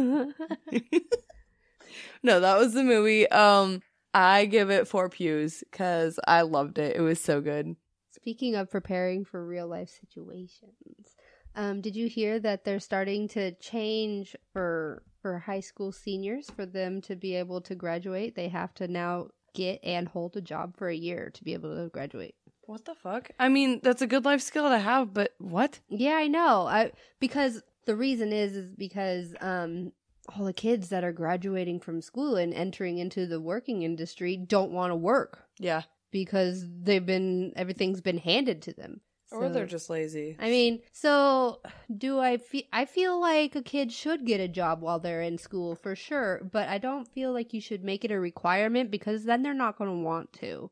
no, 2.22 2.40
that 2.40 2.58
was 2.58 2.74
the 2.74 2.82
movie. 2.82 3.28
Um 3.30 3.82
I 4.14 4.44
give 4.46 4.70
it 4.70 4.86
4 4.88 5.08
pews 5.08 5.64
cuz 5.72 6.18
I 6.26 6.42
loved 6.42 6.78
it. 6.78 6.96
It 6.96 7.00
was 7.00 7.20
so 7.20 7.40
good. 7.40 7.76
Speaking 8.22 8.54
of 8.54 8.70
preparing 8.70 9.24
for 9.24 9.44
real 9.44 9.66
life 9.66 9.90
situations, 9.90 11.16
um, 11.56 11.80
did 11.80 11.96
you 11.96 12.06
hear 12.08 12.38
that 12.38 12.64
they're 12.64 12.78
starting 12.78 13.26
to 13.30 13.50
change 13.56 14.36
for 14.52 15.02
for 15.20 15.40
high 15.40 15.58
school 15.58 15.90
seniors 15.90 16.48
for 16.48 16.64
them 16.64 17.00
to 17.00 17.16
be 17.16 17.34
able 17.34 17.60
to 17.62 17.74
graduate? 17.74 18.36
They 18.36 18.46
have 18.46 18.74
to 18.74 18.86
now 18.86 19.30
get 19.54 19.80
and 19.82 20.06
hold 20.06 20.36
a 20.36 20.40
job 20.40 20.76
for 20.76 20.88
a 20.88 20.94
year 20.94 21.30
to 21.34 21.42
be 21.42 21.52
able 21.52 21.74
to 21.74 21.88
graduate. 21.88 22.36
What 22.60 22.84
the 22.84 22.94
fuck? 22.94 23.32
I 23.40 23.48
mean, 23.48 23.80
that's 23.82 24.02
a 24.02 24.06
good 24.06 24.24
life 24.24 24.40
skill 24.40 24.68
to 24.68 24.78
have, 24.78 25.12
but 25.12 25.34
what? 25.38 25.80
Yeah, 25.88 26.14
I 26.14 26.28
know. 26.28 26.68
I 26.68 26.92
because 27.18 27.60
the 27.86 27.96
reason 27.96 28.32
is 28.32 28.54
is 28.54 28.72
because 28.76 29.34
um 29.40 29.90
all 30.28 30.44
the 30.44 30.52
kids 30.52 30.90
that 30.90 31.02
are 31.02 31.12
graduating 31.12 31.80
from 31.80 32.00
school 32.00 32.36
and 32.36 32.54
entering 32.54 32.98
into 32.98 33.26
the 33.26 33.40
working 33.40 33.82
industry 33.82 34.36
don't 34.36 34.70
want 34.70 34.92
to 34.92 34.96
work 34.96 35.46
Yeah. 35.58 35.82
Because 36.12 36.64
they've 36.82 37.04
been 37.04 37.52
everything's 37.56 38.00
been 38.00 38.18
handed 38.18 38.62
to 38.62 38.72
them. 38.72 39.00
Or 39.32 39.48
they're 39.48 39.64
just 39.64 39.88
lazy. 39.88 40.36
I 40.38 40.50
mean, 40.50 40.80
so 40.92 41.60
do 41.96 42.20
I 42.20 42.36
feel 42.36 42.64
I 42.70 42.84
feel 42.84 43.18
like 43.18 43.56
a 43.56 43.62
kid 43.62 43.90
should 43.90 44.26
get 44.26 44.40
a 44.40 44.46
job 44.46 44.82
while 44.82 44.98
they're 45.00 45.22
in 45.22 45.38
school 45.38 45.74
for 45.74 45.96
sure, 45.96 46.42
but 46.52 46.68
I 46.68 46.76
don't 46.76 47.08
feel 47.08 47.32
like 47.32 47.54
you 47.54 47.60
should 47.62 47.82
make 47.82 48.04
it 48.04 48.10
a 48.12 48.20
requirement 48.20 48.90
because 48.90 49.24
then 49.24 49.42
they're 49.42 49.54
not 49.54 49.78
going 49.78 49.88
to 49.90 50.04
want 50.04 50.34
to. 50.34 50.70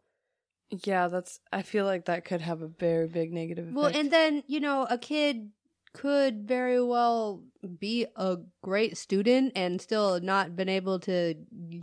yeah, 0.84 1.08
that's. 1.08 1.40
I 1.50 1.62
feel 1.62 1.86
like 1.86 2.04
that 2.04 2.26
could 2.26 2.42
have 2.42 2.60
a 2.60 2.68
very 2.68 3.08
big 3.08 3.32
negative 3.32 3.64
effect. 3.64 3.76
Well, 3.76 3.90
and 3.94 4.10
then, 4.10 4.42
you 4.46 4.60
know, 4.60 4.86
a 4.90 4.98
kid 4.98 5.50
could 5.92 6.46
very 6.46 6.82
well 6.82 7.42
be 7.78 8.06
a 8.16 8.38
great 8.62 8.96
student 8.96 9.52
and 9.56 9.80
still 9.80 10.20
not 10.20 10.54
been 10.56 10.68
able 10.68 10.98
to 11.00 11.34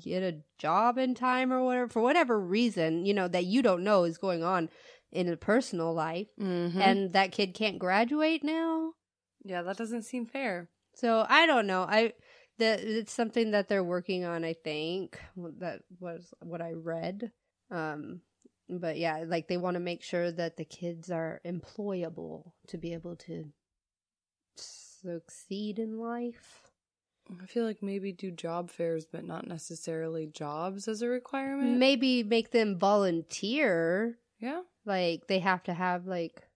get 0.02 0.24
a 0.24 0.38
job 0.58 0.98
in 0.98 1.14
time 1.14 1.52
or 1.52 1.64
whatever 1.64 1.90
for 1.90 2.02
whatever 2.02 2.40
reason, 2.40 3.06
you 3.06 3.14
know, 3.14 3.28
that 3.28 3.46
you 3.46 3.62
don't 3.62 3.84
know 3.84 4.04
is 4.06 4.18
going 4.18 4.44
on 4.44 4.70
in 5.12 5.28
a 5.30 5.38
personal 5.38 5.94
life 5.94 6.28
Mhm. 6.40 6.82
and 6.82 7.14
that 7.14 7.32
kid 7.32 7.54
can't 7.54 7.80
graduate 7.80 8.44
now. 8.44 8.94
yeah, 9.44 9.62
that 9.62 9.78
doesn't 9.78 10.04
seem 10.04 10.26
fair. 10.26 10.70
So 10.94 11.26
I 11.30 11.46
don't 11.46 11.68
know. 11.68 11.84
I 11.84 12.14
that 12.58 12.80
it's 12.82 13.14
something 13.14 13.52
that 13.52 13.68
they're 13.70 13.84
working 13.84 14.26
on. 14.26 14.44
I 14.44 14.54
think 14.54 15.20
that 15.60 15.84
was 16.00 16.34
what 16.42 16.60
I 16.62 16.72
read. 16.74 17.32
Um, 17.70 18.22
but 18.68 18.98
yeah, 18.98 19.24
like 19.26 19.48
they 19.48 19.58
want 19.58 19.76
to 19.76 19.80
make 19.80 20.02
sure 20.04 20.32
that 20.32 20.58
the 20.58 20.66
kids 20.66 21.10
are 21.12 21.40
employable 21.46 22.52
to 22.68 22.78
be 22.78 22.94
able 22.94 23.16
to 23.18 23.46
succeed 24.60 25.80
in 25.80 26.00
life. 26.00 26.62
I 27.42 27.46
feel 27.46 27.66
like 27.66 27.84
maybe 27.84 28.12
do 28.14 28.32
job 28.32 28.70
fairs, 28.70 29.06
but 29.06 29.26
not 29.26 29.48
necessarily 29.48 30.28
jobs 30.28 30.88
as 30.88 31.02
a 31.02 31.08
requirement. 31.10 31.78
Maybe 31.78 32.24
make 32.24 32.52
them 32.52 32.78
volunteer. 32.80 34.18
yeah. 34.40 34.62
Like 34.86 35.28
they 35.28 35.40
have 35.40 35.64
to 35.64 35.74
have 35.74 36.08
like, 36.08 36.48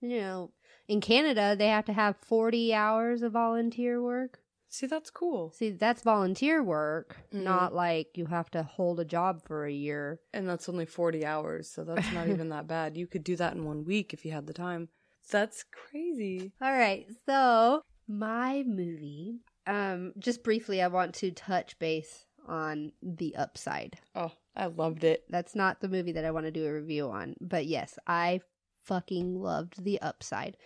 you 0.00 0.20
know, 0.20 0.50
in 0.88 1.00
Canada 1.02 1.54
they 1.58 1.68
have 1.68 1.84
to 1.86 1.92
have 1.92 2.16
forty 2.16 2.72
hours 2.72 3.20
of 3.22 3.32
volunteer 3.32 4.00
work. 4.02 4.40
See, 4.70 4.86
that's 4.86 5.10
cool. 5.10 5.52
See, 5.52 5.70
that's 5.70 6.02
volunteer 6.02 6.60
work, 6.62 7.18
Mhm. 7.32 7.42
not 7.44 7.74
like 7.74 8.16
you 8.16 8.26
have 8.26 8.50
to 8.52 8.62
hold 8.64 8.98
a 8.98 9.04
job 9.04 9.42
for 9.46 9.66
a 9.66 9.72
year. 9.72 10.18
And 10.32 10.48
that's 10.48 10.68
only 10.68 10.84
40 10.86 11.24
hours, 11.24 11.68
so 11.70 11.84
that's 11.84 12.10
not 12.10 12.28
even 12.28 12.48
that 12.48 12.66
bad. 12.66 12.96
You 12.96 13.06
could 13.06 13.22
do 13.22 13.36
that 13.36 13.52
in 13.54 13.64
one 13.64 13.84
week 13.84 14.12
if 14.12 14.24
you 14.24 14.32
had 14.32 14.46
the 14.48 14.52
time. 14.54 14.88
That's 15.30 15.64
crazy. 15.64 16.52
All 16.60 16.72
right, 16.72 17.06
so 17.26 17.82
my 18.08 18.62
movie. 18.66 19.40
Um, 19.66 20.12
just 20.18 20.44
briefly, 20.44 20.82
I 20.82 20.88
want 20.88 21.14
to 21.16 21.30
touch 21.30 21.78
base 21.78 22.26
on 22.46 22.92
the 23.02 23.34
upside. 23.36 23.98
Oh, 24.14 24.32
I 24.54 24.66
loved 24.66 25.04
it. 25.04 25.24
That's 25.30 25.54
not 25.54 25.80
the 25.80 25.88
movie 25.88 26.12
that 26.12 26.24
I 26.24 26.30
want 26.30 26.44
to 26.46 26.52
do 26.52 26.66
a 26.66 26.72
review 26.74 27.08
on, 27.10 27.34
but 27.40 27.64
yes, 27.66 27.98
I 28.06 28.40
fucking 28.84 29.40
loved 29.40 29.82
the 29.82 30.00
upside. 30.02 30.56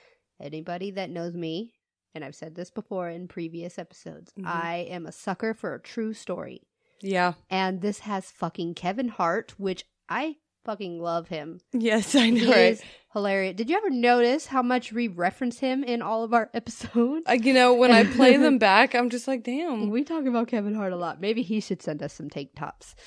Anybody 0.41 0.91
that 0.93 1.11
knows 1.11 1.35
me, 1.35 1.75
and 2.15 2.25
I've 2.25 2.35
said 2.35 2.57
this 2.57 2.71
before 2.71 3.09
in 3.09 3.29
previous 3.29 3.79
episodes, 3.79 4.33
Mhm. 4.37 4.47
I 4.47 4.77
am 4.91 5.07
a 5.07 5.13
sucker 5.13 5.55
for 5.55 5.75
a 5.75 5.81
true 5.81 6.13
story. 6.13 6.63
Yeah. 7.01 7.35
And 7.49 7.81
this 7.81 8.01
has 8.01 8.33
fucking 8.33 8.75
Kevin 8.75 9.09
Hart, 9.09 9.55
which 9.59 9.85
I 10.09 10.39
fucking 10.69 11.01
love 11.01 11.29
him. 11.29 11.61
Yes, 11.73 12.15
I 12.15 12.29
know, 12.29 12.41
He 12.41 12.47
right? 12.53 12.73
is 12.73 12.83
hilarious. 13.15 13.57
Did 13.57 13.71
you 13.71 13.77
ever 13.79 13.89
notice 13.89 14.45
how 14.45 14.61
much 14.63 14.93
we 14.93 15.09
reference 15.09 15.61
him 15.61 15.83
in 15.83 16.03
all 16.03 16.25
of 16.25 16.35
our 16.35 16.51
episodes? 16.55 17.27
Like, 17.27 17.47
you 17.47 17.55
know, 17.55 17.73
when 17.73 17.91
I 17.91 18.05
play 18.05 18.37
them 18.37 18.59
back, 18.71 18.95
I'm 18.95 19.09
just 19.09 19.27
like, 19.27 19.45
damn. 19.45 19.89
we 19.89 20.05
talk 20.05 20.27
about 20.27 20.49
Kevin 20.49 20.75
Hart 20.75 20.93
a 20.93 20.97
lot. 20.97 21.23
Maybe 21.23 21.41
he 21.41 21.61
should 21.61 21.81
send 21.83 22.03
us 22.03 22.13
some 22.13 22.29
tank 22.29 22.51
tops. 22.55 22.95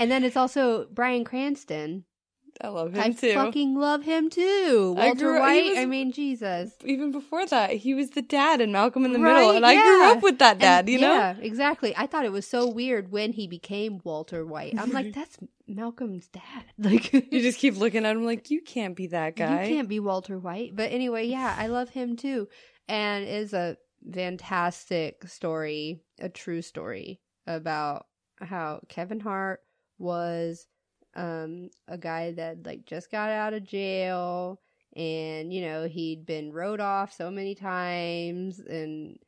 and 0.00 0.10
then 0.10 0.24
it's 0.24 0.36
also 0.36 0.86
Bryan 0.86 1.24
Cranston. 1.24 2.04
I 2.60 2.68
love 2.68 2.94
him 2.94 3.00
I 3.02 3.10
too. 3.10 3.34
fucking 3.34 3.74
love 3.74 4.02
him 4.04 4.30
too. 4.30 4.94
I 4.98 5.06
Walter 5.08 5.38
White. 5.38 5.64
was- 5.70 5.78
I 5.78 5.84
mean, 5.84 6.10
Jesus. 6.12 6.72
Even 6.84 7.12
before 7.12 7.44
that, 7.46 7.70
he 7.72 7.92
was 7.94 8.10
the 8.10 8.22
dad 8.22 8.60
in 8.60 8.72
Malcolm 8.72 9.04
in 9.04 9.12
the 9.12 9.18
Right, 9.18 9.34
Middle, 9.34 9.50
and 9.50 9.66
I 9.66 9.74
grew 9.74 10.04
up 10.04 10.22
with 10.22 10.38
that 10.38 10.58
dad, 10.58 10.80
And- 10.80 10.88
you 10.88 10.98
know? 11.00 11.12
Yeah, 11.12 11.36
exactly. 11.38 11.94
I 11.96 12.06
thought 12.06 12.24
it 12.24 12.32
was 12.32 12.46
so 12.46 12.66
weird 12.68 13.12
when 13.12 13.32
he 13.32 13.46
became 13.46 14.00
Walter 14.04 14.44
White. 14.46 14.74
I'm 14.78 14.90
like, 14.92 15.12
that's 15.14 15.36
Malcolm's 15.66 16.28
dad. 16.28 16.42
Like, 16.78 17.12
You 17.12 17.42
just 17.42 17.58
keep 17.58 17.76
looking 17.76 18.06
at 18.06 18.16
him 18.16 18.24
like, 18.24 18.50
you 18.50 18.62
can't 18.62 18.96
be 18.96 19.08
that 19.08 19.36
guy. 19.36 19.64
You 19.64 19.74
can't 19.76 19.88
be 19.88 20.00
Walter 20.00 20.38
White. 20.38 20.74
But 20.74 20.92
anyway, 20.92 21.26
yeah, 21.26 21.54
I 21.58 21.66
love 21.66 21.90
him 21.90 22.16
too. 22.16 22.48
And 22.88 23.24
it 23.24 23.28
is 23.34 23.52
a 23.52 23.76
fantastic 24.14 25.26
story, 25.28 26.00
a 26.18 26.28
true 26.28 26.62
story 26.62 27.20
about 27.46 28.06
how 28.40 28.80
Kevin 28.88 29.20
Hart 29.20 29.60
was 29.98 30.66
um 31.16 31.70
a 31.88 31.98
guy 31.98 32.30
that 32.32 32.64
like 32.64 32.84
just 32.86 33.10
got 33.10 33.30
out 33.30 33.54
of 33.54 33.64
jail 33.64 34.60
and 34.94 35.52
you 35.52 35.62
know 35.62 35.86
he'd 35.88 36.24
been 36.26 36.52
rode 36.52 36.80
off 36.80 37.12
so 37.12 37.30
many 37.30 37.54
times 37.54 38.58
and 38.60 39.18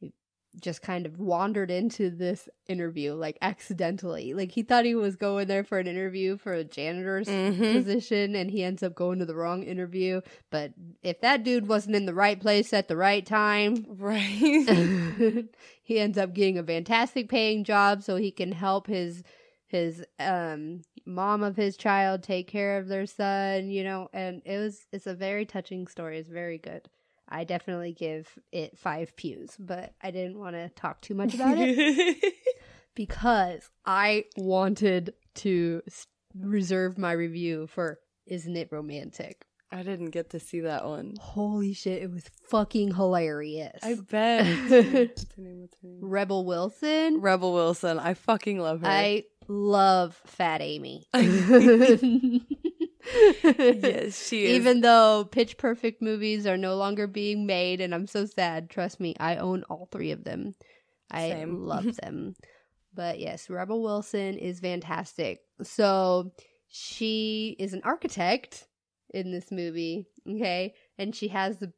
he 0.00 0.12
just 0.60 0.82
kind 0.82 1.06
of 1.06 1.20
wandered 1.20 1.70
into 1.70 2.10
this 2.10 2.48
interview 2.68 3.12
like 3.14 3.38
accidentally 3.40 4.34
like 4.34 4.50
he 4.50 4.62
thought 4.64 4.84
he 4.84 4.96
was 4.96 5.14
going 5.14 5.46
there 5.46 5.62
for 5.62 5.78
an 5.78 5.86
interview 5.86 6.36
for 6.36 6.52
a 6.52 6.64
janitor's 6.64 7.28
Mhm. 7.28 7.72
position 7.72 8.34
and 8.34 8.50
he 8.50 8.64
ends 8.64 8.82
up 8.82 8.94
going 8.96 9.20
to 9.20 9.24
the 9.26 9.36
wrong 9.36 9.62
interview 9.62 10.20
but 10.50 10.72
if 11.02 11.20
that 11.20 11.44
dude 11.44 11.68
wasn't 11.68 11.94
in 11.94 12.06
the 12.06 12.14
right 12.14 12.40
place 12.40 12.72
at 12.72 12.88
the 12.88 12.96
right 12.96 13.24
time 13.24 13.86
Right. 13.88 15.44
he 15.82 15.98
ends 16.00 16.18
up 16.18 16.34
getting 16.34 16.58
a 16.58 16.64
fantastic 16.64 17.28
paying 17.28 17.62
job 17.62 18.02
so 18.02 18.16
he 18.16 18.32
can 18.32 18.50
help 18.52 18.88
his 18.88 19.22
his 19.70 20.04
um 20.18 20.82
mom 21.06 21.42
of 21.42 21.56
his 21.56 21.76
child 21.76 22.22
take 22.22 22.48
care 22.48 22.76
of 22.78 22.88
their 22.88 23.06
son 23.06 23.70
you 23.70 23.84
know 23.84 24.08
and 24.12 24.42
it 24.44 24.58
was 24.58 24.86
it's 24.92 25.06
a 25.06 25.14
very 25.14 25.46
touching 25.46 25.86
story 25.86 26.18
it's 26.18 26.28
very 26.28 26.58
good 26.58 26.88
i 27.28 27.44
definitely 27.44 27.92
give 27.92 28.36
it 28.52 28.76
five 28.76 29.14
pews 29.16 29.56
but 29.58 29.94
i 30.02 30.10
didn't 30.10 30.38
want 30.38 30.56
to 30.56 30.68
talk 30.70 31.00
too 31.00 31.14
much 31.14 31.34
about 31.34 31.54
it 31.56 32.34
because 32.94 33.70
i 33.86 34.24
wanted 34.36 35.14
to 35.34 35.80
reserve 36.38 36.98
my 36.98 37.12
review 37.12 37.66
for 37.66 37.98
isn't 38.26 38.56
it 38.56 38.68
romantic 38.70 39.44
I 39.72 39.84
didn't 39.84 40.10
get 40.10 40.30
to 40.30 40.40
see 40.40 40.58
that 40.62 40.84
one. 40.84 41.14
holy 41.20 41.74
shit 41.74 42.02
it 42.02 42.10
was 42.10 42.24
fucking 42.48 42.92
hilarious 42.94 43.78
I 43.84 43.94
bet. 43.94 44.44
What's 44.44 44.66
her 44.72 44.82
name? 44.82 45.06
What's 45.06 45.24
her 45.36 45.42
name? 45.42 45.60
What's 45.60 45.76
her 45.80 45.88
name? 45.88 45.98
rebel 46.02 46.44
wilson 46.44 47.20
Rebel 47.20 47.52
Wilson. 47.54 48.00
I 48.00 48.14
fucking 48.14 48.58
love 48.58 48.80
her. 48.80 48.88
I 48.88 49.24
love 49.50 50.14
Fat 50.26 50.62
Amy. 50.62 51.06
yes, 51.12 52.00
she 54.28 54.44
is. 54.44 54.56
Even 54.56 54.80
though 54.80 55.28
Pitch 55.30 55.58
Perfect 55.58 56.00
movies 56.00 56.46
are 56.46 56.56
no 56.56 56.76
longer 56.76 57.06
being 57.06 57.46
made, 57.46 57.80
and 57.80 57.94
I'm 57.94 58.06
so 58.06 58.26
sad. 58.26 58.70
Trust 58.70 59.00
me, 59.00 59.14
I 59.18 59.36
own 59.36 59.64
all 59.64 59.88
three 59.90 60.12
of 60.12 60.24
them. 60.24 60.54
I 61.10 61.30
Same. 61.30 61.64
love 61.64 61.96
them. 62.02 62.34
But 62.94 63.18
yes, 63.18 63.50
Rebel 63.50 63.82
Wilson 63.82 64.38
is 64.38 64.60
fantastic. 64.60 65.40
So 65.62 66.32
she 66.68 67.56
is 67.58 67.72
an 67.72 67.82
architect 67.84 68.66
in 69.12 69.32
this 69.32 69.50
movie, 69.50 70.06
okay? 70.28 70.74
And 70.98 71.14
she 71.14 71.28
has 71.28 71.58
the, 71.58 71.72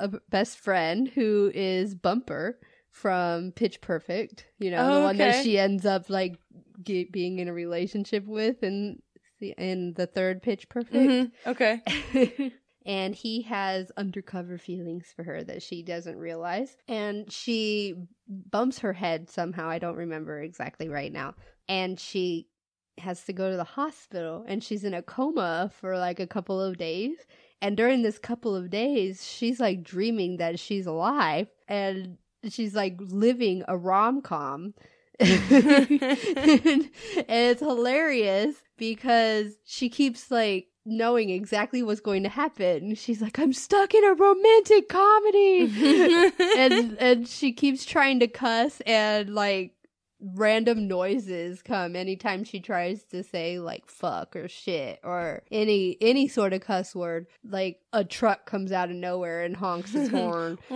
a 0.00 0.08
best 0.30 0.58
friend 0.58 1.08
who 1.08 1.50
is 1.54 1.94
Bumper 1.94 2.58
from 2.90 3.52
Pitch 3.52 3.80
Perfect, 3.80 4.46
you 4.58 4.70
know, 4.70 4.86
Oh, 4.88 4.94
the 5.00 5.04
one 5.04 5.16
that 5.18 5.42
she 5.44 5.58
ends 5.58 5.84
up 5.86 6.08
like 6.10 6.38
ge- 6.82 7.10
being 7.10 7.38
in 7.38 7.48
a 7.48 7.52
relationship 7.52 8.26
with 8.26 8.62
in 8.62 9.00
the 9.40 9.54
in 9.58 9.94
the 9.94 10.06
third 10.06 10.42
Pitch 10.42 10.68
Perfect. 10.68 10.94
Mhm. 10.94 11.30
Okay. 11.46 12.52
and 12.86 13.14
he 13.14 13.42
has 13.42 13.92
undercover 13.96 14.58
feelings 14.58 15.12
for 15.14 15.22
her 15.22 15.44
that 15.44 15.62
she 15.62 15.82
doesn't 15.82 16.16
realize. 16.16 16.76
And 16.88 17.30
she 17.30 17.94
bumps 18.26 18.78
her 18.80 18.92
head 18.94 19.30
somehow. 19.30 19.68
I 19.68 19.78
don't 19.78 19.96
remember 19.96 20.40
exactly 20.42 20.88
right 20.88 21.12
now. 21.12 21.34
And 21.68 22.00
she 22.00 22.48
has 22.96 23.22
to 23.24 23.32
go 23.32 23.48
to 23.50 23.56
the 23.56 23.62
hospital 23.64 24.44
and 24.48 24.64
she's 24.64 24.82
in 24.82 24.92
a 24.94 25.02
coma 25.02 25.70
for 25.78 25.96
like 25.98 26.18
a 26.18 26.26
couple 26.26 26.60
of 26.60 26.78
days. 26.78 27.16
And 27.60 27.76
during 27.76 28.02
this 28.02 28.18
couple 28.18 28.56
of 28.56 28.70
days, 28.70 29.24
she's 29.26 29.60
like 29.60 29.82
dreaming 29.84 30.38
that 30.38 30.58
she's 30.58 30.86
alive 30.86 31.48
and 31.68 32.16
she's 32.48 32.74
like 32.74 32.96
living 32.98 33.64
a 33.68 33.76
rom 33.76 34.22
com. 34.22 34.74
and 35.20 36.90
it's 37.28 37.60
hilarious 37.60 38.54
because 38.76 39.54
she 39.64 39.88
keeps 39.88 40.30
like 40.30 40.68
knowing 40.86 41.30
exactly 41.30 41.82
what's 41.82 42.00
going 42.00 42.22
to 42.22 42.28
happen. 42.28 42.94
She's 42.94 43.20
like, 43.20 43.38
I'm 43.38 43.52
stuck 43.52 43.94
in 43.94 44.04
a 44.04 44.14
romantic 44.14 44.88
comedy. 44.88 46.32
and 46.56 46.96
and 46.98 47.28
she 47.28 47.52
keeps 47.52 47.84
trying 47.84 48.20
to 48.20 48.28
cuss 48.28 48.80
and 48.86 49.34
like 49.34 49.72
random 50.20 50.88
noises 50.88 51.62
come 51.62 51.94
anytime 51.94 52.42
she 52.42 52.58
tries 52.60 53.04
to 53.04 53.22
say 53.22 53.58
like 53.60 53.86
fuck 53.86 54.34
or 54.34 54.48
shit 54.48 54.98
or 55.04 55.42
any 55.52 55.96
any 56.00 56.26
sort 56.28 56.52
of 56.52 56.60
cuss 56.60 56.94
word. 56.94 57.26
Like 57.48 57.80
a 57.92 58.04
truck 58.04 58.44
comes 58.46 58.72
out 58.72 58.90
of 58.90 58.96
nowhere 58.96 59.42
and 59.44 59.54
honks 59.56 59.94
its 59.94 60.10
horn. 60.10 60.58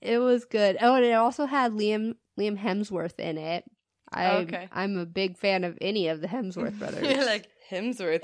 it 0.00 0.18
was 0.18 0.44
good. 0.44 0.76
Oh, 0.80 0.94
and 0.94 1.04
it 1.04 1.12
also 1.12 1.46
had 1.46 1.72
Liam 1.72 2.14
Liam 2.38 2.58
Hemsworth 2.58 3.18
in 3.18 3.38
it. 3.38 3.64
I 4.12 4.30
Okay. 4.36 4.68
I'm 4.72 4.98
a 4.98 5.06
big 5.06 5.38
fan 5.38 5.64
of 5.64 5.78
any 5.80 6.08
of 6.08 6.20
the 6.20 6.26
Hemsworth 6.28 6.78
brothers. 6.78 7.06
You're 7.08 7.24
like 7.26 7.48
Hemsworth. 7.70 8.22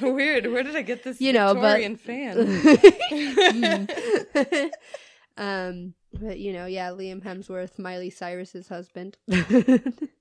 Weird. 0.00 0.46
Where 0.52 0.62
did 0.62 0.76
I 0.76 0.82
get 0.82 1.02
this 1.02 1.20
You 1.20 1.32
know, 1.32 1.54
but- 1.54 1.80
Victorian 1.80 1.96
fan? 1.96 2.36
Mm. 3.10 4.70
um, 5.38 5.94
but 6.20 6.38
you 6.38 6.52
know, 6.52 6.66
yeah, 6.66 6.90
Liam 6.90 7.22
Hemsworth, 7.22 7.78
Miley 7.78 8.10
Cyrus's 8.10 8.68
husband. 8.68 9.16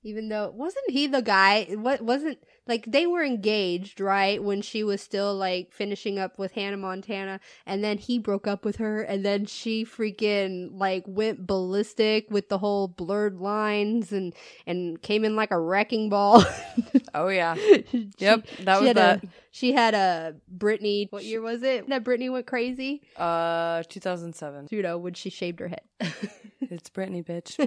Even 0.04 0.30
though 0.30 0.52
wasn't 0.54 0.90
he 0.90 1.08
the 1.08 1.22
guy? 1.22 1.68
What 1.72 2.02
wasn't 2.02 2.40
like 2.72 2.86
they 2.90 3.06
were 3.06 3.22
engaged, 3.22 4.00
right? 4.00 4.42
When 4.42 4.62
she 4.62 4.82
was 4.82 5.02
still 5.02 5.36
like 5.36 5.74
finishing 5.74 6.18
up 6.18 6.40
with 6.40 6.54
Hannah 6.54 6.78
Montana, 6.78 7.42
and 7.66 7.84
then 7.84 7.98
he 7.98 8.18
broke 8.18 8.48
up 8.48 8.64
with 8.64 8.78
her, 8.78 9.02
and 9.02 9.26
then 9.26 9.46
she 9.46 9.84
freaking 9.84 10.70
like 10.72 11.04
went 11.06 11.46
ballistic 11.46 12.32
with 12.32 12.48
the 12.48 12.60
whole 12.60 12.88
blurred 12.88 13.42
lines 13.42 14.14
and 14.14 14.34
and 14.66 15.02
came 15.02 15.26
in 15.26 15.36
like 15.36 15.52
a 15.52 15.60
wrecking 15.60 16.08
ball. 16.10 16.46
oh 17.14 17.28
yeah. 17.28 17.56
She- 17.56 18.10
Yep. 18.20 18.48
That 18.62 18.82
was 18.82 18.94
that. 18.94 19.24
A, 19.24 19.28
she 19.52 19.74
had 19.74 19.94
a 19.94 20.36
Britney. 20.58 21.12
What 21.12 21.26
year 21.26 21.42
was 21.42 21.62
it 21.64 21.90
that 21.90 22.06
Britney 22.06 22.32
went 22.32 22.48
crazy? 22.48 23.02
Uh, 23.18 23.84
2007. 23.90 24.68
You 24.72 24.82
know, 24.82 24.98
when 24.98 25.14
she 25.14 25.30
shaved 25.30 25.60
her 25.60 25.68
head. 25.68 25.82
It's 26.70 26.90
Britney, 26.90 27.26
bitch. 27.26 27.58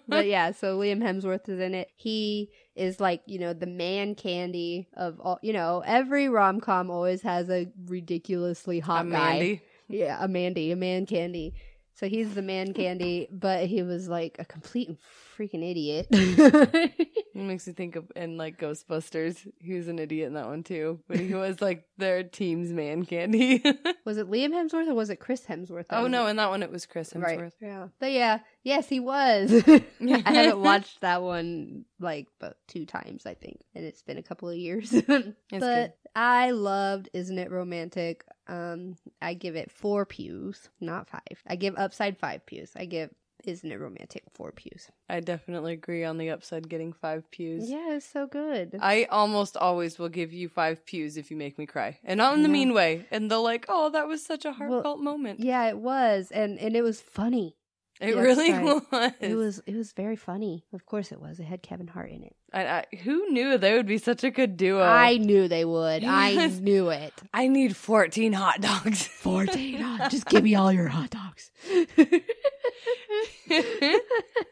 but 0.08 0.26
yeah, 0.26 0.52
so 0.52 0.78
Liam 0.78 1.02
Hemsworth 1.02 1.48
is 1.48 1.60
in 1.60 1.74
it. 1.74 1.90
He 1.96 2.50
is 2.74 3.00
like, 3.00 3.22
you 3.26 3.38
know, 3.38 3.52
the 3.52 3.66
man 3.66 4.14
candy 4.14 4.88
of 4.94 5.20
all, 5.20 5.38
you 5.42 5.52
know, 5.52 5.82
every 5.86 6.28
rom 6.28 6.60
com 6.60 6.90
always 6.90 7.22
has 7.22 7.48
a 7.48 7.68
ridiculously 7.86 8.80
hot 8.80 9.00
I'm 9.00 9.10
guy. 9.10 9.32
Mandy. 9.38 9.62
Yeah, 9.88 10.16
a 10.20 10.28
Mandy, 10.28 10.70
a 10.70 10.76
man 10.76 11.06
candy. 11.06 11.54
So 11.94 12.08
he's 12.08 12.34
the 12.34 12.42
man 12.42 12.72
candy, 12.74 13.28
but 13.30 13.66
he 13.66 13.82
was 13.82 14.08
like 14.08 14.36
a 14.38 14.44
complete 14.44 14.88
and 14.88 14.98
freaking 15.38 15.68
idiot. 15.68 16.08
It 17.36 17.40
makes 17.42 17.66
me 17.66 17.72
think 17.72 17.96
of 17.96 18.12
in 18.14 18.36
like 18.36 18.60
Ghostbusters. 18.60 19.44
He 19.58 19.74
was 19.74 19.88
an 19.88 19.98
idiot 19.98 20.28
in 20.28 20.34
that 20.34 20.46
one 20.46 20.62
too, 20.62 21.00
but 21.08 21.18
he 21.18 21.34
was 21.34 21.60
like 21.60 21.84
their 21.98 22.22
team's 22.22 22.70
man 22.70 23.04
candy. 23.04 23.60
was 24.04 24.18
it 24.18 24.30
Liam 24.30 24.50
Hemsworth 24.50 24.86
or 24.86 24.94
was 24.94 25.10
it 25.10 25.16
Chris 25.16 25.44
Hemsworth? 25.44 25.86
oh 25.90 26.06
no, 26.06 26.28
in 26.28 26.36
that 26.36 26.50
one 26.50 26.62
it 26.62 26.70
was 26.70 26.86
Chris 26.86 27.12
Hemsworth. 27.12 27.40
Right. 27.40 27.52
Yeah. 27.60 27.88
But 27.98 28.12
yeah, 28.12 28.38
yes, 28.62 28.88
he 28.88 29.00
was. 29.00 29.52
I 29.66 29.82
haven't 30.24 30.60
watched 30.60 31.00
that 31.00 31.22
one 31.22 31.86
like 31.98 32.28
but 32.38 32.56
two 32.68 32.86
times, 32.86 33.26
I 33.26 33.34
think, 33.34 33.58
and 33.74 33.84
it's 33.84 34.02
been 34.02 34.18
a 34.18 34.22
couple 34.22 34.48
of 34.48 34.56
years. 34.56 34.92
but 34.92 35.34
good. 35.50 35.92
I 36.14 36.52
loved 36.52 37.08
Isn't 37.12 37.38
It 37.40 37.50
Romantic? 37.50 38.24
Um, 38.46 38.96
I 39.22 39.34
give 39.34 39.56
it 39.56 39.70
four 39.70 40.04
pews, 40.04 40.68
not 40.80 41.08
five. 41.08 41.42
I 41.46 41.56
give 41.56 41.74
Upside 41.76 42.18
five 42.18 42.44
pews. 42.46 42.72
I 42.76 42.84
give 42.84 43.10
Isn't 43.44 43.70
It 43.72 43.80
Romantic 43.80 44.24
four 44.32 44.52
pews. 44.52 44.90
I 45.08 45.20
definitely 45.20 45.72
agree 45.74 46.04
on 46.04 46.18
the 46.18 46.30
upside 46.30 46.68
getting 46.68 46.92
five 46.92 47.30
pews. 47.30 47.70
Yeah, 47.70 47.94
it's 47.94 48.06
so 48.06 48.26
good. 48.26 48.76
I 48.80 49.04
almost 49.10 49.56
always 49.56 49.98
will 49.98 50.08
give 50.08 50.32
you 50.32 50.48
five 50.48 50.84
pews 50.86 51.16
if 51.16 51.30
you 51.30 51.36
make 51.36 51.58
me 51.58 51.66
cry, 51.66 51.98
and 52.04 52.18
not 52.18 52.34
in 52.34 52.42
the 52.42 52.48
mean 52.48 52.72
way. 52.74 53.06
And 53.10 53.30
they'll 53.30 53.42
like, 53.42 53.66
"Oh, 53.68 53.90
that 53.90 54.08
was 54.08 54.24
such 54.24 54.44
a 54.44 54.48
Well, 54.48 54.70
heartfelt 54.70 55.00
moment." 55.00 55.40
yeah, 55.40 55.68
it 55.68 55.78
was, 55.78 56.30
and 56.30 56.58
and 56.58 56.74
it 56.76 56.82
was 56.82 57.00
funny. 57.00 57.56
It 58.00 58.14
the 58.14 58.20
really 58.20 58.50
upside. 58.52 58.64
was. 58.90 59.12
It 59.20 59.34
was 59.34 59.62
it 59.66 59.76
was 59.76 59.92
very 59.92 60.16
funny. 60.16 60.64
Of 60.72 60.84
course, 60.86 61.12
it 61.12 61.20
was. 61.20 61.38
It 61.38 61.44
had 61.44 61.62
Kevin 61.62 61.86
Hart 61.86 62.10
in 62.10 62.24
it. 62.24 62.34
I, 62.52 62.66
I, 62.66 62.84
who 63.02 63.30
knew 63.30 63.56
they 63.56 63.74
would 63.74 63.86
be 63.86 63.98
such 63.98 64.24
a 64.24 64.30
good 64.30 64.56
duo? 64.56 64.82
I 64.82 65.16
knew 65.16 65.48
they 65.48 65.64
would. 65.64 66.04
I 66.04 66.46
knew 66.46 66.90
it. 66.90 67.12
I 67.32 67.48
need 67.48 67.76
fourteen 67.76 68.32
hot 68.32 68.60
dogs. 68.60 69.06
14 69.24 69.80
hot. 69.80 70.10
Just 70.10 70.26
give 70.26 70.44
me 70.44 70.54
all 70.54 70.72
your 70.72 70.88
hot 70.88 71.10
dogs. 71.10 71.50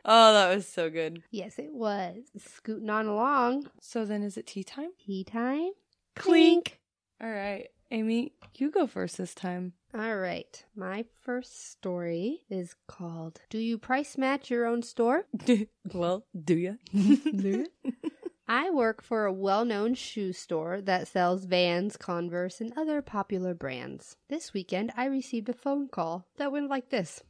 oh, 0.05 0.32
that 0.32 0.55
was 0.55 0.66
so 0.66 0.88
good. 0.88 1.22
yes, 1.30 1.59
it 1.59 1.72
was. 1.72 2.16
Scooting 2.38 2.90
on 2.90 3.07
along. 3.07 3.68
So 3.80 4.05
then, 4.05 4.22
is 4.22 4.36
it 4.36 4.47
tea 4.47 4.64
time? 4.64 4.90
Tea 5.05 5.24
time. 5.24 5.70
Clink. 6.16 6.78
All 7.22 7.30
right, 7.30 7.68
Amy, 7.90 8.32
you 8.57 8.70
go 8.70 8.86
first 8.86 9.16
this 9.18 9.34
time. 9.34 9.74
All 9.95 10.16
right. 10.16 10.64
My 10.74 11.05
first 11.20 11.70
story 11.70 12.45
is 12.49 12.74
called 12.86 13.43
Do 13.51 13.59
You 13.59 13.76
Price 13.76 14.16
Match 14.16 14.51
Your 14.51 14.64
Own 14.64 14.82
Store? 14.82 15.26
well, 15.93 16.24
do 16.34 16.57
ya? 16.57 16.72
Do 16.93 17.66
ya? 17.84 17.90
I 18.49 18.70
work 18.70 19.03
for 19.03 19.26
a 19.26 19.32
well 19.32 19.66
known 19.66 19.95
shoe 19.95 20.32
store 20.32 20.80
that 20.80 21.09
sells 21.09 21.45
Vans, 21.45 21.99
Converse, 21.99 22.61
and 22.61 22.72
other 22.74 23.03
popular 23.03 23.53
brands. 23.53 24.16
This 24.28 24.55
weekend, 24.55 24.93
I 24.97 25.05
received 25.05 25.51
a 25.51 25.55
phone 25.55 25.88
call 25.88 26.26
that 26.38 26.53
went 26.53 26.70
like 26.70 26.88
this 26.88 27.22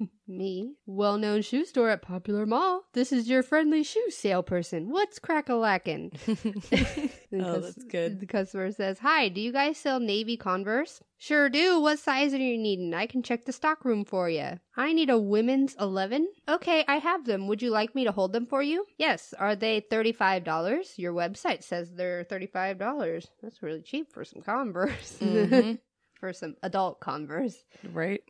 Me, 0.26 0.74
well 0.86 1.18
known 1.18 1.42
shoe 1.42 1.64
store 1.64 1.90
at 1.90 2.02
Popular 2.02 2.46
Mall. 2.46 2.82
This 2.94 3.12
is 3.12 3.28
your 3.28 3.42
friendly 3.42 3.82
shoe 3.82 4.10
salesperson. 4.10 4.90
What's 4.90 5.18
crack 5.18 5.48
a 5.48 5.52
lackin'? 5.52 6.10
Oh, 7.36 7.58
that's 7.58 7.82
good. 7.84 8.20
The 8.20 8.26
customer 8.26 8.70
says, 8.70 9.00
Hi, 9.00 9.28
do 9.28 9.40
you 9.40 9.50
guys 9.52 9.76
sell 9.76 9.98
Navy 9.98 10.36
Converse? 10.36 11.02
Sure 11.18 11.48
do. 11.48 11.80
What 11.80 11.98
size 11.98 12.32
are 12.32 12.36
you 12.38 12.56
needing? 12.56 12.94
I 12.94 13.06
can 13.06 13.24
check 13.24 13.44
the 13.44 13.52
stock 13.52 13.84
room 13.84 14.04
for 14.04 14.30
you. 14.30 14.60
I 14.76 14.92
need 14.92 15.10
a 15.10 15.18
women's 15.18 15.74
11. 15.80 16.28
Okay, 16.48 16.84
I 16.86 16.98
have 16.98 17.24
them. 17.24 17.48
Would 17.48 17.60
you 17.60 17.70
like 17.70 17.92
me 17.92 18.04
to 18.04 18.12
hold 18.12 18.32
them 18.32 18.46
for 18.46 18.62
you? 18.62 18.86
Yes. 18.98 19.34
Are 19.36 19.56
they 19.56 19.80
$35? 19.80 20.96
Your 20.96 21.12
website 21.12 21.64
says 21.64 21.92
they're 21.92 22.24
$35. 22.24 23.26
That's 23.42 23.62
really 23.64 23.82
cheap 23.82 24.12
for 24.12 24.24
some 24.24 24.42
Converse. 24.42 25.18
Mhm. 25.20 25.80
for 26.20 26.32
some 26.32 26.54
adult 26.62 27.00
Converse. 27.00 27.64
right? 27.92 28.22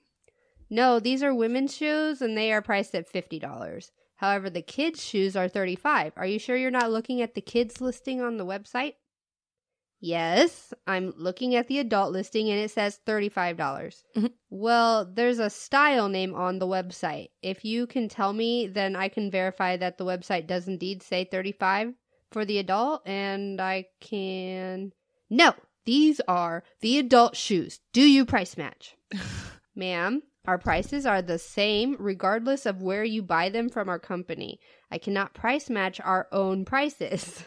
No, 0.75 0.99
these 0.99 1.23
are 1.23 1.33
women's 1.33 1.77
shoes 1.77 2.21
and 2.21 2.37
they 2.37 2.53
are 2.53 2.61
priced 2.61 2.97
at 2.97 3.09
$50. 3.13 3.91
However, 4.17 4.51
the 4.51 4.61
kids' 4.61 5.05
shoes 5.05 5.37
are 5.37 5.47
35. 5.49 6.15
Are 6.17 6.27
you 6.27 6.41
sure 6.41 6.57
you're 6.57 6.71
not 6.73 6.91
looking 6.91 7.23
at 7.23 7.35
the 7.35 7.41
kids 7.41 7.81
listing 7.81 8.21
on 8.21 8.39
the 8.39 8.45
website? 8.45 8.95
Yes, 10.01 10.75
I'm 10.87 11.15
looking 11.17 11.55
at 11.55 11.69
the 11.69 11.79
adult 11.79 12.13
listing 12.13 12.51
and 12.51 12.59
it 12.59 12.73
says 12.73 12.99
$35. 13.07 13.57
dollars 13.57 14.03
Mhm. 14.17 14.33
Well, 14.51 15.05
there's 15.05 15.39
a 15.39 15.49
style 15.49 16.09
name 16.09 16.35
on 16.35 16.59
the 16.59 16.67
website. 16.67 17.31
If 17.41 17.65
you 17.65 17.87
can 17.87 18.09
tell 18.09 18.33
me, 18.33 18.67
then 18.67 18.97
I 18.97 19.09
can 19.09 19.31
verify 19.31 19.77
that 19.77 19.97
the 19.97 20.05
website 20.05 20.49
does 20.49 20.67
indeed 20.67 21.03
say 21.05 21.25
35 21.25 21.95
for 22.33 22.45
the 22.45 22.59
adult 22.59 23.07
and 23.07 23.61
I 23.61 23.87
can 24.01 24.93
No, 25.31 25.55
these 25.85 26.21
are 26.27 26.65
the 26.81 26.99
adult 26.99 27.37
shoes. 27.37 27.81
Do 27.93 28.03
you 28.03 28.25
price 28.27 28.57
match? 28.57 28.97
Ma'am, 29.77 30.23
our 30.47 30.59
prices 30.59 31.07
are 31.07 31.23
the 31.23 31.39
same 31.39 31.97
regardless 31.99 32.67
of 32.67 32.83
where 32.83 33.05
you 33.05 33.23
buy 33.23 33.49
them 33.49 33.69
from 33.69 33.89
our 33.89 33.99
company. 33.99 34.61
I 34.91 34.99
cannot 34.99 35.35
price 35.35 35.71
match 35.71 36.01
our 36.01 36.29
own 36.33 36.65
prices. 36.65 37.45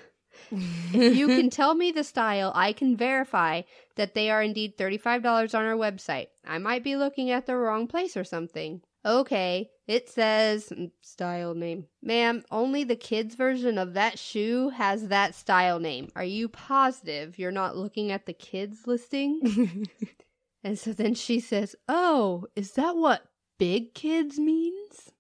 if 0.51 1.15
you 1.15 1.27
can 1.35 1.49
tell 1.49 1.75
me 1.75 1.91
the 1.91 2.03
style, 2.03 2.51
I 2.55 2.73
can 2.73 2.97
verify 2.97 3.61
that 3.95 4.13
they 4.13 4.31
are 4.31 4.41
indeed 4.41 4.77
$35 4.77 5.53
on 5.53 5.65
our 5.65 5.75
website. 5.75 6.27
I 6.45 6.57
might 6.57 6.83
be 6.83 6.95
looking 6.95 7.29
at 7.29 7.45
the 7.45 7.55
wrong 7.55 7.87
place 7.87 8.17
or 8.17 8.23
something. 8.23 8.81
Okay, 9.05 9.69
it 9.87 10.09
says 10.09 10.69
mm, 10.69 10.91
style 11.01 11.53
name. 11.53 11.85
Ma'am, 12.01 12.43
only 12.51 12.83
the 12.83 12.95
kids' 12.95 13.35
version 13.35 13.77
of 13.77 13.93
that 13.93 14.19
shoe 14.19 14.69
has 14.69 15.07
that 15.07 15.33
style 15.33 15.79
name. 15.79 16.09
Are 16.15 16.25
you 16.25 16.49
positive 16.49 17.39
you're 17.39 17.51
not 17.51 17.77
looking 17.77 18.11
at 18.11 18.25
the 18.25 18.33
kids' 18.33 18.85
listing? 18.85 19.85
And 20.67 20.77
so 20.77 20.91
then 20.91 21.13
she 21.13 21.39
says, 21.39 21.77
Oh, 21.87 22.43
is 22.53 22.73
that 22.73 22.97
what 22.97 23.23
big 23.57 23.93
kids 23.93 24.37
means? 24.37 25.13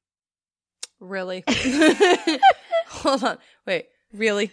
Really? 0.99 1.45
Hold 2.87 3.23
on. 3.23 3.37
Wait. 3.65 3.85
Really? 4.11 4.51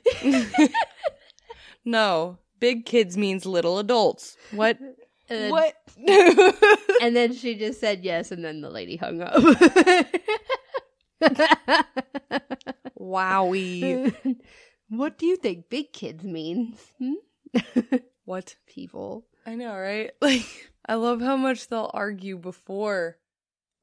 no. 1.84 2.38
Big 2.60 2.86
kids 2.86 3.16
means 3.16 3.44
little 3.44 3.80
adults. 3.80 4.36
What? 4.52 4.78
And, 5.28 5.50
what? 5.50 5.74
And 7.02 7.16
then 7.16 7.34
she 7.34 7.56
just 7.56 7.80
said 7.80 8.04
yes, 8.04 8.30
and 8.30 8.44
then 8.44 8.60
the 8.60 8.70
lady 8.70 8.94
hung 8.94 9.20
up. 9.20 9.34
Wowie. 13.00 14.14
what 14.90 15.18
do 15.18 15.26
you 15.26 15.36
think 15.36 15.68
big 15.68 15.92
kids 15.92 16.22
means? 16.22 16.78
Hmm? 17.00 17.14
What? 18.24 18.54
People. 18.66 19.26
I 19.44 19.56
know, 19.56 19.76
right? 19.76 20.12
Like, 20.22 20.46
I 20.86 20.94
love 20.94 21.20
how 21.20 21.36
much 21.36 21.68
they'll 21.68 21.90
argue 21.94 22.36
before, 22.38 23.16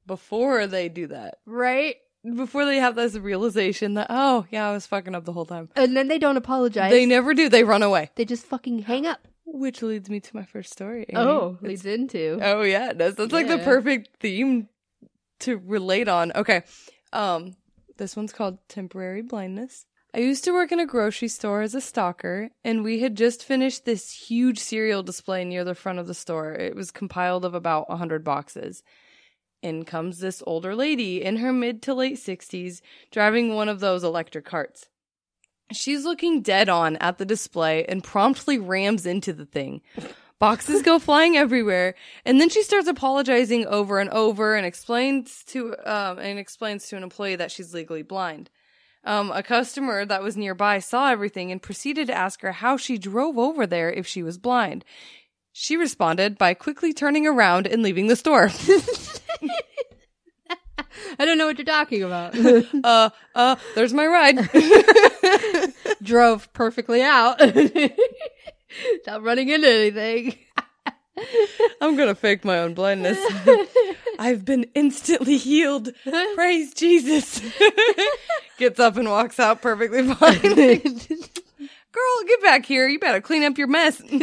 before 0.06 0.66
they 0.66 0.88
do 0.88 1.08
that. 1.08 1.38
Right? 1.46 1.96
Before 2.24 2.64
they 2.64 2.76
have 2.78 2.94
this 2.94 3.16
realization 3.16 3.94
that, 3.94 4.06
oh, 4.10 4.46
yeah, 4.50 4.68
I 4.68 4.72
was 4.72 4.86
fucking 4.86 5.14
up 5.14 5.24
the 5.24 5.32
whole 5.32 5.44
time. 5.44 5.68
And 5.74 5.96
then 5.96 6.06
they 6.08 6.18
don't 6.18 6.36
apologize. 6.36 6.90
They 6.92 7.04
never 7.06 7.34
do. 7.34 7.48
They 7.48 7.64
run 7.64 7.82
away. 7.82 8.10
They 8.14 8.24
just 8.24 8.46
fucking 8.46 8.80
hang 8.80 9.06
up. 9.06 9.26
Which 9.44 9.82
leads 9.82 10.08
me 10.08 10.20
to 10.20 10.36
my 10.36 10.44
first 10.44 10.72
story. 10.72 11.04
Amy. 11.08 11.20
Oh, 11.20 11.56
It's- 11.60 11.68
leads 11.68 11.86
into. 11.86 12.38
Oh 12.40 12.62
yeah, 12.62 12.90
it 12.90 12.98
does. 12.98 13.16
That's 13.16 13.32
like 13.32 13.48
the 13.48 13.58
perfect 13.58 14.20
theme 14.20 14.68
to 15.40 15.56
relate 15.58 16.06
on. 16.08 16.30
Okay. 16.36 16.62
Um, 17.12 17.56
this 17.98 18.14
one's 18.16 18.32
called 18.32 18.58
temporary 18.68 19.22
blindness. 19.22 19.84
I 20.14 20.18
used 20.18 20.44
to 20.44 20.52
work 20.52 20.70
in 20.70 20.78
a 20.78 20.84
grocery 20.84 21.28
store 21.28 21.62
as 21.62 21.74
a 21.74 21.80
stalker, 21.80 22.50
and 22.62 22.84
we 22.84 22.98
had 22.98 23.16
just 23.16 23.42
finished 23.42 23.86
this 23.86 24.28
huge 24.28 24.58
cereal 24.58 25.02
display 25.02 25.42
near 25.42 25.64
the 25.64 25.74
front 25.74 25.98
of 25.98 26.06
the 26.06 26.12
store. 26.12 26.52
It 26.52 26.76
was 26.76 26.90
compiled 26.90 27.46
of 27.46 27.54
about 27.54 27.86
a 27.88 27.92
100 27.92 28.22
boxes. 28.22 28.82
In 29.62 29.86
comes 29.86 30.18
this 30.18 30.42
older 30.46 30.74
lady 30.74 31.22
in 31.22 31.38
her 31.38 31.50
mid 31.50 31.80
to 31.82 31.94
late 31.94 32.16
60s, 32.16 32.82
driving 33.10 33.54
one 33.54 33.70
of 33.70 33.80
those 33.80 34.04
electric 34.04 34.44
carts. 34.44 34.90
She's 35.70 36.04
looking 36.04 36.42
dead 36.42 36.68
on 36.68 36.96
at 36.96 37.16
the 37.16 37.24
display 37.24 37.86
and 37.86 38.04
promptly 38.04 38.58
rams 38.58 39.06
into 39.06 39.32
the 39.32 39.46
thing. 39.46 39.80
Boxes 40.38 40.82
go 40.82 40.98
flying 40.98 41.38
everywhere, 41.38 41.94
and 42.26 42.38
then 42.38 42.50
she 42.50 42.62
starts 42.62 42.86
apologizing 42.86 43.64
over 43.64 43.98
and 43.98 44.10
over 44.10 44.56
and 44.56 44.66
explains 44.66 45.42
to 45.44 45.74
um, 45.86 46.18
and 46.18 46.38
explains 46.38 46.86
to 46.88 46.98
an 46.98 47.02
employee 47.02 47.36
that 47.36 47.50
she's 47.50 47.72
legally 47.72 48.02
blind. 48.02 48.50
Um, 49.04 49.32
a 49.32 49.42
customer 49.42 50.04
that 50.04 50.22
was 50.22 50.36
nearby 50.36 50.78
saw 50.78 51.10
everything 51.10 51.50
and 51.50 51.60
proceeded 51.60 52.06
to 52.06 52.14
ask 52.14 52.40
her 52.42 52.52
how 52.52 52.76
she 52.76 52.98
drove 52.98 53.36
over 53.36 53.66
there 53.66 53.92
if 53.92 54.06
she 54.06 54.22
was 54.22 54.38
blind. 54.38 54.84
She 55.52 55.76
responded 55.76 56.38
by 56.38 56.54
quickly 56.54 56.92
turning 56.92 57.26
around 57.26 57.66
and 57.66 57.82
leaving 57.82 58.06
the 58.06 58.16
store. 58.16 58.50
I 61.18 61.24
don't 61.24 61.36
know 61.36 61.46
what 61.46 61.58
you're 61.58 61.64
talking 61.64 62.02
about. 62.02 62.34
uh, 62.84 63.10
uh, 63.34 63.56
there's 63.74 63.92
my 63.92 64.06
ride. 64.06 64.48
Drove 66.02 66.52
perfectly 66.52 67.02
out. 67.02 67.40
Not 69.06 69.22
running 69.22 69.48
into 69.48 69.68
anything. 69.68 70.38
I'm 71.80 71.96
gonna 71.96 72.14
fake 72.14 72.44
my 72.44 72.58
own 72.58 72.74
blindness. 72.74 73.18
I've 74.18 74.44
been 74.44 74.64
instantly 74.74 75.36
healed. 75.36 75.90
Praise 76.34 76.72
Jesus. 76.74 77.40
Gets 78.58 78.80
up 78.80 78.96
and 78.96 79.08
walks 79.08 79.38
out 79.40 79.62
perfectly 79.62 80.02
fine. 80.14 80.40
Girl, 81.92 82.24
get 82.26 82.42
back 82.42 82.64
here. 82.64 82.88
You 82.88 82.98
better 82.98 83.20
clean 83.20 83.44
up 83.44 83.58
your 83.58 83.66
mess. 83.66 84.00
I 84.10 84.16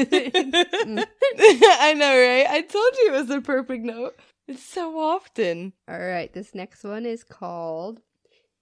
know, 1.96 2.10
right? 2.10 2.48
I 2.50 2.66
told 2.68 2.94
you 2.98 3.10
it 3.10 3.12
was 3.12 3.30
a 3.30 3.42
perfect 3.42 3.84
note. 3.84 4.16
It's 4.48 4.64
so 4.64 4.98
often. 5.00 5.74
All 5.88 6.00
right, 6.00 6.34
this 6.34 6.56
next 6.56 6.84
one 6.84 7.06
is 7.06 7.24
called 7.24 8.02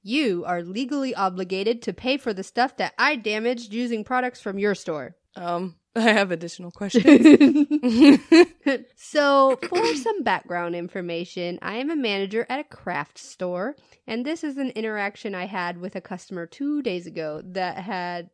You 0.04 0.44
are 0.46 0.62
legally 0.62 1.16
obligated 1.16 1.82
to 1.84 1.94
pay 1.94 2.18
for 2.18 2.34
the 2.34 2.44
stuff 2.44 2.76
that 2.78 2.94
I 2.98 3.16
damaged 3.16 3.72
using 3.72 4.04
products 4.04 4.42
from 4.42 4.60
your 4.60 4.76
store. 4.76 5.16
Um, 5.38 5.76
I 6.08 6.12
have 6.12 6.32
additional 6.32 6.72
questions. 6.72 7.06
so, 8.96 9.58
for 9.68 9.96
some 9.96 10.24
background 10.24 10.76
information, 10.76 11.58
I 11.62 11.76
am 11.78 11.90
a 11.90 11.96
manager 11.96 12.46
at 12.50 12.60
a 12.60 12.64
craft 12.64 13.18
store, 13.18 13.76
and 14.06 14.26
this 14.26 14.44
is 14.44 14.58
an 14.58 14.70
interaction 14.72 15.34
I 15.34 15.46
had 15.46 15.80
with 15.80 15.96
a 15.96 16.02
customer 16.02 16.46
two 16.46 16.82
days 16.82 17.08
ago 17.08 17.42
that 17.44 17.78
had 17.80 18.30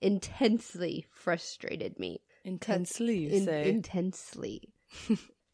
intensely 0.00 1.04
frustrated 1.10 1.98
me. 1.98 2.20
Intensely, 2.44 3.18
you 3.18 3.28
In- 3.30 3.44
say. 3.44 3.68
intensely. 3.68 4.72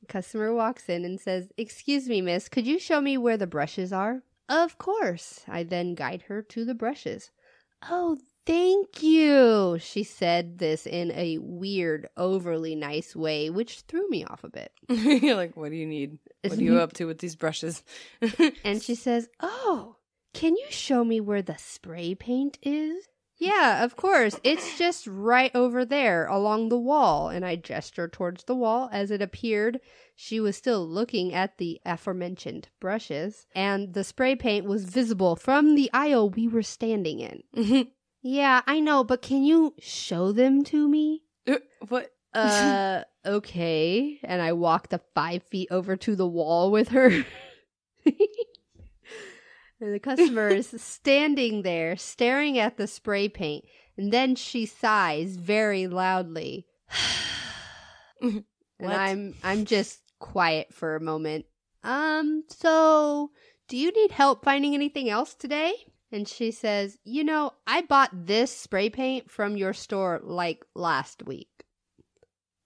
Customer 0.08 0.52
walks 0.52 0.88
in 0.88 1.04
and 1.04 1.20
says, 1.20 1.48
Excuse 1.56 2.08
me, 2.08 2.20
miss, 2.20 2.48
could 2.48 2.66
you 2.66 2.78
show 2.78 3.00
me 3.00 3.16
where 3.16 3.36
the 3.36 3.46
brushes 3.46 3.92
are? 3.92 4.22
Of 4.48 4.76
course. 4.78 5.40
I 5.48 5.62
then 5.62 5.94
guide 5.94 6.22
her 6.22 6.42
to 6.42 6.64
the 6.64 6.74
brushes. 6.74 7.30
Oh, 7.88 8.18
thank 8.46 9.02
you. 9.02 9.78
She 9.80 10.02
said 10.02 10.58
this 10.58 10.86
in 10.86 11.10
a 11.12 11.38
weird, 11.38 12.08
overly 12.16 12.74
nice 12.74 13.14
way, 13.14 13.50
which 13.50 13.80
threw 13.82 14.08
me 14.08 14.24
off 14.24 14.44
a 14.44 14.48
bit. 14.48 14.72
You're 14.88 15.36
like, 15.36 15.56
what 15.56 15.70
do 15.70 15.76
you 15.76 15.86
need? 15.86 16.18
What 16.42 16.58
are 16.58 16.62
you 16.62 16.78
up 16.78 16.92
to 16.94 17.06
with 17.06 17.18
these 17.18 17.36
brushes? 17.36 17.82
And 18.64 18.82
she 18.82 18.94
says, 18.94 19.28
Oh, 19.40 19.96
can 20.34 20.56
you 20.56 20.66
show 20.70 21.04
me 21.04 21.20
where 21.20 21.42
the 21.42 21.56
spray 21.58 22.14
paint 22.14 22.58
is? 22.62 23.08
Yeah, 23.38 23.82
of 23.82 23.96
course. 23.96 24.38
It's 24.44 24.78
just 24.78 25.06
right 25.06 25.50
over 25.54 25.84
there 25.84 26.26
along 26.26 26.68
the 26.68 26.78
wall. 26.78 27.28
And 27.28 27.44
I 27.44 27.56
gestured 27.56 28.12
towards 28.12 28.44
the 28.44 28.54
wall 28.54 28.88
as 28.92 29.10
it 29.10 29.20
appeared 29.20 29.80
she 30.14 30.38
was 30.40 30.56
still 30.56 30.86
looking 30.86 31.32
at 31.32 31.58
the 31.58 31.80
aforementioned 31.84 32.68
brushes, 32.80 33.46
and 33.54 33.92
the 33.94 34.04
spray 34.04 34.36
paint 34.36 34.66
was 34.66 34.84
visible 34.84 35.36
from 35.36 35.74
the 35.74 35.90
aisle 35.92 36.30
we 36.30 36.46
were 36.46 36.62
standing 36.62 37.20
in. 37.20 37.88
Yeah, 38.22 38.62
I 38.66 38.78
know, 38.80 39.02
but 39.02 39.20
can 39.20 39.42
you 39.42 39.74
show 39.80 40.32
them 40.32 40.64
to 40.64 40.88
me? 40.88 41.22
what? 41.88 42.10
Uh, 42.34 43.04
okay. 43.26 44.18
And 44.24 44.40
I 44.40 44.54
walked 44.54 44.88
the 44.88 45.02
five 45.14 45.42
feet 45.42 45.68
over 45.70 45.96
to 45.96 46.16
the 46.16 46.26
wall 46.26 46.70
with 46.70 46.88
her. 46.88 47.08
and 48.06 48.16
the 49.78 50.00
customer 50.00 50.48
is 50.48 50.72
standing 50.82 51.60
there 51.60 51.94
staring 51.94 52.58
at 52.58 52.78
the 52.78 52.86
spray 52.86 53.28
paint. 53.28 53.66
And 53.98 54.10
then 54.10 54.34
she 54.34 54.64
sighs 54.64 55.36
very 55.36 55.86
loudly. 55.86 56.66
and 58.22 58.44
I'm 58.80 59.34
I'm 59.44 59.66
just 59.66 60.00
quiet 60.18 60.72
for 60.72 60.96
a 60.96 61.00
moment. 61.00 61.44
Um, 61.84 62.44
so 62.48 63.30
do 63.68 63.76
you 63.76 63.92
need 63.92 64.12
help 64.12 64.42
finding 64.42 64.74
anything 64.74 65.10
else 65.10 65.34
today? 65.34 65.74
And 66.12 66.28
she 66.28 66.50
says, 66.50 66.98
You 67.04 67.24
know, 67.24 67.52
I 67.66 67.82
bought 67.82 68.10
this 68.12 68.54
spray 68.54 68.90
paint 68.90 69.30
from 69.30 69.56
your 69.56 69.72
store 69.72 70.20
like 70.22 70.64
last 70.74 71.24
week. 71.24 71.48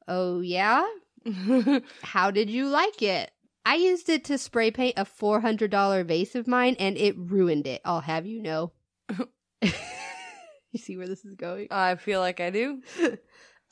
Oh, 0.08 0.40
yeah? 0.40 0.86
How 2.02 2.30
did 2.30 2.50
you 2.50 2.68
like 2.68 3.02
it? 3.02 3.30
I 3.64 3.76
used 3.76 4.08
it 4.08 4.24
to 4.24 4.38
spray 4.38 4.70
paint 4.70 4.94
a 4.96 5.04
$400 5.04 6.06
vase 6.06 6.34
of 6.36 6.46
mine 6.46 6.76
and 6.78 6.96
it 6.96 7.16
ruined 7.16 7.66
it. 7.66 7.80
I'll 7.84 8.00
have 8.00 8.26
you 8.26 8.42
know. 8.42 8.72
you 9.62 10.78
see 10.78 10.96
where 10.96 11.08
this 11.08 11.24
is 11.24 11.34
going? 11.34 11.68
I 11.70 11.96
feel 11.96 12.20
like 12.20 12.40
I 12.40 12.50
do. 12.50 12.82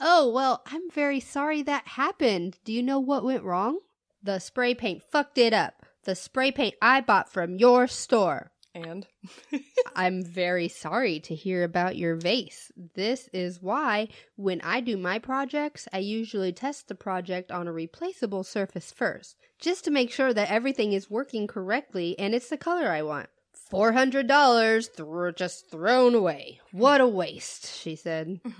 Oh, 0.00 0.28
well, 0.30 0.62
I'm 0.66 0.90
very 0.90 1.20
sorry 1.20 1.62
that 1.62 1.86
happened. 1.86 2.58
Do 2.64 2.72
you 2.72 2.82
know 2.82 2.98
what 2.98 3.24
went 3.24 3.44
wrong? 3.44 3.78
The 4.22 4.38
spray 4.38 4.74
paint 4.74 5.02
fucked 5.02 5.38
it 5.38 5.52
up. 5.52 5.86
The 6.02 6.14
spray 6.16 6.50
paint 6.50 6.74
I 6.82 7.00
bought 7.00 7.32
from 7.32 7.58
your 7.58 7.86
store. 7.86 8.50
And 8.74 9.06
I'm 9.96 10.24
very 10.24 10.68
sorry 10.68 11.20
to 11.20 11.34
hear 11.34 11.62
about 11.62 11.96
your 11.96 12.16
vase. 12.16 12.72
This 12.94 13.28
is 13.32 13.62
why, 13.62 14.08
when 14.36 14.60
I 14.62 14.80
do 14.80 14.96
my 14.96 15.18
projects, 15.18 15.86
I 15.92 15.98
usually 15.98 16.52
test 16.52 16.88
the 16.88 16.94
project 16.94 17.52
on 17.52 17.68
a 17.68 17.72
replaceable 17.72 18.42
surface 18.42 18.90
first, 18.90 19.36
just 19.60 19.84
to 19.84 19.90
make 19.90 20.10
sure 20.10 20.34
that 20.34 20.50
everything 20.50 20.92
is 20.92 21.10
working 21.10 21.46
correctly 21.46 22.18
and 22.18 22.34
it's 22.34 22.48
the 22.48 22.56
color 22.56 22.90
I 22.90 23.02
want. 23.02 23.28
$400 23.72 24.96
th- 24.96 25.36
just 25.36 25.70
thrown 25.70 26.14
away. 26.14 26.60
What 26.72 27.00
a 27.00 27.06
waste, 27.06 27.80
she 27.80 27.96
said. 27.96 28.40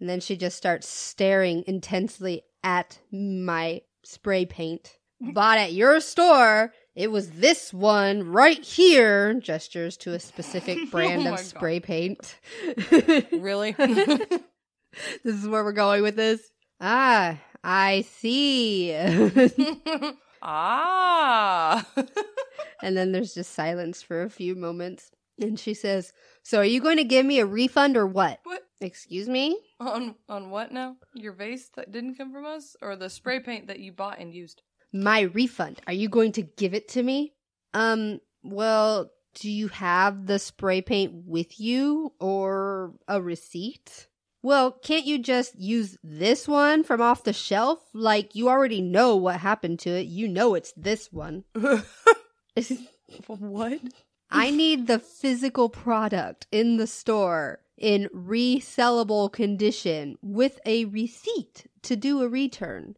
And 0.00 0.08
then 0.08 0.20
she 0.20 0.36
just 0.36 0.56
starts 0.56 0.88
staring 0.88 1.64
intensely 1.66 2.42
at 2.62 2.98
my 3.10 3.82
spray 4.04 4.44
paint. 4.44 4.98
Bought 5.20 5.58
at 5.58 5.72
your 5.72 6.00
store. 6.00 6.72
It 6.96 7.12
was 7.12 7.30
this 7.32 7.74
one 7.74 8.32
right 8.32 8.58
here. 8.64 9.34
Gestures 9.34 9.96
to 9.98 10.14
a 10.14 10.18
specific 10.18 10.90
brand 10.90 11.22
Oh 11.22 11.26
of 11.26 11.30
my 11.32 11.36
God. 11.36 11.40
spray 11.40 11.78
paint. 11.80 12.38
really? 13.32 13.72
this 13.78 14.40
is 15.24 15.46
where 15.46 15.62
we're 15.62 15.72
going 15.72 16.02
with 16.02 16.16
this. 16.16 16.40
Ah, 16.80 17.38
I 17.62 18.00
see. 18.00 18.94
ah. 20.42 21.86
and 22.82 22.96
then 22.96 23.12
there's 23.12 23.34
just 23.34 23.52
silence 23.52 24.00
for 24.02 24.22
a 24.22 24.30
few 24.30 24.54
moments. 24.54 25.10
And 25.38 25.60
she 25.60 25.74
says, 25.74 26.14
So 26.42 26.58
are 26.60 26.64
you 26.64 26.80
going 26.80 26.96
to 26.96 27.04
give 27.04 27.26
me 27.26 27.40
a 27.40 27.46
refund 27.46 27.98
or 27.98 28.06
what? 28.06 28.40
what? 28.44 28.62
Excuse 28.80 29.28
me? 29.28 29.58
On 29.80 30.14
on 30.30 30.48
what 30.50 30.72
now? 30.72 30.96
Your 31.14 31.32
vase 31.32 31.68
that 31.76 31.92
didn't 31.92 32.16
come 32.16 32.32
from 32.32 32.46
us, 32.46 32.74
or 32.80 32.96
the 32.96 33.10
spray 33.10 33.40
paint 33.40 33.66
that 33.66 33.80
you 33.80 33.92
bought 33.92 34.18
and 34.18 34.32
used? 34.34 34.62
My 34.92 35.22
refund. 35.22 35.80
Are 35.86 35.92
you 35.92 36.08
going 36.08 36.32
to 36.32 36.42
give 36.42 36.74
it 36.74 36.88
to 36.90 37.02
me? 37.02 37.32
Um, 37.74 38.20
well, 38.42 39.10
do 39.34 39.50
you 39.50 39.68
have 39.68 40.26
the 40.26 40.38
spray 40.38 40.80
paint 40.80 41.12
with 41.26 41.60
you 41.60 42.12
or 42.18 42.94
a 43.06 43.20
receipt? 43.20 44.08
Well, 44.42 44.70
can't 44.70 45.06
you 45.06 45.18
just 45.18 45.58
use 45.58 45.98
this 46.02 46.46
one 46.46 46.84
from 46.84 47.00
off 47.00 47.24
the 47.24 47.32
shelf? 47.32 47.80
Like, 47.92 48.34
you 48.34 48.48
already 48.48 48.80
know 48.80 49.16
what 49.16 49.40
happened 49.40 49.80
to 49.80 49.90
it. 49.90 50.06
You 50.06 50.28
know 50.28 50.54
it's 50.54 50.72
this 50.76 51.12
one. 51.12 51.44
what? 53.26 53.80
I 54.30 54.50
need 54.50 54.86
the 54.86 54.98
physical 54.98 55.68
product 55.68 56.46
in 56.50 56.76
the 56.76 56.86
store 56.86 57.60
in 57.76 58.08
resellable 58.14 59.30
condition 59.32 60.16
with 60.22 60.58
a 60.64 60.86
receipt 60.86 61.66
to 61.82 61.96
do 61.96 62.22
a 62.22 62.28
return. 62.28 62.96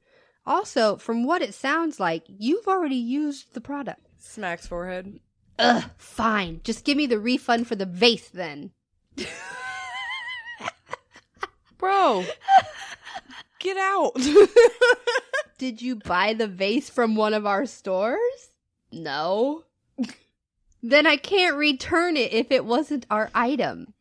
Also, 0.49 0.96
from 0.96 1.24
what 1.24 1.42
it 1.42 1.53
sounds 1.53 2.01
like, 2.01 2.24
you've 2.26 2.66
already 2.66 2.96
used 2.96 3.53
the 3.53 3.61
product. 3.61 4.01
Smacks 4.18 4.66
forehead. 4.66 5.20
Ugh, 5.59 5.84
fine. 5.99 6.62
Just 6.64 6.86
give 6.86 6.96
me 6.96 7.05
the 7.05 7.18
refund 7.18 7.66
for 7.66 7.76
the 7.76 7.84
vase 7.84 8.30
then. 8.30 8.70
Bro, 11.76 12.24
get 13.59 13.76
out. 13.76 14.16
Did 15.59 15.82
you 15.82 15.96
buy 15.96 16.32
the 16.32 16.49
vase 16.49 16.88
from 16.88 17.14
one 17.14 17.34
of 17.34 17.44
our 17.44 17.66
stores? 17.66 18.49
No. 18.90 19.64
then 20.82 21.07
I 21.07 21.16
can't 21.16 21.57
return 21.57 22.16
it 22.16 22.32
if 22.32 22.51
it 22.51 22.64
wasn't 22.64 23.05
our 23.11 23.30
item. 23.34 23.92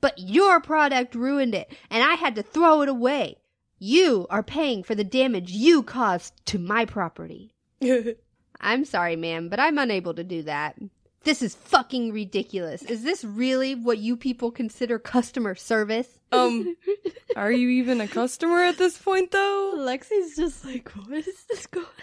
But 0.00 0.18
your 0.18 0.60
product 0.60 1.14
ruined 1.14 1.54
it, 1.54 1.70
and 1.90 2.02
I 2.02 2.14
had 2.14 2.36
to 2.36 2.42
throw 2.42 2.80
it 2.80 2.88
away. 2.88 3.36
You 3.82 4.26
are 4.28 4.42
paying 4.42 4.82
for 4.82 4.94
the 4.94 5.04
damage 5.04 5.50
you 5.52 5.82
caused 5.82 6.34
to 6.46 6.58
my 6.58 6.84
property. 6.84 7.54
I'm 8.60 8.84
sorry, 8.84 9.16
ma'am, 9.16 9.48
but 9.48 9.58
I'm 9.58 9.78
unable 9.78 10.12
to 10.14 10.22
do 10.22 10.42
that. 10.42 10.76
This 11.24 11.40
is 11.40 11.54
fucking 11.54 12.12
ridiculous. 12.12 12.82
Is 12.82 13.02
this 13.04 13.24
really 13.24 13.74
what 13.74 13.96
you 13.96 14.18
people 14.18 14.50
consider 14.50 14.98
customer 14.98 15.54
service? 15.54 16.08
um, 16.30 16.76
are 17.36 17.50
you 17.50 17.70
even 17.70 18.02
a 18.02 18.06
customer 18.06 18.58
at 18.64 18.76
this 18.76 18.98
point, 18.98 19.30
though? 19.30 19.74
Lexi's 19.78 20.36
just 20.36 20.62
like, 20.66 20.90
what 20.90 21.26
is 21.26 21.44
this 21.48 21.66
going? 21.66 21.86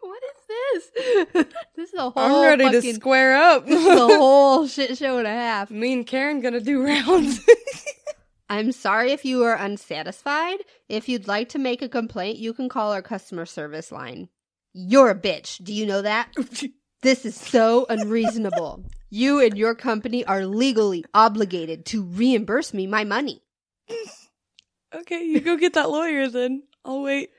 What 0.00 0.22
is 0.22 0.90
this? 0.94 1.46
this 1.76 1.88
is 1.90 1.94
a 1.94 2.08
whole. 2.08 2.12
I'm 2.16 2.58
ready 2.58 2.70
to 2.70 2.94
square 2.94 3.36
up. 3.36 3.66
This 3.66 3.84
is 3.84 3.86
a 3.86 4.06
whole 4.06 4.66
shit 4.66 4.96
show 4.96 5.18
and 5.18 5.26
a 5.26 5.30
half. 5.30 5.70
Me 5.70 5.92
and 5.92 6.06
Karen 6.06 6.40
gonna 6.40 6.60
do 6.60 6.82
rounds. 6.82 7.40
I'm 8.48 8.72
sorry 8.72 9.12
if 9.12 9.24
you 9.24 9.42
are 9.44 9.54
unsatisfied. 9.54 10.58
If 10.88 11.08
you'd 11.08 11.28
like 11.28 11.50
to 11.50 11.58
make 11.58 11.82
a 11.82 11.88
complaint, 11.88 12.38
you 12.38 12.54
can 12.54 12.68
call 12.68 12.92
our 12.92 13.02
customer 13.02 13.44
service 13.44 13.92
line. 13.92 14.28
You're 14.72 15.10
a 15.10 15.18
bitch. 15.18 15.62
Do 15.62 15.72
you 15.72 15.86
know 15.86 16.02
that? 16.02 16.32
This 17.00 17.24
is 17.24 17.36
so 17.36 17.86
unreasonable. 17.88 18.82
You 19.08 19.40
and 19.40 19.56
your 19.56 19.76
company 19.76 20.24
are 20.24 20.44
legally 20.44 21.04
obligated 21.14 21.86
to 21.86 22.02
reimburse 22.02 22.74
me 22.74 22.88
my 22.88 23.04
money. 23.04 23.40
okay, 24.92 25.22
you 25.22 25.38
go 25.38 25.56
get 25.56 25.74
that 25.74 25.90
lawyer 25.90 26.26
then. 26.28 26.64
I'll 26.84 27.02
wait. 27.02 27.30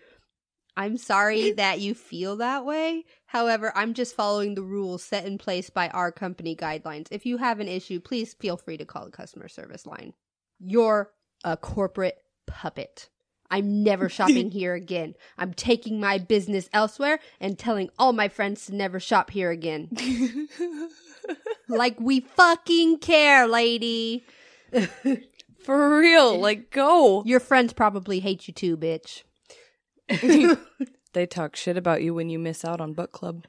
I'm 0.78 0.96
sorry 0.96 1.52
that 1.58 1.82
you 1.82 1.94
feel 1.94 2.38
that 2.38 2.64
way. 2.64 3.04
However, 3.26 3.74
I'm 3.76 3.94
just 3.94 4.16
following 4.16 4.56
the 4.56 4.62
rules 4.62 5.04
set 5.04 5.26
in 5.26 5.38
place 5.38 5.70
by 5.70 5.90
our 5.90 6.14
company 6.14 6.56
guidelines. 6.56 7.08
If 7.12 7.26
you 7.26 7.36
have 7.36 7.60
an 7.60 7.68
issue, 7.68 8.00
please 8.00 8.34
feel 8.36 8.56
free 8.56 8.78
to 8.78 8.86
call 8.86 9.04
the 9.04 9.12
customer 9.12 9.50
service 9.50 9.86
line. 9.86 10.14
You're 10.60 11.12
a 11.44 11.58
corporate 11.58 12.18
puppet. 12.48 13.10
I'm 13.52 13.84
never 13.84 14.10
shopping 14.10 14.52
here 14.52 14.74
again. 14.74 15.16
I'm 15.38 15.54
taking 15.54 16.00
my 16.00 16.18
business 16.18 16.70
elsewhere 16.74 17.20
and 17.40 17.58
telling 17.58 17.90
all 17.98 18.14
my 18.14 18.28
friends 18.28 18.66
to 18.68 18.76
never 18.76 19.00
shop 19.00 19.32
here 19.32 19.52
again. 19.52 19.90
like 21.68 22.00
we 22.00 22.22
fucking 22.22 23.00
care, 23.00 23.48
lady. 23.48 24.24
For 25.64 25.98
real, 26.00 26.40
like 26.40 26.72
go. 26.72 27.24
Your 27.26 27.40
friends 27.40 27.74
probably 27.74 28.20
hate 28.20 28.48
you 28.48 28.54
too, 28.54 28.78
bitch. 28.78 29.24
They 31.14 31.26
talk 31.26 31.56
shit 31.56 31.76
about 31.76 32.04
you 32.04 32.14
when 32.14 32.30
you 32.30 32.38
miss 32.38 32.64
out 32.64 32.80
on 32.80 32.94
book 32.94 33.12
club. 33.12 33.46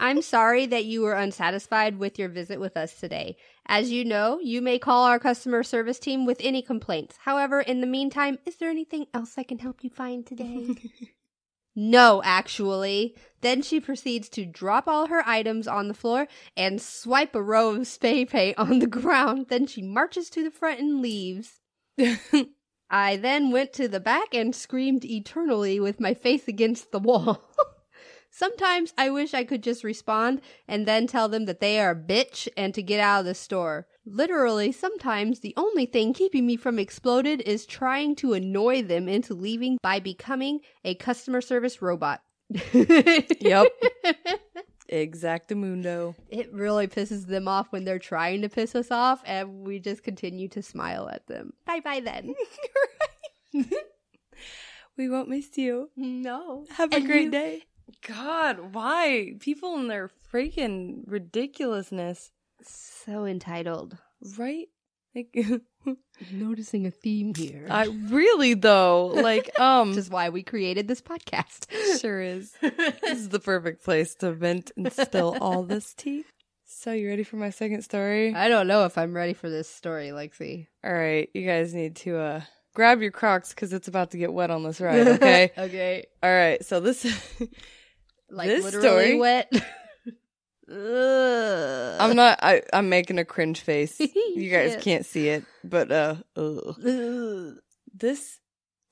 I'm 0.00 0.22
sorry 0.22 0.66
that 0.66 0.84
you 0.84 1.02
were 1.02 1.14
unsatisfied 1.14 1.98
with 1.98 2.18
your 2.18 2.28
visit 2.28 2.60
with 2.60 2.76
us 2.76 2.98
today. 2.98 3.36
As 3.66 3.90
you 3.90 4.04
know, 4.04 4.38
you 4.40 4.62
may 4.62 4.78
call 4.78 5.04
our 5.04 5.18
customer 5.18 5.62
service 5.62 5.98
team 5.98 6.26
with 6.26 6.38
any 6.40 6.62
complaints. 6.62 7.16
However, 7.20 7.60
in 7.60 7.80
the 7.80 7.86
meantime, 7.86 8.38
is 8.46 8.56
there 8.56 8.70
anything 8.70 9.06
else 9.12 9.34
I 9.36 9.42
can 9.42 9.58
help 9.58 9.82
you 9.82 9.90
find 9.90 10.26
today? 10.26 10.68
no, 11.76 12.22
actually. 12.24 13.14
Then 13.40 13.62
she 13.62 13.80
proceeds 13.80 14.28
to 14.30 14.44
drop 14.44 14.88
all 14.88 15.06
her 15.06 15.22
items 15.26 15.68
on 15.68 15.88
the 15.88 15.94
floor 15.94 16.28
and 16.56 16.80
swipe 16.80 17.34
a 17.34 17.42
row 17.42 17.70
of 17.70 17.86
spray 17.86 18.24
paint 18.24 18.58
on 18.58 18.78
the 18.78 18.86
ground. 18.86 19.46
Then 19.48 19.66
she 19.66 19.82
marches 19.82 20.30
to 20.30 20.42
the 20.42 20.50
front 20.50 20.80
and 20.80 21.02
leaves. 21.02 21.60
I 22.90 23.16
then 23.16 23.50
went 23.50 23.72
to 23.74 23.86
the 23.86 24.00
back 24.00 24.32
and 24.32 24.54
screamed 24.54 25.04
eternally 25.04 25.78
with 25.78 26.00
my 26.00 26.14
face 26.14 26.48
against 26.48 26.90
the 26.90 26.98
wall. 26.98 27.42
Sometimes 28.38 28.94
I 28.96 29.10
wish 29.10 29.34
I 29.34 29.42
could 29.42 29.64
just 29.64 29.82
respond 29.82 30.42
and 30.68 30.86
then 30.86 31.08
tell 31.08 31.28
them 31.28 31.46
that 31.46 31.58
they 31.58 31.80
are 31.80 31.90
a 31.90 31.96
bitch 31.96 32.46
and 32.56 32.72
to 32.72 32.82
get 32.84 33.00
out 33.00 33.18
of 33.20 33.26
the 33.26 33.34
store. 33.34 33.88
Literally, 34.06 34.70
sometimes 34.70 35.40
the 35.40 35.54
only 35.56 35.86
thing 35.86 36.12
keeping 36.12 36.46
me 36.46 36.56
from 36.56 36.78
exploded 36.78 37.40
is 37.40 37.66
trying 37.66 38.14
to 38.16 38.34
annoy 38.34 38.82
them 38.82 39.08
into 39.08 39.34
leaving 39.34 39.76
by 39.82 39.98
becoming 39.98 40.60
a 40.84 40.94
customer 40.94 41.40
service 41.40 41.82
robot. 41.82 42.22
Yep. 42.72 43.66
Exactamundo. 44.90 46.14
It 46.30 46.52
really 46.52 46.86
pisses 46.86 47.26
them 47.26 47.48
off 47.48 47.72
when 47.72 47.84
they're 47.84 47.98
trying 47.98 48.42
to 48.42 48.48
piss 48.48 48.74
us 48.76 48.90
off, 48.92 49.20
and 49.26 49.66
we 49.66 49.80
just 49.80 50.02
continue 50.04 50.48
to 50.50 50.62
smile 50.62 51.08
at 51.10 51.26
them. 51.26 51.52
Bye 51.66 51.80
bye 51.80 52.00
then. 52.00 52.34
We 54.96 55.08
won't 55.08 55.28
miss 55.28 55.56
you. 55.56 55.90
no. 55.96 56.64
Have 56.70 56.92
a 56.92 56.96
And 56.96 57.06
great 57.06 57.24
you- 57.24 57.30
day. 57.30 57.62
God, 58.06 58.74
why? 58.74 59.34
People 59.40 59.76
and 59.76 59.90
their 59.90 60.10
freaking 60.32 61.02
ridiculousness. 61.06 62.30
So 62.62 63.24
entitled. 63.24 63.98
Right? 64.36 64.66
Like 65.14 65.36
Noticing 66.32 66.86
a 66.86 66.90
theme 66.90 67.34
here. 67.34 67.66
I 67.70 67.86
really 67.86 68.54
though, 68.54 69.06
like 69.06 69.58
um 69.60 69.90
Which 69.90 69.98
is 69.98 70.10
why 70.10 70.28
we 70.28 70.42
created 70.42 70.88
this 70.88 71.00
podcast. 71.00 71.66
sure 72.00 72.20
is. 72.20 72.54
This 72.60 73.20
is 73.20 73.28
the 73.30 73.40
perfect 73.40 73.84
place 73.84 74.14
to 74.16 74.32
vent 74.32 74.70
and 74.76 74.92
spill 74.92 75.36
all 75.40 75.62
this 75.62 75.94
tea. 75.94 76.24
So 76.66 76.92
you 76.92 77.08
ready 77.08 77.22
for 77.22 77.36
my 77.36 77.50
second 77.50 77.82
story? 77.82 78.34
I 78.34 78.48
don't 78.48 78.66
know 78.66 78.84
if 78.84 78.98
I'm 78.98 79.14
ready 79.14 79.32
for 79.32 79.48
this 79.48 79.68
story, 79.68 80.08
Lexi. 80.08 80.66
All 80.84 80.92
right, 80.92 81.30
you 81.32 81.46
guys 81.46 81.72
need 81.72 81.96
to 81.96 82.18
uh 82.18 82.40
grab 82.74 83.00
your 83.00 83.12
Crocs 83.12 83.54
cuz 83.54 83.72
it's 83.72 83.88
about 83.88 84.10
to 84.10 84.18
get 84.18 84.32
wet 84.32 84.50
on 84.50 84.62
this 84.62 84.80
ride, 84.80 85.08
okay? 85.08 85.50
okay. 85.56 86.06
all 86.22 86.30
right. 86.30 86.64
So 86.64 86.80
this 86.80 87.06
Like 88.30 88.48
This 88.48 88.64
literally 88.64 88.86
story- 89.06 89.18
wet. 89.18 89.52
I'm 90.70 92.14
not 92.16 92.38
I 92.42 92.62
I'm 92.72 92.88
making 92.88 93.18
a 93.18 93.24
cringe 93.24 93.60
face. 93.60 93.98
You 94.38 94.50
guys 94.50 94.72
Shit. 94.72 94.82
can't 94.82 95.06
see 95.06 95.28
it, 95.28 95.44
but 95.64 95.90
uh 95.90 96.16
ugh. 96.36 96.76
Ugh. 96.86 97.54
This 97.94 98.38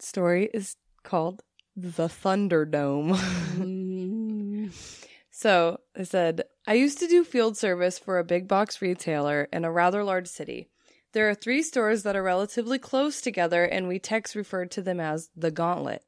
story 0.00 0.48
is 0.52 0.76
called 1.04 1.42
The 1.76 2.08
Thunderdome. 2.08 3.14
Mm. 3.56 4.72
so 5.30 5.78
I 5.96 6.02
said, 6.02 6.42
I 6.66 6.74
used 6.74 6.98
to 6.98 7.06
do 7.06 7.22
field 7.24 7.56
service 7.56 7.98
for 7.98 8.18
a 8.18 8.24
big 8.24 8.48
box 8.48 8.82
retailer 8.82 9.48
in 9.52 9.64
a 9.64 9.70
rather 9.70 10.02
large 10.02 10.26
city. 10.28 10.68
There 11.12 11.28
are 11.28 11.34
three 11.34 11.62
stores 11.62 12.02
that 12.02 12.16
are 12.16 12.22
relatively 12.22 12.78
close 12.78 13.20
together, 13.20 13.64
and 13.64 13.86
we 13.86 13.98
techs 14.00 14.34
referred 14.34 14.70
to 14.72 14.82
them 14.82 14.98
as 15.00 15.30
the 15.36 15.50
Gauntlet. 15.52 16.02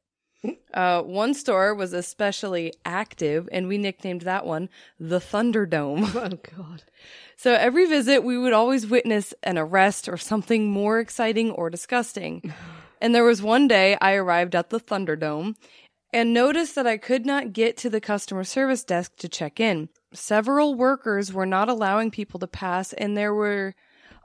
Uh, 0.73 1.01
one 1.01 1.33
store 1.33 1.73
was 1.73 1.93
especially 1.93 2.73
active, 2.85 3.49
and 3.51 3.67
we 3.67 3.77
nicknamed 3.77 4.21
that 4.21 4.45
one 4.45 4.69
the 4.99 5.19
Thunderdome. 5.19 6.15
oh 6.15 6.55
god. 6.57 6.83
So 7.35 7.53
every 7.53 7.85
visit, 7.85 8.23
we 8.23 8.37
would 8.37 8.53
always 8.53 8.87
witness 8.87 9.33
an 9.43 9.57
arrest 9.57 10.07
or 10.07 10.17
something 10.17 10.69
more 10.69 10.99
exciting 10.99 11.51
or 11.51 11.69
disgusting. 11.69 12.53
And 13.01 13.15
there 13.15 13.23
was 13.23 13.41
one 13.41 13.69
day 13.69 13.97
I 14.01 14.15
arrived 14.15 14.53
at 14.55 14.71
the 14.71 14.79
Thunderdome 14.79 15.55
and 16.11 16.33
noticed 16.33 16.75
that 16.75 16.85
I 16.85 16.97
could 16.97 17.25
not 17.25 17.53
get 17.53 17.77
to 17.77 17.89
the 17.89 18.01
customer 18.01 18.43
service 18.43 18.83
desk 18.83 19.15
to 19.19 19.29
check 19.29 19.57
in. 19.57 19.87
Several 20.13 20.75
workers 20.75 21.31
were 21.31 21.45
not 21.45 21.69
allowing 21.69 22.11
people 22.11 22.41
to 22.41 22.47
pass, 22.47 22.91
and 22.91 23.15
there 23.15 23.33
were 23.33 23.73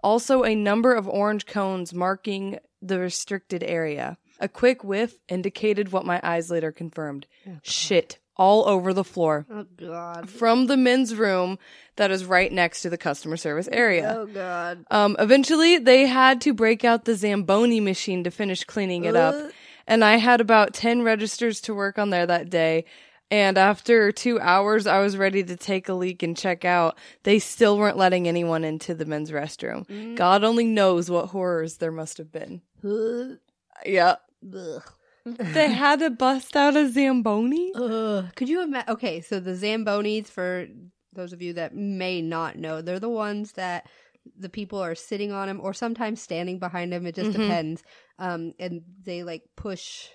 also 0.03 0.43
a 0.43 0.57
number 0.57 0.93
of 0.93 1.09
orange 1.09 1.47
cones 1.47 1.95
marking 1.95 2.59
the 2.83 2.99
restricted 2.99 3.63
area. 3.63 4.19
A 4.45 4.49
quick 4.49 4.85
whiff 4.85 5.15
indicated 5.29 5.91
what 5.91 6.05
my 6.05 6.21
eyes 6.23 6.51
later 6.51 6.71
confirmed 6.71 7.27
shit 7.63 8.19
all 8.37 8.69
over 8.69 8.93
the 8.93 9.05
floor 9.05 9.47
Oh 9.51 9.65
god. 9.77 10.29
from 10.29 10.67
the 10.67 10.77
men's 10.77 11.15
room 11.15 11.57
that 11.97 12.11
is 12.11 12.25
right 12.25 12.51
next 12.53 12.83
to 12.83 12.91
the 12.91 12.99
customer 12.99 13.37
service 13.39 13.69
area. 13.73 14.15
Oh 14.19 14.27
god. 14.27 14.85
Um, 14.91 15.17
eventually, 15.19 15.79
they 15.79 16.07
had 16.07 16.41
to 16.43 16.53
break 16.53 16.85
out 16.85 17.05
the 17.07 17.15
Zamboni 17.15 17.81
machine 17.81 18.25
to 18.25 18.31
finish 18.31 18.65
cleaning 18.65 19.05
it 19.05 19.17
up. 19.17 19.51
And 19.87 20.05
I 20.05 20.17
had 20.17 20.41
about 20.43 20.75
10 20.75 21.03
registers 21.03 21.61
to 21.63 21.75
work 21.75 21.99
on 21.99 22.11
there 22.11 22.27
that 22.27 22.51
day. 22.51 22.85
And 23.31 23.57
after 23.57 24.13
two 24.13 24.39
hours, 24.41 24.87
I 24.87 24.99
was 25.01 25.17
ready 25.17 25.43
to 25.45 25.57
take 25.57 25.89
a 25.89 25.95
leak 25.95 26.23
and 26.23 26.37
check 26.37 26.65
out. 26.67 26.99
They 27.23 27.39
still 27.39 27.79
weren't 27.79 27.97
letting 27.97 28.29
anyone 28.29 28.65
into 28.65 28.95
the 28.95 29.07
men's 29.07 29.31
restroom. 29.31 29.87
Mm. 29.89 30.17
God 30.17 30.45
only 30.45 30.67
knows 30.67 31.09
what 31.11 31.27
horrors 31.31 31.79
there 31.79 31.91
must 31.93 32.19
have 32.19 32.31
been. 32.31 32.61
Yeah. 33.87 34.17
Ugh. 34.57 34.83
They 35.25 35.71
had 35.73 36.01
to 36.01 36.11
bust 36.11 36.55
out 36.55 36.77
a 36.77 36.89
Zamboni? 36.91 37.73
Ugh. 37.75 38.27
Could 38.37 38.49
you 38.49 38.63
imagine? 38.63 38.91
Okay, 38.93 39.21
so 39.23 39.41
the 39.41 39.53
Zambonis, 39.53 40.27
for 40.29 40.67
those 41.15 41.33
of 41.33 41.41
you 41.41 41.55
that 41.55 41.75
may 41.75 42.21
not 42.21 42.59
know, 42.59 42.83
they're 42.83 43.01
the 43.01 43.09
ones 43.09 43.53
that 43.53 43.87
the 44.39 44.49
people 44.49 44.79
are 44.83 44.95
sitting 44.95 45.33
on 45.33 45.49
them 45.49 45.61
or 45.63 45.73
sometimes 45.73 46.21
standing 46.21 46.59
behind 46.59 46.93
them. 46.93 47.07
It 47.07 47.15
just 47.15 47.31
Mhm. 47.31 47.41
depends. 47.41 47.83
Um, 48.19 48.53
and 48.59 48.83
they 49.05 49.23
like 49.23 49.43
push 49.57 50.09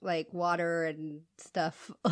like 0.00 0.32
water 0.32 0.84
and 0.84 1.22
stuff 1.38 1.90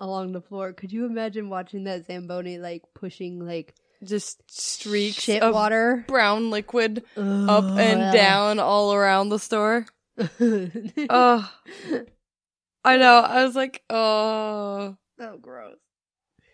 along 0.00 0.32
the 0.32 0.42
floor. 0.42 0.72
Could 0.74 0.92
you 0.92 1.06
imagine 1.06 1.48
watching 1.48 1.84
that 1.84 2.04
Zamboni 2.06 2.58
like 2.58 2.82
pushing 2.94 3.46
like 3.46 3.74
Just 4.04 4.42
streaks 4.50 5.22
shit 5.22 5.42
of 5.42 5.54
water 5.54 6.04
brown 6.06 6.50
liquid 6.50 7.02
up 7.16 7.64
and 7.78 8.02
Ugh. 8.02 8.12
down 8.12 8.58
all 8.58 8.92
around 8.92 9.30
the 9.30 9.38
store. 9.38 9.86
Oh, 11.10 11.52
I 12.84 12.96
know. 12.96 13.16
I 13.16 13.44
was 13.44 13.56
like, 13.56 13.82
oh, 13.90 14.96
Oh, 15.20 15.36
gross. 15.36 15.76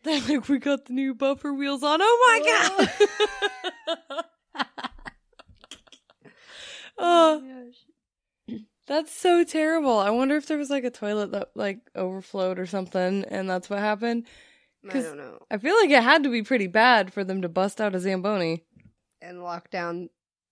They're 0.03 0.21
like, 0.21 0.49
we 0.49 0.59
got 0.59 0.87
the 0.87 0.93
new 0.93 1.15
buffer 1.15 1.53
wheels 1.53 1.83
on. 1.83 2.01
Oh 2.03 2.41
my 2.45 2.87
god! 4.07 4.25
oh, 6.99 7.71
that's 8.87 9.13
so 9.13 9.45
terrible. 9.45 9.99
I 9.99 10.11
wonder 10.11 10.37
if 10.37 10.47
there 10.47 10.59
was 10.59 10.71
like 10.71 10.85
a 10.85 10.91
toilet 10.91 11.33
that 11.33 11.51
like 11.55 11.81
overflowed 11.95 12.59
or 12.59 12.67
something, 12.67 13.25
and 13.25 13.49
that's 13.49 13.69
what 13.71 13.79
happened. 13.81 14.27
I 14.89 15.01
don't 15.01 15.17
know. 15.17 15.39
I 15.51 15.59
feel 15.59 15.75
like 15.77 15.91
it 15.91 16.03
had 16.03 16.23
to 16.23 16.29
be 16.31 16.43
pretty 16.43 16.69
bad 16.69 17.13
for 17.13 17.25
them 17.25 17.43
to 17.43 17.49
bust 17.49 17.81
out 17.81 17.97
a 17.97 18.01
Zamboni 18.01 18.65
And 19.21 19.43
lock 19.43 19.71
down 19.71 20.11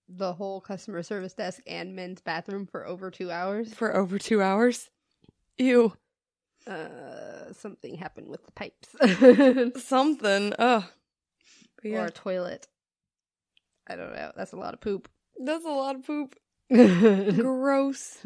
the 0.09 0.33
whole 0.35 0.61
customer 0.61 1.03
service 1.03 1.33
desk 1.35 1.63
and 1.67 1.95
men's 1.97 2.21
bathroom 2.21 2.67
for 2.67 2.87
over 2.87 3.11
two 3.11 3.31
hours. 3.31 3.73
for 3.75 3.95
over 3.97 4.19
two 4.19 4.43
hours. 4.43 4.91
Ew. 5.59 5.93
Uh, 6.67 7.53
something 7.53 7.95
happened 7.97 8.29
with 8.29 8.45
the 8.47 8.53
pipes. 8.53 8.89
Something. 9.85 10.53
Ugh. 10.59 10.85
But 11.77 11.85
Or 11.85 11.89
yeah, 11.91 12.07
a 12.07 12.11
toilet. 12.11 12.67
I 13.87 13.97
don't 13.97 14.15
know. 14.15 14.33
That's 14.35 14.53
a 14.53 14.57
lot 14.57 14.73
of 14.75 14.81
poop. 14.81 15.09
that's 15.39 15.65
a 15.65 15.69
lot 15.69 15.95
of 15.97 16.07
poop. 16.07 16.37
Gross. 16.73 18.19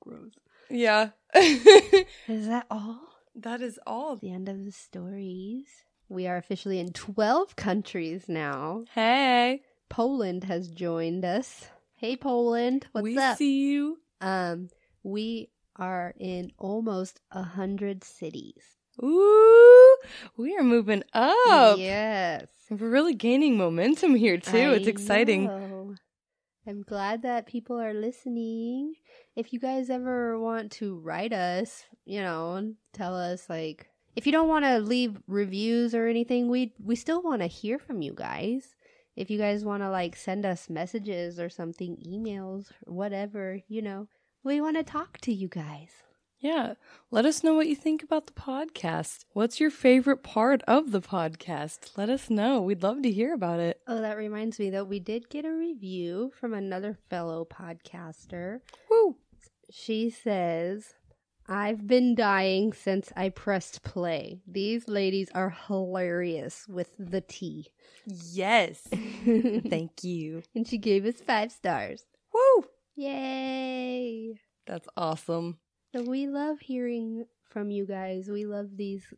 Gross. 0.00 0.32
Yeah. 0.68 1.10
Is 1.34 2.46
that 2.46 2.66
all? 2.70 3.00
that 3.34 3.62
is 3.62 3.78
all. 3.86 4.16
The 4.16 4.30
end 4.32 4.48
of 4.48 4.64
the 4.64 4.72
stories. 4.72 5.64
We 6.08 6.26
are 6.26 6.36
officially 6.36 6.78
in 6.78 6.92
12 6.92 7.56
countries 7.56 8.24
now. 8.28 8.84
Hey. 8.94 9.62
Poland 9.90 10.44
has 10.44 10.68
joined 10.68 11.24
us. 11.24 11.66
Hey 11.96 12.16
Poland, 12.16 12.86
what's 12.92 13.02
we 13.02 13.18
up? 13.18 13.36
see 13.36 13.70
you. 13.70 13.98
Um, 14.20 14.70
we 15.02 15.50
are 15.76 16.14
in 16.18 16.52
almost 16.58 17.20
a 17.32 17.42
hundred 17.42 18.04
cities. 18.04 18.62
Ooh, 19.02 19.96
we 20.36 20.56
are 20.56 20.62
moving 20.62 21.02
up. 21.12 21.78
Yes, 21.78 22.46
We're 22.70 22.88
really 22.88 23.14
gaining 23.14 23.58
momentum 23.58 24.14
here 24.14 24.38
too. 24.38 24.56
it's 24.72 24.86
exciting. 24.86 25.44
know. 25.46 25.94
I'm 26.66 26.82
glad 26.82 27.22
that 27.22 27.46
people 27.46 27.80
are 27.80 27.94
listening. 27.94 28.94
If 29.34 29.52
you 29.52 29.58
guys 29.58 29.90
ever 29.90 30.38
want 30.38 30.70
to 30.72 30.98
write 30.98 31.32
us, 31.32 31.84
you 32.04 32.20
know, 32.20 32.74
tell 32.92 33.16
us 33.16 33.50
like 33.50 33.88
if 34.14 34.24
you 34.24 34.30
don't 34.32 34.48
want 34.48 34.64
to 34.66 34.78
leave 34.78 35.18
reviews 35.26 35.94
or 35.96 36.06
anything, 36.06 36.48
we 36.48 36.74
we 36.78 36.94
still 36.94 37.22
want 37.22 37.42
to 37.42 37.48
hear 37.48 37.80
from 37.80 38.02
you 38.02 38.12
guys. 38.12 38.76
If 39.16 39.30
you 39.30 39.38
guys 39.38 39.64
want 39.64 39.82
to 39.82 39.90
like 39.90 40.16
send 40.16 40.46
us 40.46 40.70
messages 40.70 41.38
or 41.38 41.48
something, 41.48 41.96
emails 42.06 42.70
whatever, 42.84 43.60
you 43.68 43.82
know, 43.82 44.08
we 44.44 44.60
want 44.60 44.76
to 44.76 44.82
talk 44.82 45.18
to 45.18 45.32
you 45.32 45.48
guys. 45.48 45.90
Yeah. 46.38 46.74
Let 47.10 47.26
us 47.26 47.44
know 47.44 47.54
what 47.54 47.66
you 47.66 47.76
think 47.76 48.02
about 48.02 48.26
the 48.26 48.32
podcast. 48.32 49.26
What's 49.34 49.60
your 49.60 49.70
favorite 49.70 50.22
part 50.22 50.62
of 50.66 50.90
the 50.90 51.02
podcast? 51.02 51.98
Let 51.98 52.08
us 52.08 52.30
know. 52.30 52.62
We'd 52.62 52.82
love 52.82 53.02
to 53.02 53.10
hear 53.10 53.34
about 53.34 53.60
it. 53.60 53.80
Oh, 53.86 54.00
that 54.00 54.16
reminds 54.16 54.58
me 54.58 54.70
that 54.70 54.88
we 54.88 55.00
did 55.00 55.28
get 55.28 55.44
a 55.44 55.52
review 55.52 56.32
from 56.34 56.54
another 56.54 56.96
fellow 57.10 57.44
podcaster. 57.44 58.60
Woo. 58.88 59.16
She 59.70 60.08
says, 60.08 60.94
I've 61.52 61.84
been 61.84 62.14
dying 62.14 62.72
since 62.72 63.12
I 63.16 63.30
pressed 63.30 63.82
play. 63.82 64.40
These 64.46 64.86
ladies 64.86 65.30
are 65.34 65.50
hilarious 65.50 66.68
with 66.68 66.94
the 66.96 67.22
tea. 67.22 67.66
Yes. 68.06 68.78
Thank 69.24 70.04
you. 70.04 70.44
And 70.54 70.64
she 70.64 70.78
gave 70.78 71.04
us 71.04 71.20
five 71.20 71.50
stars. 71.50 72.04
Woo. 72.32 72.66
Yay! 72.94 74.38
That's 74.68 74.86
awesome. 74.96 75.58
So 75.92 76.02
we 76.02 76.28
love 76.28 76.60
hearing 76.60 77.24
from 77.48 77.72
you 77.72 77.84
guys. 77.84 78.28
We 78.28 78.46
love 78.46 78.76
these 78.76 79.12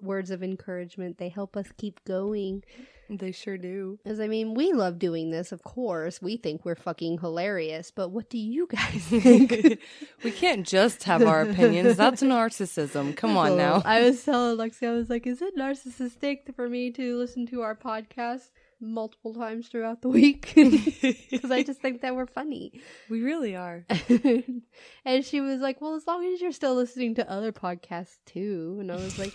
words 0.00 0.30
of 0.30 0.42
encouragement. 0.42 1.18
They 1.18 1.28
help 1.28 1.56
us 1.56 1.66
keep 1.76 2.04
going. 2.04 2.64
They 3.10 3.32
sure 3.32 3.56
do. 3.56 3.98
As 4.04 4.20
I 4.20 4.28
mean, 4.28 4.52
we 4.52 4.72
love 4.72 4.98
doing 4.98 5.30
this, 5.30 5.50
of 5.50 5.62
course. 5.62 6.20
We 6.20 6.36
think 6.36 6.64
we're 6.64 6.74
fucking 6.74 7.18
hilarious, 7.18 7.90
but 7.90 8.10
what 8.10 8.28
do 8.28 8.36
you 8.36 8.66
guys 8.66 9.02
think? 9.08 9.80
we 10.22 10.30
can't 10.30 10.66
just 10.66 11.04
have 11.04 11.22
our 11.22 11.42
opinions. 11.42 11.96
That's 11.96 12.22
narcissism. 12.22 13.16
Come 13.16 13.36
on 13.38 13.56
now. 13.56 13.82
I 13.84 14.02
was 14.02 14.22
telling 14.22 14.58
Lexi, 14.58 14.86
I 14.86 14.92
was 14.92 15.08
like, 15.08 15.26
is 15.26 15.40
it 15.40 15.56
narcissistic 15.56 16.54
for 16.54 16.68
me 16.68 16.90
to 16.92 17.16
listen 17.16 17.46
to 17.46 17.62
our 17.62 17.74
podcast 17.74 18.50
multiple 18.80 19.34
times 19.34 19.68
throughout 19.68 20.02
the 20.02 20.08
week? 20.20 20.52
Because 21.30 21.50
I 21.50 21.62
just 21.62 21.80
think 21.80 22.00
that 22.02 22.14
we're 22.16 22.26
funny. 22.26 22.80
we 23.08 23.22
really 23.22 23.54
are. 23.56 23.84
and 25.04 25.24
she 25.24 25.40
was 25.40 25.60
like, 25.60 25.80
well, 25.80 25.94
as 25.94 26.06
long 26.06 26.24
as 26.32 26.40
you're 26.40 26.52
still 26.52 26.74
listening 26.74 27.14
to 27.16 27.30
other 27.30 27.52
podcasts 27.52 28.16
too. 28.26 28.76
And 28.80 28.90
I 28.90 28.96
was 28.96 29.18
like, 29.18 29.34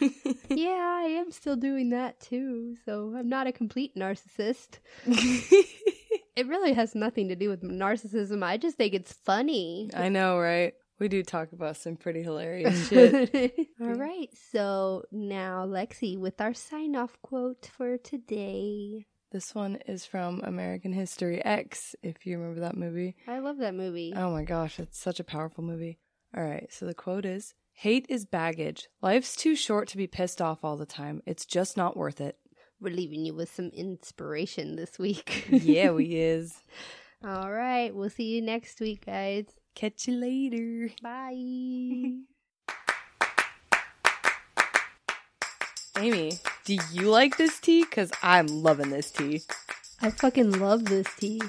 yeah, 0.50 1.00
I 1.04 1.04
am 1.20 1.32
still 1.32 1.56
doing 1.56 1.90
that 1.92 2.20
too. 2.20 2.76
So 2.86 3.14
I'm 3.18 3.30
not 3.30 3.48
a 3.48 3.52
complete 3.52 3.96
narcissist. 3.96 4.80
It 6.36 6.48
really 6.48 6.74
has 6.74 6.96
nothing 6.96 7.30
to 7.30 7.36
do 7.36 7.50
with 7.50 7.62
narcissism. 7.62 8.44
I 8.44 8.58
just 8.58 8.76
think 8.78 8.94
it's 8.96 9.14
funny. 9.14 9.90
I 9.94 10.10
know, 10.10 10.40
right? 10.40 10.74
We 11.00 11.08
do 11.08 11.22
talk 11.22 11.52
about 11.54 11.78
some 11.78 11.96
pretty 11.96 12.24
hilarious 12.24 12.88
shit. 12.90 13.54
All 13.82 13.94
right. 13.94 14.30
So 14.52 15.04
now, 15.12 15.66
Lexi, 15.68 16.18
with 16.18 16.42
our 16.42 16.54
sign 16.54 16.96
off 16.96 17.18
quote 17.22 17.70
for 17.78 17.98
today. 17.98 19.06
This 19.34 19.56
one 19.56 19.80
is 19.88 20.06
from 20.06 20.42
American 20.44 20.94
History 20.94 21.44
X, 21.44 21.96
if 22.04 22.24
you 22.24 22.38
remember 22.38 22.60
that 22.60 22.78
movie. 22.78 23.16
I 23.28 23.40
love 23.40 23.58
that 23.58 23.74
movie. 23.74 24.14
Oh 24.16 24.30
my 24.30 24.44
gosh, 24.44 24.78
it's 24.78 25.00
such 25.00 25.20
a 25.20 25.24
powerful 25.24 25.64
movie. 25.64 25.98
All 26.38 26.44
right, 26.44 26.72
so 26.72 26.86
the 26.86 26.94
quote 26.94 27.26
is 27.26 27.56
Hate 27.72 28.06
is 28.10 28.26
baggage. 28.26 28.90
Life's 29.02 29.36
too 29.36 29.56
short 29.56 29.88
to 29.88 29.98
be 29.98 30.06
pissed 30.06 30.40
off 30.40 30.64
all 30.64 30.78
the 30.78 30.86
time. 30.86 31.24
It's 31.26 31.48
just 31.48 31.76
not 31.76 31.98
worth 31.98 32.22
it. 32.22 32.38
We're 32.80 32.94
leaving 32.94 33.26
you 33.26 33.34
with 33.34 33.52
some 33.52 33.70
inspiration 33.70 34.76
this 34.76 35.00
week. 35.00 35.48
yeah, 35.50 35.90
we 35.90 36.14
is. 36.14 36.54
All 37.24 37.52
right. 37.52 37.94
We'll 37.94 38.12
see 38.12 38.36
you 38.36 38.42
next 38.44 38.80
week, 38.80 39.08
guys. 39.08 39.46
Catch 39.74 40.08
you 40.08 40.14
later. 40.14 40.94
Bye. 41.02 42.20
Amy, 45.98 46.40
do 46.66 46.76
you 46.92 47.04
like 47.04 47.38
this 47.38 47.60
tea? 47.60 47.84
Because 47.84 48.12
I'm 48.24 48.48
loving 48.48 48.90
this 48.90 49.12
tea. 49.12 49.44
I 50.02 50.10
fucking 50.10 50.60
love 50.60 50.86
this 50.86 51.08
tea. 51.18 51.42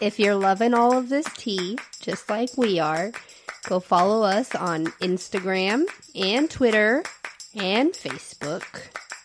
If 0.00 0.18
you're 0.18 0.34
loving 0.34 0.72
all 0.72 0.96
of 0.96 1.10
this 1.10 1.26
tea, 1.36 1.78
just 2.00 2.30
like 2.30 2.56
we 2.56 2.80
are, 2.80 3.12
go 3.68 3.80
follow 3.80 4.22
us 4.22 4.54
on 4.54 4.86
Instagram 5.02 5.84
and 6.14 6.50
Twitter 6.50 7.04
and 7.54 7.92
Facebook. 7.92 8.64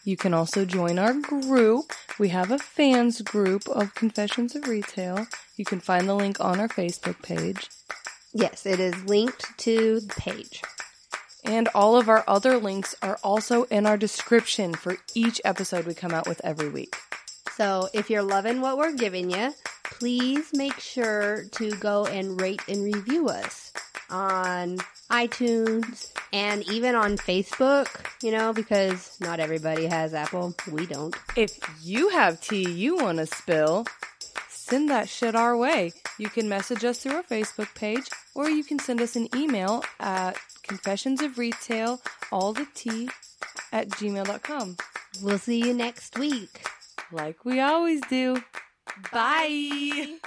You 0.04 0.18
can 0.18 0.34
also 0.34 0.66
join 0.66 1.00
our 1.00 1.14
group. 1.14 1.94
We 2.20 2.30
have 2.30 2.52
a 2.52 2.60
fans 2.60 3.22
group 3.22 3.68
of 3.70 3.96
Confessions 3.96 4.54
of 4.54 4.68
Retail. 4.68 5.28
You 5.56 5.64
can 5.64 5.80
find 5.80 6.10
the 6.10 6.14
link 6.14 6.42
on 6.42 6.60
our 6.60 6.70
Facebook 6.70 7.24
page. 7.24 7.70
Yes, 8.34 8.66
it 8.66 8.82
is 8.82 9.02
linked 9.06 9.58
to 9.60 10.02
the 10.02 10.14
page. 10.16 10.62
And 11.44 11.68
all 11.70 11.96
of 11.96 12.10
our 12.10 12.24
other 12.28 12.58
links 12.58 12.96
are 13.02 13.20
also 13.24 13.64
in 13.64 13.86
our 13.86 13.98
description 13.98 14.74
for 14.74 14.98
each 15.14 15.40
episode 15.46 15.86
we 15.86 15.94
come 15.94 16.14
out 16.14 16.28
with 16.28 16.42
every 16.44 16.70
week. 16.70 16.96
So 17.56 17.90
if 17.94 18.10
you're 18.10 18.24
loving 18.24 18.62
what 18.62 18.78
we're 18.78 18.94
giving 18.94 19.32
you, 19.32 19.54
please 19.84 20.52
make 20.54 20.80
sure 20.80 21.46
to 21.54 21.72
go 21.72 22.06
and 22.06 22.40
rate 22.40 22.62
and 22.68 22.84
review 22.84 23.30
us 23.30 23.72
on 24.10 24.78
iTunes 25.10 26.12
and 26.34 26.68
even 26.70 26.96
on 26.96 27.18
Facebook, 27.18 27.88
you 28.22 28.32
know, 28.32 28.54
because 28.54 29.18
not 29.22 29.40
everybody 29.40 29.86
has 29.86 30.14
Apple. 30.14 30.54
We 30.72 30.86
don't. 30.86 31.16
If 31.36 31.58
you 31.82 32.10
have 32.10 32.42
tea 32.42 32.70
you 32.70 32.98
want 32.98 33.18
to 33.20 33.26
spill, 33.26 33.86
send 34.50 34.90
that 34.90 35.10
shit 35.10 35.36
our 35.36 35.58
way. 35.58 35.94
You 36.20 36.30
can 36.30 36.50
message 36.50 36.84
us 36.84 37.00
through 37.00 37.16
our 37.16 37.24
Facebook 37.24 37.74
page 37.76 38.08
or 38.36 38.50
you 38.50 38.64
can 38.64 38.80
send 38.80 39.02
us 39.02 39.16
an 39.16 39.30
email 39.36 39.84
at 40.00 40.38
confessions 40.68 41.22
of 41.22 41.38
retail, 41.38 42.02
all 42.32 42.54
the 42.54 42.68
tea 42.76 43.10
at 43.72 43.90
gmail.com. 43.90 44.78
We'll 45.22 45.40
see 45.40 45.60
you 45.60 45.74
next 45.74 46.18
week. 46.18 46.62
Like 47.12 47.46
we 47.46 47.60
always 47.60 48.02
do. 48.10 48.44
Bye. 49.12 50.18